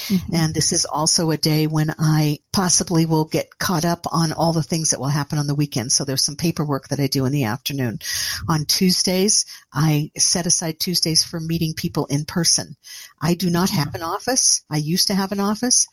Mm-hmm. 0.07 0.36
And 0.36 0.53
this 0.53 0.74
is 0.74 0.86
also 0.86 1.32
a 1.32 1.38
day 1.38 1.67
when 1.67 1.93
I 1.97 2.39
possibly 2.51 3.05
will 3.05 3.26
get 3.26 3.57
caught 3.57 3.86
up 3.86 4.05
on 4.11 4.32
all 4.32 4.53
the 4.53 4.63
things 4.63 4.89
that 4.89 4.99
will 4.99 5.07
happen 5.07 5.38
on 5.38 5.47
the 5.47 5.55
weekend. 5.55 5.91
So 5.91 6.03
there's 6.03 6.24
some 6.24 6.36
paperwork 6.36 6.89
that 6.89 6.99
I 6.99 7.07
do 7.07 7.26
in 7.26 7.32
the 7.32 7.45
afternoon. 7.45 7.99
On 8.47 8.65
Tuesdays, 8.65 9.45
I 9.72 10.11
set 10.17 10.45
aside 10.45 10.80
Tuesdays 10.80 11.24
for 11.24 11.39
meeting 11.39 11.74
people 11.74 12.05
in 12.07 12.26
person. 12.26 12.76
I 13.22 13.36
do 13.36 13.49
not 13.49 13.70
have 13.70 13.95
an 13.95 14.03
office. 14.03 14.63
I 14.70 14.78
used 14.78 15.07
to 15.07 15.15
have 15.15 15.32
an 15.32 15.39
office, 15.39 15.88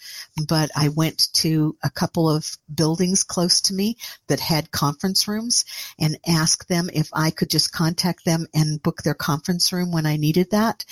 but 0.48 0.70
I 0.74 0.88
went 0.88 1.28
to 1.34 1.76
a 1.82 1.90
couple 1.90 2.28
of 2.30 2.56
buildings 2.72 3.22
close 3.22 3.60
to 3.62 3.74
me 3.74 3.96
that 4.28 4.40
had 4.40 4.70
conference 4.70 5.28
rooms 5.28 5.64
and 5.98 6.18
asked 6.26 6.68
them 6.68 6.88
if 6.92 7.08
I 7.12 7.30
could 7.30 7.50
just 7.50 7.72
contact 7.72 8.24
them 8.24 8.46
and 8.54 8.82
book 8.82 9.02
their 9.02 9.14
conference 9.14 9.72
room 9.72 9.92
when 9.92 10.06
I 10.06 10.16
needed 10.16 10.50
that. 10.50 10.84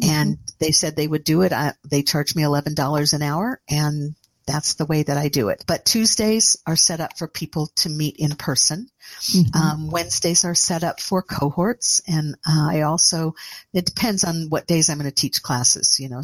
Mm-hmm. 0.00 0.10
And 0.10 0.38
they 0.58 0.72
said 0.72 0.96
they 0.96 1.06
would 1.06 1.24
do 1.24 1.42
it. 1.42 1.52
I, 1.52 1.74
they 1.88 2.02
charged 2.02 2.31
me 2.36 2.42
$11 2.42 3.12
an 3.14 3.22
hour 3.22 3.60
and 3.68 4.14
that's 4.46 4.74
the 4.74 4.86
way 4.86 5.02
that 5.02 5.16
I 5.16 5.28
do 5.28 5.48
it. 5.48 5.64
But 5.66 5.84
Tuesdays 5.84 6.56
are 6.66 6.76
set 6.76 7.00
up 7.00 7.16
for 7.16 7.28
people 7.28 7.70
to 7.76 7.88
meet 7.88 8.16
in 8.18 8.34
person. 8.34 8.88
Mm-hmm. 9.32 9.56
Um, 9.56 9.90
Wednesdays 9.90 10.44
are 10.44 10.54
set 10.54 10.84
up 10.84 11.00
for 11.00 11.22
cohorts, 11.22 12.00
and 12.06 12.34
uh, 12.46 12.68
I 12.70 12.82
also 12.82 13.34
it 13.72 13.86
depends 13.86 14.24
on 14.24 14.48
what 14.48 14.66
days 14.66 14.88
I'm 14.88 14.98
going 14.98 15.10
to 15.10 15.14
teach 15.14 15.42
classes. 15.42 15.98
You 16.00 16.08
know, 16.08 16.22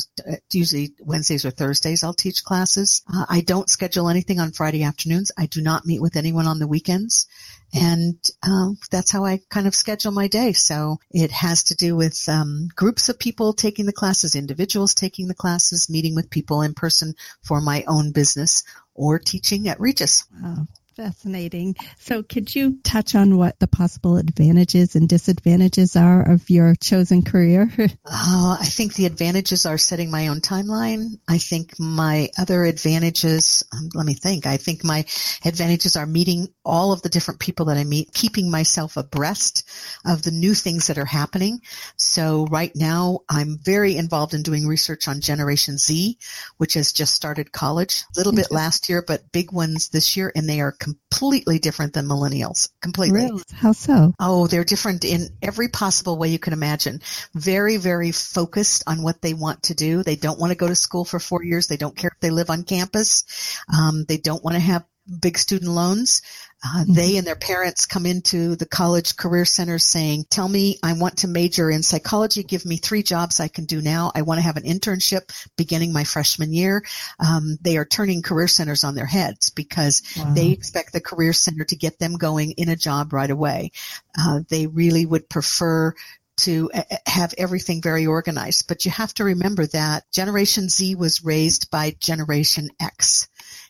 usually 0.52 0.94
Wednesdays 1.00 1.44
or 1.44 1.50
Thursdays 1.50 2.04
I'll 2.04 2.14
teach 2.14 2.44
classes. 2.44 3.02
Uh, 3.12 3.26
I 3.28 3.40
don't 3.40 3.70
schedule 3.70 4.08
anything 4.08 4.40
on 4.40 4.52
Friday 4.52 4.82
afternoons. 4.82 5.32
I 5.36 5.46
do 5.46 5.60
not 5.60 5.86
meet 5.86 6.02
with 6.02 6.16
anyone 6.16 6.46
on 6.46 6.58
the 6.58 6.66
weekends, 6.66 7.26
and 7.72 8.18
um, 8.42 8.78
that's 8.90 9.10
how 9.10 9.24
I 9.24 9.40
kind 9.48 9.66
of 9.66 9.74
schedule 9.74 10.12
my 10.12 10.28
day. 10.28 10.52
So 10.52 10.98
it 11.10 11.30
has 11.30 11.64
to 11.64 11.74
do 11.74 11.96
with 11.96 12.28
um, 12.28 12.68
groups 12.74 13.08
of 13.08 13.18
people 13.18 13.52
taking 13.52 13.86
the 13.86 13.92
classes, 13.92 14.34
individuals 14.34 14.94
taking 14.94 15.28
the 15.28 15.34
classes, 15.34 15.90
meeting 15.90 16.14
with 16.14 16.30
people 16.30 16.62
in 16.62 16.74
person 16.74 17.14
for 17.42 17.60
my 17.60 17.84
own 17.86 18.12
business, 18.12 18.64
or 18.94 19.18
teaching 19.18 19.68
at 19.68 19.80
Regis. 19.80 20.24
Wow. 20.42 20.66
Fascinating. 20.98 21.76
So 22.00 22.24
could 22.24 22.52
you 22.52 22.78
touch 22.82 23.14
on 23.14 23.36
what 23.36 23.56
the 23.60 23.68
possible 23.68 24.16
advantages 24.16 24.96
and 24.96 25.08
disadvantages 25.08 25.94
are 25.94 26.28
of 26.28 26.50
your 26.50 26.74
chosen 26.74 27.22
career? 27.22 27.70
uh, 27.78 28.56
I 28.60 28.64
think 28.64 28.94
the 28.94 29.06
advantages 29.06 29.64
are 29.64 29.78
setting 29.78 30.10
my 30.10 30.26
own 30.26 30.40
timeline. 30.40 31.20
I 31.28 31.38
think 31.38 31.78
my 31.78 32.30
other 32.36 32.64
advantages, 32.64 33.62
um, 33.72 33.90
let 33.94 34.06
me 34.06 34.14
think, 34.14 34.44
I 34.44 34.56
think 34.56 34.82
my 34.82 35.04
advantages 35.44 35.94
are 35.94 36.04
meeting 36.04 36.48
all 36.64 36.90
of 36.90 37.02
the 37.02 37.08
different 37.08 37.38
people 37.38 37.66
that 37.66 37.76
I 37.76 37.84
meet, 37.84 38.12
keeping 38.12 38.50
myself 38.50 38.96
abreast 38.96 39.70
of 40.04 40.22
the 40.22 40.32
new 40.32 40.52
things 40.52 40.88
that 40.88 40.98
are 40.98 41.04
happening. 41.04 41.60
So 41.96 42.48
right 42.50 42.72
now 42.74 43.20
I'm 43.28 43.56
very 43.62 43.96
involved 43.96 44.34
in 44.34 44.42
doing 44.42 44.66
research 44.66 45.06
on 45.06 45.20
Generation 45.20 45.78
Z, 45.78 46.18
which 46.56 46.74
has 46.74 46.92
just 46.92 47.14
started 47.14 47.52
college 47.52 48.02
a 48.02 48.18
little 48.18 48.32
bit 48.32 48.50
last 48.50 48.88
year, 48.88 49.00
but 49.06 49.30
big 49.30 49.52
ones 49.52 49.90
this 49.90 50.16
year 50.16 50.32
and 50.34 50.48
they 50.48 50.60
are 50.60 50.72
completely 51.10 51.58
different 51.58 51.92
than 51.92 52.06
millennials. 52.06 52.68
Completely. 52.80 53.20
Really? 53.20 53.42
How 53.52 53.72
so? 53.72 54.14
Oh, 54.18 54.46
they're 54.46 54.64
different 54.64 55.04
in 55.04 55.28
every 55.42 55.68
possible 55.68 56.16
way 56.16 56.28
you 56.28 56.38
can 56.38 56.52
imagine. 56.52 57.00
Very, 57.34 57.76
very 57.76 58.12
focused 58.12 58.84
on 58.86 59.02
what 59.02 59.20
they 59.20 59.34
want 59.34 59.64
to 59.64 59.74
do. 59.74 60.02
They 60.02 60.16
don't 60.16 60.38
want 60.38 60.50
to 60.50 60.56
go 60.56 60.68
to 60.68 60.74
school 60.74 61.04
for 61.04 61.18
four 61.18 61.42
years. 61.42 61.66
They 61.66 61.76
don't 61.76 61.96
care 61.96 62.10
if 62.14 62.20
they 62.20 62.30
live 62.30 62.50
on 62.50 62.64
campus. 62.64 63.24
Um, 63.72 64.04
they 64.06 64.18
don't 64.18 64.44
want 64.44 64.54
to 64.54 64.60
have 64.60 64.84
big 65.20 65.38
student 65.38 65.70
loans. 65.70 66.22
Uh, 66.64 66.82
mm-hmm. 66.82 66.92
They 66.94 67.16
and 67.16 67.26
their 67.26 67.36
parents 67.36 67.86
come 67.86 68.04
into 68.04 68.56
the 68.56 68.66
college 68.66 69.16
career 69.16 69.44
center 69.44 69.78
saying, 69.78 70.24
tell 70.28 70.48
me 70.48 70.78
I 70.82 70.94
want 70.94 71.18
to 71.18 71.28
major 71.28 71.70
in 71.70 71.84
psychology. 71.84 72.42
Give 72.42 72.64
me 72.64 72.76
three 72.76 73.04
jobs 73.04 73.38
I 73.38 73.48
can 73.48 73.64
do 73.64 73.80
now. 73.80 74.10
I 74.14 74.22
want 74.22 74.38
to 74.38 74.42
have 74.44 74.56
an 74.56 74.64
internship 74.64 75.30
beginning 75.56 75.92
my 75.92 76.02
freshman 76.02 76.52
year. 76.52 76.84
Um, 77.20 77.58
they 77.60 77.76
are 77.76 77.84
turning 77.84 78.22
career 78.22 78.48
centers 78.48 78.82
on 78.82 78.96
their 78.96 79.06
heads 79.06 79.50
because 79.50 80.02
wow. 80.16 80.32
they 80.34 80.50
expect 80.50 80.92
the 80.92 81.00
career 81.00 81.32
center 81.32 81.64
to 81.64 81.76
get 81.76 82.00
them 82.00 82.16
going 82.16 82.52
in 82.52 82.68
a 82.68 82.76
job 82.76 83.12
right 83.12 83.30
away. 83.30 83.70
Uh, 84.18 84.40
they 84.48 84.66
really 84.66 85.06
would 85.06 85.28
prefer 85.28 85.94
to 86.38 86.70
uh, 86.72 86.82
uh, 86.90 86.96
have 87.06 87.34
everything 87.36 87.82
very 87.82 88.06
organized. 88.06 88.66
But 88.68 88.84
you 88.84 88.90
have 88.90 89.12
to 89.14 89.24
remember 89.24 89.66
that 89.66 90.10
Generation 90.12 90.68
Z 90.68 90.94
was 90.94 91.24
raised 91.24 91.70
by 91.70 91.96
Generation 92.00 92.70
X. 92.80 93.28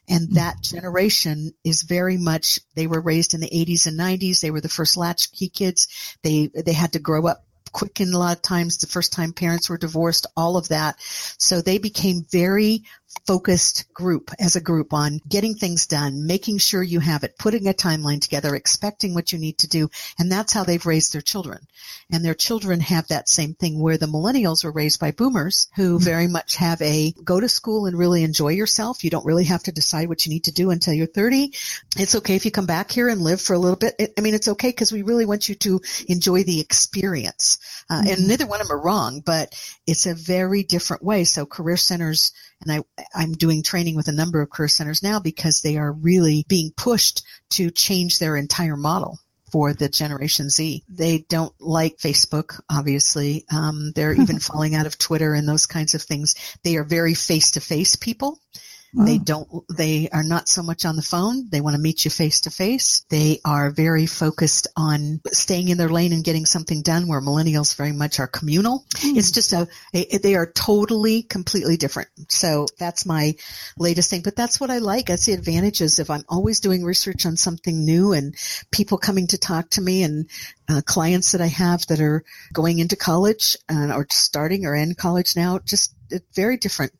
And 0.08 0.28
mm. 0.28 0.34
that 0.34 0.62
generation 0.62 1.52
is 1.64 1.82
very 1.82 2.16
much, 2.16 2.60
they 2.74 2.86
were 2.86 3.00
raised 3.00 3.34
in 3.34 3.40
the 3.40 3.50
80s 3.50 3.86
and 3.86 3.98
90s. 3.98 4.40
They 4.40 4.50
were 4.50 4.60
the 4.60 4.68
first 4.68 4.96
latchkey 4.96 5.48
kids. 5.48 6.16
They, 6.22 6.50
they 6.54 6.72
had 6.72 6.92
to 6.92 6.98
grow 6.98 7.26
up 7.26 7.44
quick 7.72 8.00
and 8.00 8.14
a 8.14 8.18
lot 8.18 8.36
of 8.36 8.42
times 8.42 8.78
the 8.78 8.86
first 8.86 9.12
time 9.12 9.32
parents 9.32 9.68
were 9.68 9.78
divorced, 9.78 10.26
all 10.36 10.56
of 10.56 10.68
that. 10.68 10.96
So 11.00 11.60
they 11.60 11.78
became 11.78 12.26
very 12.30 12.84
focused 13.26 13.92
group 13.92 14.30
as 14.38 14.56
a 14.56 14.60
group 14.60 14.92
on 14.92 15.20
getting 15.28 15.54
things 15.54 15.86
done, 15.86 16.26
making 16.26 16.58
sure 16.58 16.82
you 16.82 17.00
have 17.00 17.24
it, 17.24 17.38
putting 17.38 17.66
a 17.66 17.74
timeline 17.74 18.20
together, 18.20 18.54
expecting 18.54 19.14
what 19.14 19.32
you 19.32 19.38
need 19.38 19.58
to 19.58 19.68
do. 19.68 19.90
And 20.18 20.30
that's 20.30 20.52
how 20.52 20.64
they've 20.64 20.84
raised 20.84 21.12
their 21.12 21.20
children. 21.20 21.66
And 22.10 22.24
their 22.24 22.34
children 22.34 22.80
have 22.80 23.08
that 23.08 23.28
same 23.28 23.54
thing 23.54 23.80
where 23.80 23.98
the 23.98 24.06
millennials 24.06 24.64
were 24.64 24.72
raised 24.72 25.00
by 25.00 25.10
boomers 25.10 25.68
who 25.76 25.96
mm-hmm. 25.96 26.04
very 26.04 26.26
much 26.26 26.56
have 26.56 26.80
a 26.82 27.12
go 27.24 27.40
to 27.40 27.48
school 27.48 27.86
and 27.86 27.98
really 27.98 28.24
enjoy 28.24 28.48
yourself. 28.48 29.04
You 29.04 29.10
don't 29.10 29.26
really 29.26 29.44
have 29.44 29.62
to 29.64 29.72
decide 29.72 30.08
what 30.08 30.24
you 30.24 30.30
need 30.30 30.44
to 30.44 30.52
do 30.52 30.70
until 30.70 30.94
you're 30.94 31.06
30. 31.06 31.52
It's 31.96 32.14
okay 32.16 32.36
if 32.36 32.44
you 32.44 32.50
come 32.50 32.66
back 32.66 32.90
here 32.90 33.08
and 33.08 33.20
live 33.20 33.40
for 33.40 33.54
a 33.54 33.58
little 33.58 33.76
bit. 33.76 34.14
I 34.16 34.20
mean, 34.20 34.34
it's 34.34 34.48
okay 34.48 34.68
because 34.68 34.92
we 34.92 35.02
really 35.02 35.26
want 35.26 35.48
you 35.48 35.54
to 35.56 35.80
enjoy 36.08 36.44
the 36.44 36.60
experience. 36.60 37.58
Uh, 37.90 38.00
mm-hmm. 38.00 38.08
And 38.08 38.28
neither 38.28 38.46
one 38.46 38.60
of 38.60 38.68
them 38.68 38.76
are 38.76 38.80
wrong, 38.82 39.20
but 39.24 39.54
it's 39.86 40.06
a 40.06 40.14
very 40.14 40.62
different 40.62 41.02
way. 41.02 41.24
So 41.24 41.46
career 41.46 41.76
centers, 41.76 42.32
and 42.60 42.72
I, 42.72 43.04
I'm 43.14 43.32
doing 43.32 43.62
training 43.62 43.96
with 43.96 44.08
a 44.08 44.12
number 44.12 44.40
of 44.40 44.50
career 44.50 44.68
centers 44.68 45.02
now 45.02 45.20
because 45.20 45.60
they 45.60 45.76
are 45.76 45.92
really 45.92 46.44
being 46.48 46.72
pushed 46.76 47.22
to 47.50 47.70
change 47.70 48.18
their 48.18 48.36
entire 48.36 48.76
model 48.76 49.18
for 49.50 49.72
the 49.72 49.88
Generation 49.88 50.50
Z. 50.50 50.84
They 50.88 51.24
don't 51.28 51.54
like 51.60 51.98
Facebook, 51.98 52.60
obviously. 52.70 53.44
Um, 53.50 53.92
they're 53.94 54.12
even 54.20 54.38
falling 54.38 54.74
out 54.74 54.86
of 54.86 54.98
Twitter 54.98 55.34
and 55.34 55.48
those 55.48 55.66
kinds 55.66 55.94
of 55.94 56.02
things. 56.02 56.34
They 56.64 56.76
are 56.76 56.84
very 56.84 57.14
face 57.14 57.52
to 57.52 57.60
face 57.60 57.96
people. 57.96 58.38
Wow. 58.94 59.04
They 59.04 59.18
don't, 59.18 59.48
they 59.68 60.08
are 60.10 60.22
not 60.22 60.48
so 60.48 60.62
much 60.62 60.84
on 60.84 60.96
the 60.96 61.02
phone. 61.02 61.50
They 61.50 61.60
want 61.60 61.76
to 61.76 61.82
meet 61.82 62.04
you 62.04 62.10
face 62.10 62.40
to 62.42 62.50
face. 62.50 63.04
They 63.10 63.40
are 63.44 63.70
very 63.70 64.06
focused 64.06 64.66
on 64.76 65.20
staying 65.26 65.68
in 65.68 65.76
their 65.76 65.90
lane 65.90 66.12
and 66.12 66.24
getting 66.24 66.46
something 66.46 66.80
done 66.82 67.06
where 67.06 67.20
millennials 67.20 67.76
very 67.76 67.92
much 67.92 68.18
are 68.18 68.26
communal. 68.26 68.84
Mm. 68.96 69.16
It's 69.16 69.30
just 69.30 69.52
a, 69.52 69.68
a, 69.92 70.18
they 70.18 70.36
are 70.36 70.50
totally, 70.50 71.22
completely 71.22 71.76
different. 71.76 72.08
So 72.28 72.66
that's 72.78 73.04
my 73.04 73.34
latest 73.76 74.08
thing, 74.08 74.22
but 74.22 74.36
that's 74.36 74.58
what 74.58 74.70
I 74.70 74.78
like. 74.78 75.06
That's 75.06 75.26
the 75.26 75.34
advantages 75.34 75.98
of 75.98 76.10
I'm 76.10 76.24
always 76.28 76.60
doing 76.60 76.82
research 76.82 77.26
on 77.26 77.36
something 77.36 77.84
new 77.84 78.12
and 78.12 78.34
people 78.70 78.96
coming 78.96 79.26
to 79.28 79.38
talk 79.38 79.68
to 79.70 79.82
me 79.82 80.02
and 80.02 80.30
uh, 80.68 80.80
clients 80.84 81.32
that 81.32 81.40
I 81.40 81.46
have 81.46 81.86
that 81.88 82.00
are 82.00 82.24
going 82.52 82.78
into 82.78 82.96
college 82.96 83.56
uh, 83.68 83.92
or 83.94 84.06
starting 84.10 84.64
or 84.64 84.74
in 84.74 84.94
college 84.94 85.36
now, 85.36 85.58
just 85.58 85.94
very 86.34 86.56
different 86.56 86.92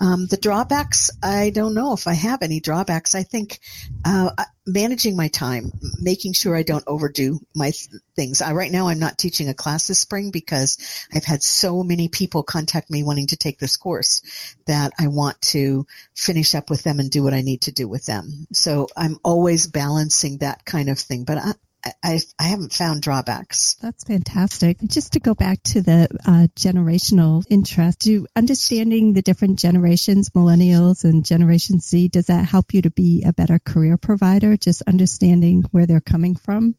um, 0.00 0.26
the 0.26 0.36
drawbacks, 0.36 1.10
I 1.22 1.50
don't 1.50 1.74
know 1.74 1.92
if 1.92 2.06
I 2.06 2.14
have 2.14 2.42
any 2.42 2.60
drawbacks. 2.60 3.14
I 3.14 3.22
think 3.22 3.58
uh, 4.04 4.30
managing 4.66 5.16
my 5.16 5.28
time, 5.28 5.72
making 6.00 6.34
sure 6.34 6.54
I 6.54 6.62
don't 6.62 6.84
overdo 6.86 7.40
my 7.54 7.70
th- 7.70 8.02
things. 8.14 8.42
Uh, 8.42 8.52
right 8.54 8.70
now, 8.70 8.88
I'm 8.88 8.98
not 8.98 9.18
teaching 9.18 9.48
a 9.48 9.54
class 9.54 9.86
this 9.86 9.98
spring 9.98 10.30
because 10.30 10.78
I've 11.12 11.24
had 11.24 11.42
so 11.42 11.82
many 11.82 12.08
people 12.08 12.42
contact 12.42 12.90
me 12.90 13.02
wanting 13.02 13.28
to 13.28 13.36
take 13.36 13.58
this 13.58 13.76
course 13.76 14.22
that 14.66 14.92
I 14.98 15.08
want 15.08 15.40
to 15.42 15.86
finish 16.14 16.54
up 16.54 16.70
with 16.70 16.82
them 16.82 17.00
and 17.00 17.10
do 17.10 17.22
what 17.22 17.34
I 17.34 17.40
need 17.40 17.62
to 17.62 17.72
do 17.72 17.88
with 17.88 18.06
them. 18.06 18.46
So 18.52 18.88
I'm 18.96 19.18
always 19.24 19.66
balancing 19.66 20.38
that 20.38 20.64
kind 20.64 20.88
of 20.90 20.98
thing. 20.98 21.24
But 21.24 21.38
I, 21.38 21.52
I, 22.02 22.20
I 22.38 22.44
haven't 22.44 22.72
found 22.72 23.02
drawbacks. 23.02 23.74
That's 23.80 24.04
fantastic. 24.04 24.78
Just 24.86 25.14
to 25.14 25.20
go 25.20 25.34
back 25.34 25.62
to 25.64 25.82
the 25.82 26.08
uh, 26.26 26.48
generational 26.56 27.44
interest, 27.48 28.00
do 28.00 28.26
understanding 28.34 29.12
the 29.12 29.22
different 29.22 29.58
generations, 29.58 30.30
millennials 30.30 31.04
and 31.04 31.24
Generation 31.24 31.80
Z, 31.80 32.08
does 32.08 32.26
that 32.26 32.48
help 32.48 32.74
you 32.74 32.82
to 32.82 32.90
be 32.90 33.24
a 33.26 33.32
better 33.32 33.58
career 33.58 33.96
provider? 33.96 34.56
Just 34.56 34.82
understanding 34.82 35.64
where 35.70 35.86
they're 35.86 36.00
coming 36.00 36.34
from? 36.34 36.74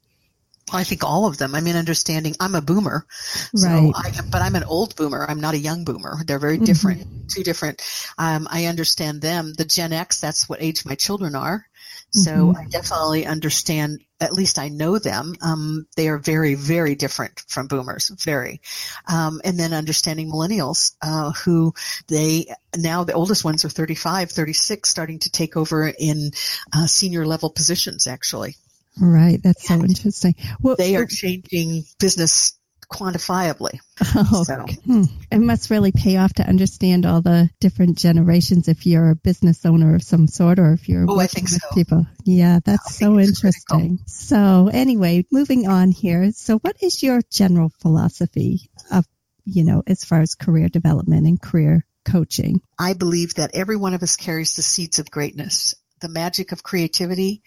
I 0.72 0.84
think 0.84 1.04
all 1.04 1.26
of 1.26 1.38
them. 1.38 1.54
I 1.54 1.60
mean, 1.60 1.76
understanding 1.76 2.36
I'm 2.38 2.54
a 2.54 2.60
boomer, 2.60 3.06
so 3.54 3.66
right. 3.66 3.92
I, 3.94 4.12
but 4.30 4.42
I'm 4.42 4.54
an 4.54 4.64
old 4.64 4.94
boomer. 4.96 5.26
I'm 5.28 5.40
not 5.40 5.54
a 5.54 5.58
young 5.58 5.84
boomer. 5.84 6.18
They're 6.24 6.38
very 6.38 6.56
mm-hmm. 6.56 6.64
different, 6.64 7.00
mm-hmm. 7.00 7.26
two 7.28 7.42
different. 7.42 7.82
Um, 8.18 8.46
I 8.50 8.66
understand 8.66 9.20
them. 9.20 9.52
The 9.52 9.64
Gen 9.64 9.92
X, 9.92 10.20
that's 10.20 10.48
what 10.48 10.62
age 10.62 10.84
my 10.84 10.94
children 10.94 11.34
are. 11.34 11.66
So 12.12 12.30
mm-hmm. 12.30 12.58
I 12.58 12.64
definitely 12.66 13.26
understand, 13.26 14.00
at 14.20 14.32
least 14.32 14.58
I 14.58 14.68
know 14.68 14.98
them. 14.98 15.34
Um, 15.40 15.86
they 15.96 16.08
are 16.08 16.18
very, 16.18 16.54
very 16.54 16.94
different 16.94 17.40
from 17.48 17.68
boomers, 17.68 18.08
very. 18.08 18.60
Um, 19.06 19.40
and 19.44 19.58
then 19.58 19.72
understanding 19.72 20.30
millennials, 20.30 20.94
uh, 21.02 21.32
who 21.32 21.72
they, 22.08 22.46
now 22.76 23.04
the 23.04 23.12
oldest 23.12 23.44
ones 23.44 23.64
are 23.64 23.68
35, 23.68 24.30
36, 24.30 24.88
starting 24.88 25.20
to 25.20 25.30
take 25.30 25.56
over 25.56 25.86
in, 25.86 26.32
uh, 26.74 26.86
senior 26.86 27.26
level 27.26 27.50
positions 27.50 28.06
actually. 28.06 28.56
Right. 29.00 29.40
That's 29.42 29.70
and 29.70 29.82
so 29.82 29.86
interesting. 29.86 30.34
Well, 30.60 30.76
they 30.76 30.96
are 30.96 31.06
changing 31.06 31.84
business 31.98 32.58
quantifiably. 32.90 33.78
Oh, 34.14 34.44
so. 34.44 34.66
hmm. 34.84 35.04
It 35.30 35.38
must 35.38 35.70
really 35.70 35.92
pay 35.92 36.16
off 36.16 36.32
to 36.34 36.48
understand 36.48 37.06
all 37.06 37.20
the 37.20 37.50
different 37.60 37.98
generations 37.98 38.68
if 38.68 38.86
you're 38.86 39.10
a 39.10 39.14
business 39.14 39.64
owner 39.64 39.94
of 39.94 40.02
some 40.02 40.26
sort 40.26 40.58
or 40.58 40.72
if 40.72 40.88
you're 40.88 41.06
oh, 41.08 41.16
working 41.16 41.44
with 41.44 41.60
so. 41.60 41.74
people. 41.74 42.06
Yeah, 42.24 42.60
that's 42.64 42.96
so 42.96 43.18
interesting. 43.18 44.00
So 44.06 44.70
anyway, 44.72 45.26
moving 45.30 45.68
on 45.68 45.90
here. 45.92 46.32
So 46.32 46.58
what 46.58 46.76
is 46.82 47.02
your 47.02 47.20
general 47.30 47.70
philosophy 47.80 48.70
of, 48.90 49.06
you 49.44 49.64
know, 49.64 49.82
as 49.86 50.04
far 50.04 50.20
as 50.20 50.34
career 50.34 50.68
development 50.68 51.26
and 51.26 51.40
career 51.40 51.84
coaching? 52.04 52.60
I 52.78 52.94
believe 52.94 53.34
that 53.34 53.54
every 53.54 53.76
one 53.76 53.94
of 53.94 54.02
us 54.02 54.16
carries 54.16 54.54
the 54.54 54.62
seeds 54.62 54.98
of 54.98 55.10
greatness 55.10 55.74
the 56.00 56.08
magic 56.08 56.52
of 56.52 56.62
creativity, 56.62 57.42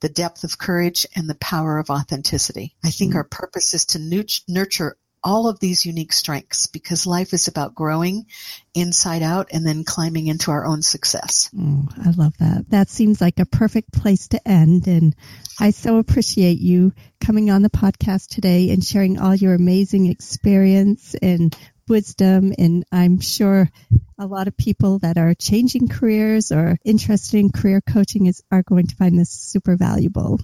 the 0.00 0.08
depth 0.08 0.44
of 0.44 0.58
courage, 0.58 1.06
and 1.14 1.28
the 1.28 1.34
power 1.36 1.78
of 1.78 1.90
authenticity. 1.90 2.74
I 2.84 2.90
think 2.90 3.14
our 3.14 3.24
purpose 3.24 3.74
is 3.74 3.86
to 3.86 4.24
nurture 4.48 4.96
all 5.22 5.48
of 5.48 5.58
these 5.58 5.84
unique 5.84 6.12
strengths 6.12 6.66
because 6.66 7.06
life 7.06 7.32
is 7.32 7.48
about 7.48 7.74
growing 7.74 8.26
inside 8.74 9.22
out 9.22 9.48
and 9.52 9.66
then 9.66 9.82
climbing 9.84 10.28
into 10.28 10.52
our 10.52 10.64
own 10.64 10.80
success. 10.80 11.50
I 11.56 12.10
love 12.16 12.36
that. 12.38 12.66
That 12.68 12.88
seems 12.88 13.20
like 13.20 13.40
a 13.40 13.46
perfect 13.46 13.92
place 13.92 14.28
to 14.28 14.48
end. 14.48 14.86
And 14.86 15.16
I 15.58 15.70
so 15.70 15.98
appreciate 15.98 16.60
you 16.60 16.92
coming 17.20 17.50
on 17.50 17.62
the 17.62 17.70
podcast 17.70 18.28
today 18.28 18.70
and 18.70 18.82
sharing 18.82 19.18
all 19.18 19.34
your 19.34 19.54
amazing 19.54 20.06
experience 20.06 21.16
and 21.20 21.54
wisdom. 21.88 22.52
And 22.58 22.84
I'm 22.92 23.20
sure 23.20 23.70
a 24.18 24.26
lot 24.26 24.48
of 24.48 24.56
people 24.56 24.98
that 25.00 25.18
are 25.18 25.34
changing 25.34 25.88
careers 25.88 26.52
or 26.52 26.78
interested 26.84 27.38
in 27.38 27.50
career 27.50 27.80
coaching 27.80 28.26
is, 28.26 28.42
are 28.50 28.62
going 28.62 28.86
to 28.86 28.96
find 28.96 29.18
this 29.18 29.30
super 29.30 29.76
valuable. 29.76 30.40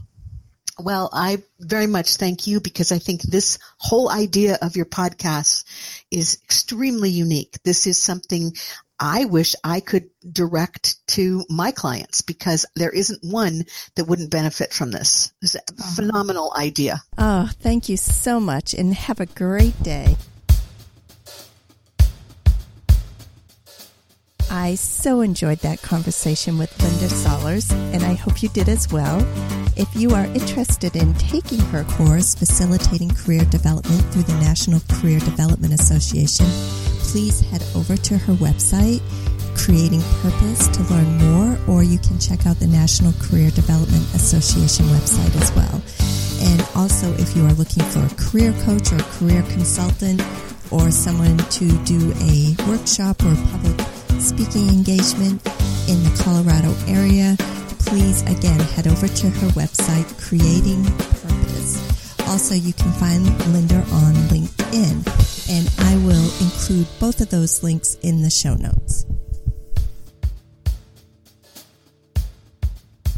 Well, 0.78 1.08
I 1.12 1.42
very 1.60 1.86
much 1.86 2.16
thank 2.16 2.46
you 2.48 2.60
because 2.60 2.90
I 2.90 2.98
think 2.98 3.22
this 3.22 3.58
whole 3.78 4.10
idea 4.10 4.58
of 4.60 4.76
your 4.76 4.86
podcast 4.86 5.64
is 6.10 6.38
extremely 6.42 7.10
unique. 7.10 7.58
This 7.62 7.86
is 7.86 7.96
something 7.96 8.54
I 8.98 9.24
wish 9.24 9.54
I 9.62 9.80
could 9.80 10.10
direct 10.30 10.96
to 11.08 11.44
my 11.48 11.70
clients 11.70 12.22
because 12.22 12.66
there 12.74 12.90
isn't 12.90 13.22
one 13.22 13.64
that 13.96 14.06
wouldn't 14.06 14.30
benefit 14.30 14.72
from 14.72 14.90
this. 14.90 15.32
It's 15.42 15.54
a 15.54 15.60
oh. 15.60 15.94
phenomenal 15.94 16.52
idea. 16.56 17.02
Oh, 17.18 17.48
thank 17.60 17.88
you 17.88 17.96
so 17.96 18.40
much 18.40 18.74
and 18.74 18.94
have 18.94 19.20
a 19.20 19.26
great 19.26 19.80
day. 19.82 20.16
I 24.54 24.76
so 24.76 25.20
enjoyed 25.20 25.58
that 25.58 25.82
conversation 25.82 26.58
with 26.58 26.70
Linda 26.80 27.08
Sollers, 27.08 27.72
and 27.92 28.04
I 28.04 28.14
hope 28.14 28.40
you 28.40 28.48
did 28.50 28.68
as 28.68 28.88
well. 28.88 29.18
If 29.76 29.88
you 29.96 30.10
are 30.10 30.26
interested 30.26 30.94
in 30.94 31.12
taking 31.14 31.58
her 31.58 31.82
course, 31.82 32.36
Facilitating 32.36 33.10
Career 33.10 33.44
Development 33.46 34.00
through 34.12 34.22
the 34.22 34.34
National 34.34 34.78
Career 34.88 35.18
Development 35.18 35.74
Association, 35.74 36.46
please 37.00 37.40
head 37.40 37.64
over 37.74 37.96
to 37.96 38.16
her 38.16 38.34
website, 38.34 39.02
Creating 39.58 40.02
Purpose, 40.22 40.68
to 40.68 40.82
learn 40.84 41.18
more, 41.18 41.58
or 41.66 41.82
you 41.82 41.98
can 41.98 42.20
check 42.20 42.46
out 42.46 42.60
the 42.60 42.68
National 42.68 43.12
Career 43.14 43.50
Development 43.50 44.04
Association 44.14 44.86
website 44.86 45.34
as 45.42 45.50
well. 45.56 45.82
And 46.48 46.64
also, 46.76 47.12
if 47.14 47.34
you 47.34 47.44
are 47.44 47.54
looking 47.54 47.82
for 47.82 48.06
a 48.06 48.30
career 48.30 48.52
coach 48.62 48.92
or 48.92 48.98
career 49.18 49.42
consultant, 49.50 50.22
or 50.70 50.90
someone 50.90 51.38
to 51.38 51.68
do 51.84 52.12
a 52.20 52.56
workshop 52.68 53.22
or 53.24 53.32
a 53.32 53.46
public 53.52 53.83
speaking 54.24 54.68
engagement 54.68 55.44
in 55.86 56.02
the 56.02 56.22
Colorado 56.24 56.74
area, 56.88 57.36
please 57.80 58.22
again 58.22 58.58
head 58.58 58.86
over 58.86 59.06
to 59.06 59.28
her 59.28 59.48
website, 59.48 60.08
Creating 60.18 60.82
Purpose. 60.84 62.18
Also, 62.26 62.54
you 62.54 62.72
can 62.72 62.90
find 62.92 63.24
Linda 63.52 63.76
on 63.76 64.14
LinkedIn, 64.32 65.04
and 65.50 65.68
I 65.78 65.96
will 66.06 66.24
include 66.40 66.86
both 66.98 67.20
of 67.20 67.28
those 67.28 67.62
links 67.62 67.98
in 68.02 68.22
the 68.22 68.30
show 68.30 68.54
notes. 68.54 69.04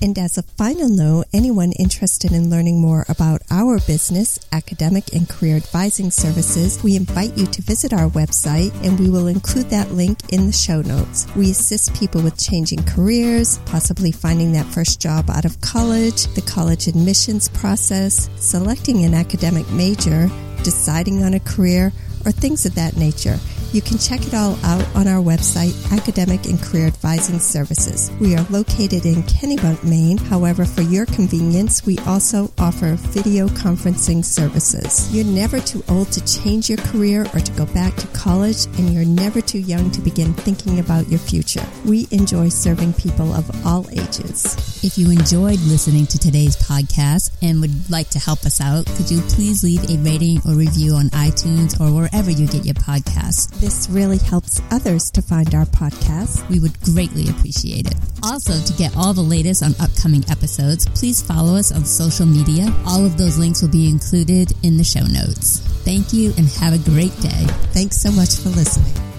And 0.03 0.19
as 0.19 0.37
a 0.37 0.43
final 0.43 0.89
note, 0.89 1.25
anyone 1.33 1.73
interested 1.73 2.33
in 2.33 2.51
learning 2.51 2.81
more 2.81 3.07
about 3.09 3.43
our 3.51 3.79
business, 3.79 4.39
academic 4.53 5.15
and 5.15 5.29
career 5.29 5.57
advising 5.57 6.11
services, 6.11 6.83
we 6.83 6.97
invite 6.97 7.37
you 7.37 7.47
to 7.47 7.63
visit 7.63 7.93
our 7.93 8.09
website 8.11 8.75
and 8.85 9.01
we 9.01 9.09
will 9.09 9.27
include 9.27 9.71
that 9.71 9.93
link 9.93 10.33
in 10.33 10.47
the 10.47 10.53
show 10.53 10.83
notes. 10.83 11.27
We 11.35 11.51
assist 11.51 11.99
people 11.99 12.21
with 12.23 12.39
changing 12.39 12.85
careers, 12.85 13.59
possibly 13.67 14.13
finding 14.13 14.53
that 14.53 14.67
first 14.67 15.01
job 15.01 15.31
out 15.31 15.47
of 15.47 15.61
college, 15.63 16.25
the 16.35 16.43
college 16.43 16.89
admissions 16.89 17.49
process, 17.49 18.29
selecting 18.37 19.05
an 19.05 19.15
academic 19.15 19.69
major, 19.71 20.29
deciding 20.63 21.23
on 21.23 21.35
a 21.35 21.41
career, 21.41 21.93
or 22.27 22.33
things 22.33 22.67
of 22.67 22.75
that 22.75 22.97
nature. 22.97 23.39
You 23.73 23.83
can 23.83 23.99
check 23.99 24.27
it 24.27 24.33
all 24.33 24.57
out 24.65 24.87
on 24.95 25.07
our 25.07 25.23
website, 25.23 25.75
Academic 25.93 26.47
and 26.47 26.61
Career 26.63 26.87
Advising 26.87 27.39
Services. 27.39 28.11
We 28.21 28.35
are 28.35 28.47
located 28.49 29.05
in 29.05 29.23
Kennebunk, 29.25 29.85
Maine. 29.85 30.17
However, 30.17 30.65
for 30.65 30.83
your 30.83 31.05
convenience, 31.05 31.85
we 31.85 31.99
also 32.07 32.51
offer 32.59 32.95
video 32.95 33.49
conferencing 33.49 34.25
services. 34.25 35.15
You're 35.15 35.27
never 35.27 35.61
too 35.61 35.85
old 35.89 36.11
to 36.13 36.25
change 36.25 36.71
your 36.71 36.79
career 36.79 37.27
or 37.35 37.41
to 37.41 37.53
go 37.53 37.67
back 37.67 37.97
to 37.97 38.07
college, 38.09 38.65
and 38.79 38.95
you're 38.95 39.05
never 39.05 39.41
too 39.41 39.59
young 39.59 39.91
to 39.91 40.01
begin 40.01 40.33
thinking 40.33 40.79
about 40.79 41.09
your 41.09 41.19
future. 41.19 41.65
We 41.85 42.07
enjoy 42.11 42.49
serving 42.49 42.95
people 42.95 43.35
of 43.35 43.67
all 43.67 43.91
ages. 43.91 44.57
If 44.85 44.97
you 44.97 45.11
enjoyed 45.11 45.61
listening 45.61 46.07
to 46.07 46.19
today's 46.19 46.57
podcast 46.57 47.33
and 47.43 47.61
would 47.61 47.91
like 47.91 48.09
to 48.11 48.19
help 48.19 48.45
us 48.45 48.61
out, 48.61 48.87
could 48.87 49.11
you 49.11 49.21
please 49.23 49.63
leave 49.63 49.83
a 49.91 49.99
rating 49.99 50.41
or 50.47 50.55
review 50.55 50.95
on 50.95 51.11
iTunes 51.11 51.79
or 51.81 51.93
wherever 51.95 52.31
you 52.31 52.47
get 52.47 52.65
your 52.65 52.75
podcasts? 52.75 53.56
This 53.59 53.89
really 53.89 54.19
helps 54.19 54.61
others 54.71 55.11
to 55.13 55.23
find 55.23 55.55
our 55.55 55.65
podcast. 55.65 56.47
We 56.51 56.61
would 56.61 56.79
greatly 56.83 57.31
appreciate 57.31 57.87
it. 57.87 57.95
Also, 58.23 58.53
to 58.53 58.73
get 58.75 58.95
all 58.97 59.15
the 59.15 59.23
latest 59.23 59.63
on 59.63 59.75
upcoming 59.81 60.25
episodes, 60.29 60.87
please 60.91 61.23
follow 61.23 61.57
us 61.57 61.73
on 61.73 61.87
social 61.87 62.27
media. 62.27 62.67
All 62.87 63.07
of 63.07 63.17
those 63.17 63.39
links 63.39 63.63
will 63.63 63.71
be 63.71 63.89
included 63.89 64.53
in 64.63 64.77
the 64.77 64.85
show 64.85 65.07
notes. 65.07 65.61
Thank 65.85 66.13
you 66.13 66.35
and 66.37 66.47
have 66.61 66.75
a 66.75 66.91
great 66.91 67.19
day. 67.23 67.47
Thanks 67.73 67.97
so 67.97 68.13
much 68.13 68.37
for 68.37 68.51
listening. 68.51 69.16